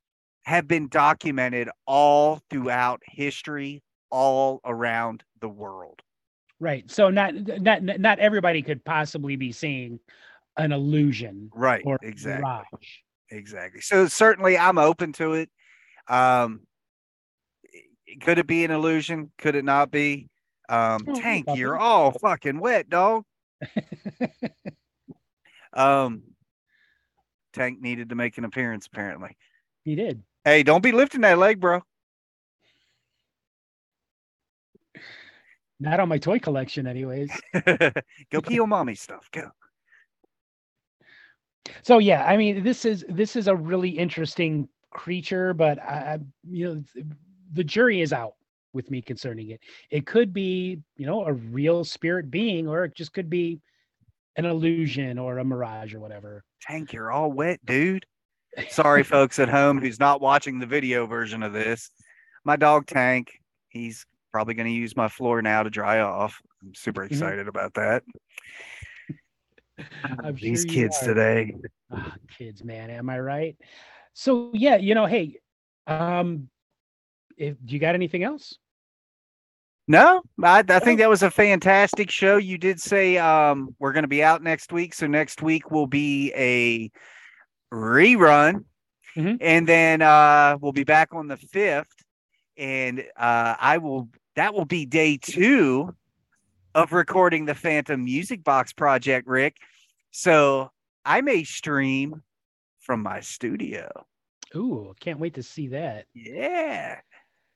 [0.44, 6.00] have been documented all throughout history, all around the world.
[6.60, 6.88] Right.
[6.90, 9.98] So not not not everybody could possibly be seeing
[10.56, 11.50] an illusion.
[11.52, 11.82] Right.
[11.84, 12.42] Or exactly.
[12.42, 12.88] Mirage.
[13.30, 13.80] Exactly.
[13.80, 15.50] So certainly I'm open to it.
[16.08, 16.60] Um
[18.20, 19.32] could it be an illusion?
[19.38, 20.28] Could it not be?
[20.68, 23.24] Um oh, Tank, you're all fucking wet, dog.
[25.72, 26.22] um
[27.52, 29.36] Tank needed to make an appearance apparently.
[29.84, 30.22] He did.
[30.44, 31.82] Hey, don't be lifting that leg, bro.
[35.80, 37.30] Not on my toy collection, anyways.
[38.30, 39.28] Go pee on mommy stuff.
[39.32, 39.50] Go.
[41.82, 46.18] So yeah, I mean, this is this is a really interesting creature, but I,
[46.48, 47.04] you know,
[47.52, 48.34] the jury is out
[48.74, 49.60] with me concerning it.
[49.90, 53.60] It could be, you know, a real spirit being, or it just could be
[54.36, 56.44] an illusion or a mirage or whatever.
[56.60, 58.04] Tank, you're all wet, dude.
[58.68, 61.90] Sorry, folks at home who's not watching the video version of this.
[62.44, 63.32] My dog Tank,
[63.68, 66.40] he's probably going to use my floor now to dry off.
[66.62, 67.14] I'm super mm-hmm.
[67.14, 67.48] excited mm-hmm.
[67.48, 68.02] about that.
[70.24, 71.06] I'm These sure kids are.
[71.06, 71.54] today.
[71.92, 73.56] Ah, kids, man, am I right?
[74.12, 75.38] So yeah, you know, hey,
[75.86, 76.48] um,
[77.36, 78.58] if do you got anything else?
[79.86, 80.78] No, I, I Oh.
[80.78, 82.36] think that was a fantastic show.
[82.38, 85.86] You did say um, we're going to be out next week, so next week will
[85.86, 86.90] be a
[87.74, 88.64] rerun,
[89.16, 89.36] Mhm.
[89.40, 91.92] and then uh, we'll be back on the fifth,
[92.56, 94.08] and uh, I will.
[94.36, 95.94] That will be day two
[96.74, 99.58] of recording the Phantom Music Box project, Rick.
[100.10, 100.70] So
[101.04, 102.22] I may stream
[102.80, 103.88] from my studio.
[104.56, 106.06] Ooh, can't wait to see that.
[106.14, 107.00] Yeah.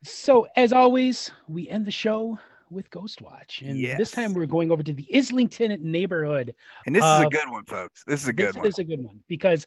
[0.05, 2.39] So as always, we end the show
[2.71, 6.55] with Ghost Watch, and this time we're going over to the Islington neighborhood.
[6.87, 8.05] And this is a Uh, good one, folks.
[8.07, 8.65] This is a good this one.
[8.65, 9.67] This is a good one because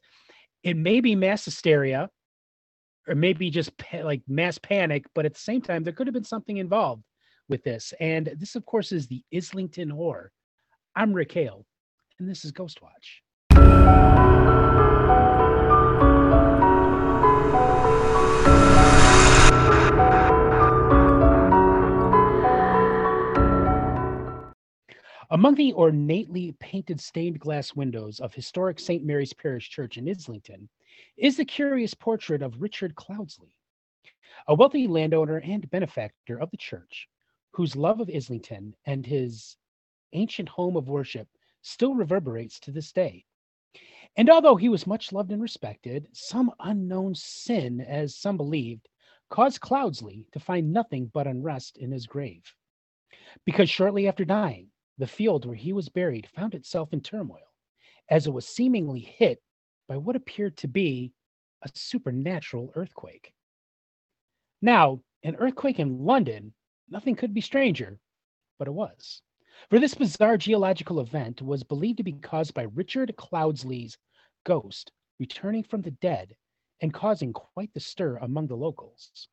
[0.64, 2.10] it may be mass hysteria,
[3.08, 6.14] or maybe just pa- like mass panic, but at the same time, there could have
[6.14, 7.04] been something involved
[7.50, 7.94] with this.
[8.00, 10.32] And this, of course, is the Islington Horror.
[10.96, 11.66] I'm Rick Hale,
[12.20, 13.24] and this is Ghost Watch.
[25.34, 29.02] Among the ornately painted stained glass windows of historic St.
[29.02, 30.68] Mary's Parish Church in Islington
[31.16, 33.56] is the curious portrait of Richard Cloudsley,
[34.50, 37.08] a wealthy landowner and benefactor of the church,
[37.52, 39.56] whose love of Islington and his
[40.12, 41.30] ancient home of worship
[41.62, 43.24] still reverberates to this day.
[44.18, 48.90] And although he was much loved and respected, some unknown sin, as some believed,
[49.30, 52.54] caused Cloudsley to find nothing but unrest in his grave.
[53.46, 54.71] Because shortly after dying,
[55.02, 57.56] the field where he was buried found itself in turmoil,
[58.12, 59.42] as it was seemingly hit
[59.88, 61.12] by what appeared to be
[61.64, 63.34] a supernatural earthquake.
[64.62, 66.54] Now, an earthquake in London,
[66.88, 68.00] nothing could be stranger,
[68.60, 69.24] but it was.
[69.72, 73.98] For this bizarre geological event was believed to be caused by Richard Cloudsley's
[74.44, 76.36] ghost returning from the dead
[76.80, 79.28] and causing quite the stir among the locals.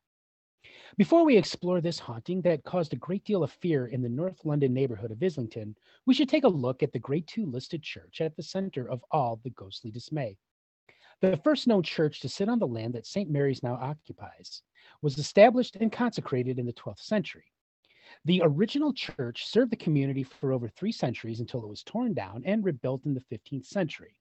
[0.99, 4.43] Before we explore this haunting that caused a great deal of fear in the North
[4.43, 8.19] London neighborhood of Islington, we should take a look at the Grade 2 listed church
[8.19, 10.37] at the center of all the ghostly dismay.
[11.21, 13.29] The first known church to sit on the land that St.
[13.29, 14.61] Mary's now occupies
[15.01, 17.45] was established and consecrated in the 12th century.
[18.25, 22.43] The original church served the community for over three centuries until it was torn down
[22.45, 24.17] and rebuilt in the 15th century.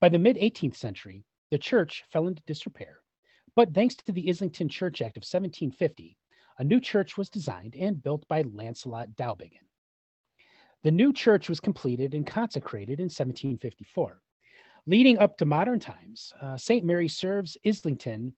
[0.00, 3.00] By the mid 18th century, the church fell into disrepair,
[3.58, 6.16] but thanks to the Islington Church Act of 1750,
[6.58, 9.66] a new church was designed and built by Launcelot Dowbiggin.
[10.84, 14.22] The new church was completed and consecrated in 1754.
[14.86, 16.84] Leading up to modern times, uh, St.
[16.84, 18.32] Mary serves Islington,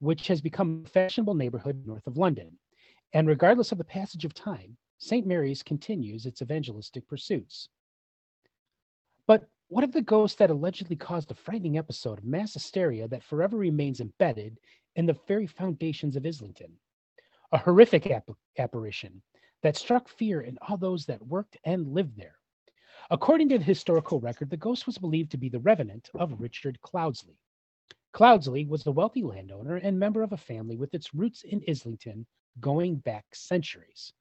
[0.00, 2.58] which has become a fashionable neighborhood north of London.
[3.12, 5.24] And regardless of the passage of time, St.
[5.24, 7.68] Mary's continues its evangelistic pursuits.
[9.74, 13.56] What of the ghost that allegedly caused a frightening episode of mass hysteria that forever
[13.56, 14.60] remains embedded
[14.94, 16.78] in the very foundations of Islington?
[17.50, 19.20] A horrific app- apparition
[19.62, 22.36] that struck fear in all those that worked and lived there.
[23.10, 26.78] According to the historical record, the ghost was believed to be the revenant of Richard
[26.80, 27.40] Cloudsley.
[28.12, 32.24] Cloudsley was a wealthy landowner and member of a family with its roots in Islington
[32.60, 34.12] going back centuries.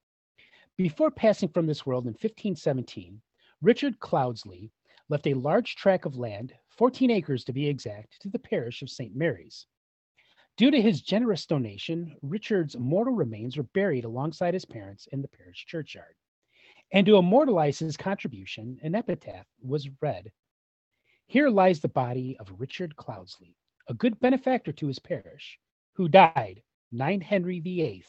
[0.78, 3.22] Before passing from this world in 1517,
[3.62, 4.72] Richard Cloudsley
[5.14, 8.90] left a large tract of land, 14 acres to be exact, to the parish of
[8.90, 9.16] St.
[9.16, 9.68] Mary's.
[10.58, 15.28] Due to his generous donation, Richard's mortal remains were buried alongside his parents in the
[15.28, 16.16] parish churchyard.
[16.94, 20.32] And to immortalize his contribution, an epitaph was read
[21.28, 23.54] Here lies the body of Richard Cloudsley,
[23.88, 25.60] a good benefactor to his parish,
[25.94, 28.04] who died 9 Henry VIII,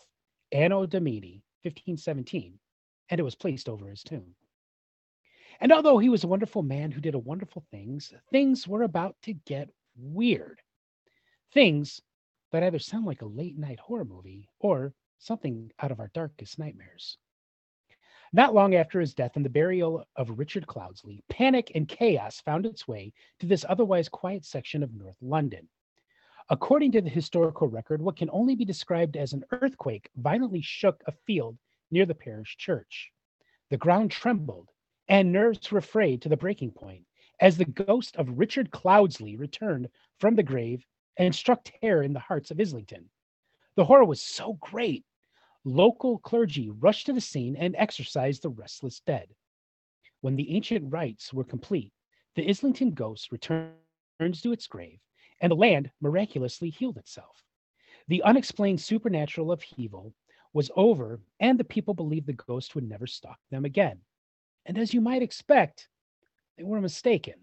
[0.53, 2.59] Anno Domini, 1517,
[3.11, 4.35] and it was placed over his tomb.
[5.61, 9.17] And although he was a wonderful man who did a wonderful things, things were about
[9.23, 10.61] to get weird.
[11.53, 12.01] Things
[12.53, 16.59] that either sound like a late night horror movie or something out of our darkest
[16.59, 17.19] nightmares.
[18.33, 22.67] Not long after his death and the burial of Richard Cloudsley, panic and chaos found
[22.67, 25.69] its way to this otherwise quiet section of North London.
[26.51, 31.03] According to the historical record, what can only be described as an earthquake violently shook
[31.07, 31.57] a field
[31.91, 33.13] near the parish church.
[33.71, 34.71] The ground trembled,
[35.09, 37.05] and nerves were frayed to the breaking point
[37.41, 40.85] as the ghost of Richard Cloudsley returned from the grave
[41.17, 43.11] and struck terror in the hearts of Islington.
[43.77, 45.05] The horror was so great,
[45.65, 49.29] local clergy rushed to the scene and exorcised the restless dead.
[50.21, 51.93] When the ancient rites were complete,
[52.35, 55.01] the Islington ghost returns to its grave,
[55.41, 57.43] and the land miraculously healed itself.
[58.09, 60.15] The unexplained supernatural upheaval
[60.53, 64.01] was over, and the people believed the ghost would never stalk them again.
[64.67, 65.89] And as you might expect,
[66.57, 67.35] they were mistaken.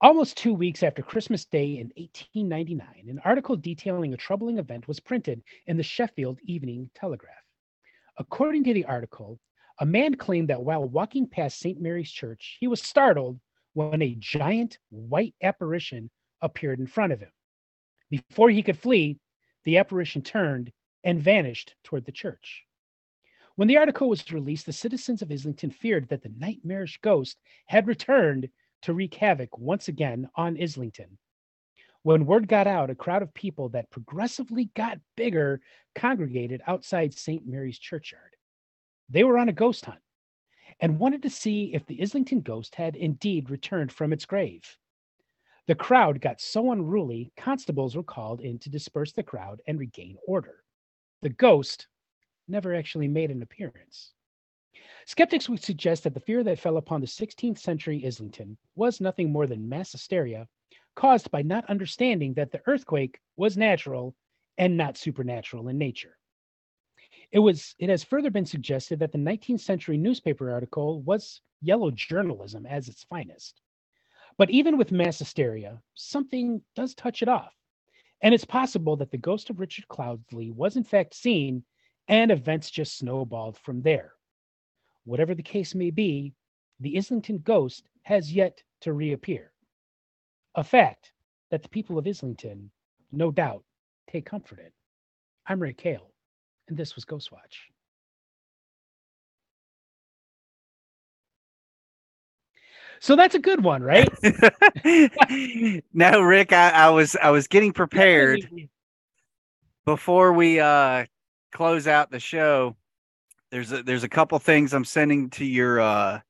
[0.00, 4.98] Almost two weeks after Christmas Day in 1899, an article detailing a troubling event was
[4.98, 7.36] printed in the Sheffield Evening Telegraph.
[8.18, 9.38] According to the article,
[9.78, 11.80] a man claimed that while walking past St.
[11.80, 13.40] Mary's Church, he was startled
[13.74, 16.10] when a giant white apparition
[16.42, 17.32] appeared in front of him.
[18.10, 19.18] Before he could flee,
[19.64, 20.72] the apparition turned
[21.04, 22.64] and vanished toward the church.
[23.56, 27.86] When the article was released, the citizens of Islington feared that the nightmarish ghost had
[27.86, 28.48] returned
[28.82, 31.18] to wreak havoc once again on Islington.
[32.02, 35.60] When word got out, a crowd of people that progressively got bigger
[35.94, 37.46] congregated outside St.
[37.46, 38.36] Mary's churchyard.
[39.08, 40.00] They were on a ghost hunt
[40.80, 44.78] and wanted to see if the Islington ghost had indeed returned from its grave.
[45.66, 50.16] The crowd got so unruly, constables were called in to disperse the crowd and regain
[50.26, 50.64] order.
[51.20, 51.86] The ghost
[52.48, 54.12] never actually made an appearance.
[55.06, 59.30] Skeptics would suggest that the fear that fell upon the 16th century Islington was nothing
[59.30, 60.48] more than mass hysteria
[60.94, 64.14] caused by not understanding that the earthquake was natural
[64.58, 66.16] and not supernatural in nature.
[67.30, 71.90] It was it has further been suggested that the 19th century newspaper article was yellow
[71.90, 73.60] journalism as its finest.
[74.36, 77.54] But even with mass hysteria, something does touch it off.
[78.22, 81.64] And it's possible that the ghost of Richard Cloudsley was in fact seen
[82.08, 84.12] and events just snowballed from there.
[85.04, 86.34] Whatever the case may be,
[86.80, 89.52] the Islington ghost has yet to reappear.
[90.54, 91.12] A fact
[91.50, 92.70] that the people of Islington,
[93.10, 93.64] no doubt,
[94.10, 94.70] take comfort in.
[95.46, 96.12] I'm Rick Hale
[96.68, 97.68] and this was Ghostwatch.
[103.00, 104.08] So that's a good one, right?
[105.92, 108.40] no, Rick, I, I, was I was getting prepared
[109.84, 111.04] before we uh
[111.52, 112.76] close out the show.
[113.50, 116.20] There's a there's a couple things I'm sending to your uh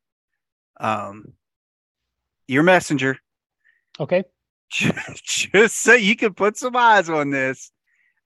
[0.80, 1.32] um
[2.48, 3.18] your messenger.
[3.98, 4.24] Okay.
[4.70, 7.70] Just so you can put some eyes on this.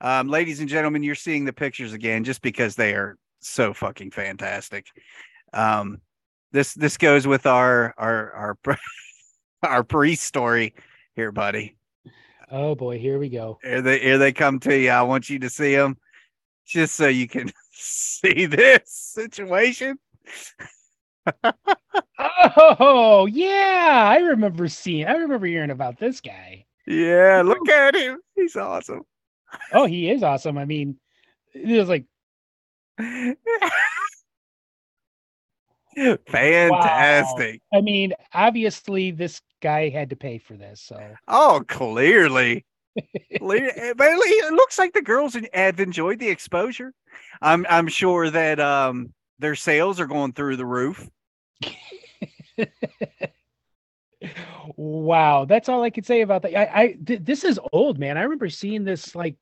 [0.01, 4.11] Um, ladies and gentlemen, you're seeing the pictures again just because they are so fucking
[4.11, 4.87] fantastic.
[5.53, 6.03] Um,
[6.53, 8.79] this this goes with our our our
[9.63, 10.75] our priest story
[11.15, 11.77] here, buddy.
[12.51, 13.59] Oh boy, here we go.
[13.63, 14.91] Here they here they come to you.
[14.91, 15.97] I want you to see them,
[16.67, 19.99] just so you can see this situation.
[22.19, 25.07] oh yeah, I remember seeing.
[25.07, 26.67] I remember hearing about this guy.
[26.87, 28.19] Yeah, look at him.
[28.35, 29.03] He's awesome
[29.73, 30.59] oh, he is awesome.
[30.59, 30.99] I mean,
[31.55, 32.05] it was like
[36.29, 37.61] fantastic.
[37.73, 37.79] Wow.
[37.79, 40.81] I mean, obviously, this guy had to pay for this.
[40.81, 42.65] So, oh, clearly.
[42.97, 46.93] Eh, but it looks like the girls have enjoyed the exposure.
[47.41, 51.09] I'm I'm sure that um their sales are going through the roof.
[54.77, 56.57] wow, that's all I can say about that.
[56.57, 58.17] I, I th- this is old, man.
[58.17, 59.37] I remember seeing this like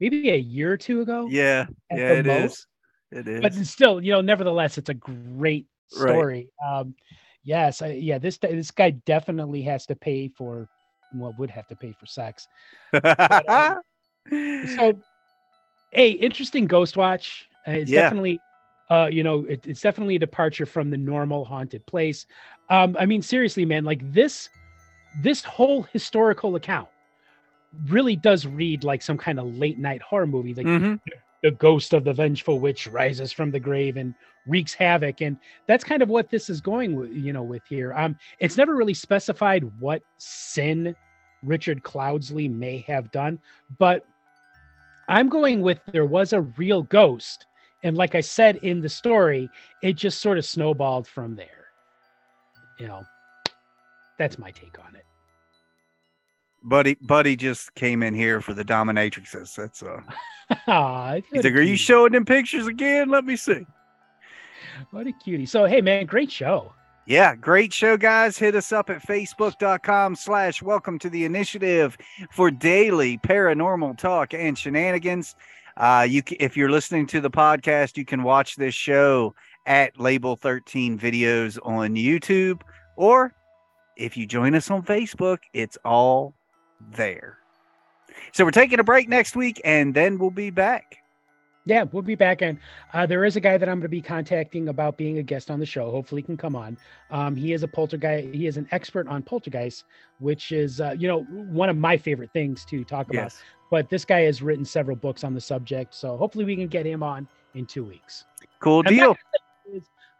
[0.00, 1.26] maybe a year or two ago.
[1.28, 2.52] Yeah, yeah, it most.
[2.52, 2.66] is.
[3.12, 3.40] It is.
[3.40, 6.48] But still, you know, nevertheless, it's a great story.
[6.60, 6.80] Right.
[6.80, 6.94] Um,
[7.42, 10.68] yes, I, yeah, this this guy definitely has to pay for
[11.14, 12.48] well, would have to pay for sex.
[12.92, 13.80] but, um,
[14.30, 14.98] so,
[15.92, 17.48] hey, interesting Ghost Watch.
[17.66, 18.02] Uh, it's yeah.
[18.02, 18.40] definitely,
[18.90, 22.26] uh, you know, it, it's definitely a departure from the normal haunted place.
[22.70, 24.48] Um, I mean, seriously, man, like this,
[25.22, 26.88] this whole historical account
[27.88, 30.54] really does read like some kind of late night horror movie.
[30.54, 30.94] Like mm-hmm.
[31.46, 34.16] The ghost of the vengeful witch rises from the grave and
[34.48, 35.36] wreaks havoc, and
[35.68, 37.92] that's kind of what this is going with, you know, with here.
[37.92, 40.96] Um, it's never really specified what sin
[41.44, 43.38] Richard cloudsley may have done,
[43.78, 44.04] but
[45.08, 47.46] I'm going with there was a real ghost,
[47.84, 49.48] and like I said in the story,
[49.84, 51.68] it just sort of snowballed from there.
[52.80, 53.04] You know,
[54.18, 55.05] that's my take on it.
[56.66, 59.54] Buddy, Buddy just came in here for the dominatrixes.
[59.54, 60.00] That's uh.
[61.32, 63.08] he's like, "Are you showing them pictures again?
[63.08, 63.64] Let me see."
[64.90, 65.46] What a cutie!
[65.46, 66.72] So, hey, man, great show.
[67.06, 68.36] Yeah, great show, guys.
[68.36, 71.96] Hit us up at facebook.com slash welcome to the initiative
[72.30, 75.34] for daily paranormal talk and shenanigans.
[75.78, 79.34] Uh, you if you're listening to the podcast, you can watch this show
[79.66, 82.60] at Label 13 videos on YouTube,
[82.96, 83.32] or
[83.96, 86.34] if you join us on Facebook, it's all
[86.92, 87.38] there.
[88.32, 91.02] So we're taking a break next week and then we'll be back.
[91.66, 92.42] Yeah, we'll be back.
[92.42, 92.58] And
[92.94, 95.50] uh, there is a guy that I'm going to be contacting about being a guest
[95.50, 95.90] on the show.
[95.90, 96.78] Hopefully, he can come on.
[97.10, 98.32] Um, he is a poltergeist.
[98.32, 99.84] He is an expert on poltergeist,
[100.20, 103.24] which is, uh, you know, one of my favorite things to talk about.
[103.24, 103.42] Yes.
[103.68, 105.92] But this guy has written several books on the subject.
[105.92, 108.24] So hopefully, we can get him on in two weeks.
[108.60, 109.16] Cool deal.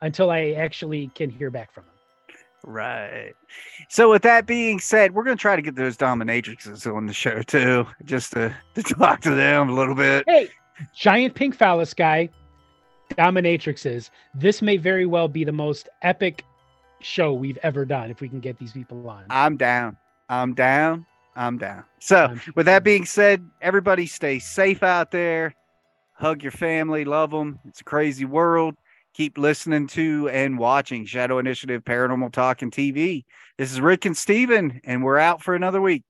[0.03, 1.96] Until I actually can hear back from him.
[2.67, 3.33] Right.
[3.89, 7.13] So, with that being said, we're going to try to get those dominatrixes on the
[7.13, 10.25] show too, just to, to talk to them a little bit.
[10.27, 10.51] Hey,
[10.93, 12.29] giant pink phallus guy,
[13.11, 14.11] dominatrixes.
[14.35, 16.45] This may very well be the most epic
[17.01, 19.25] show we've ever done if we can get these people on.
[19.31, 19.97] I'm down.
[20.29, 21.07] I'm down.
[21.37, 21.85] I'm down.
[22.01, 25.55] So, with that being said, everybody stay safe out there.
[26.15, 27.61] Hug your family, love them.
[27.69, 28.75] It's a crazy world.
[29.17, 33.25] Keep listening to and watching Shadow Initiative Paranormal Talk and TV.
[33.57, 36.03] This is Rick and Steven, and we're out for another week.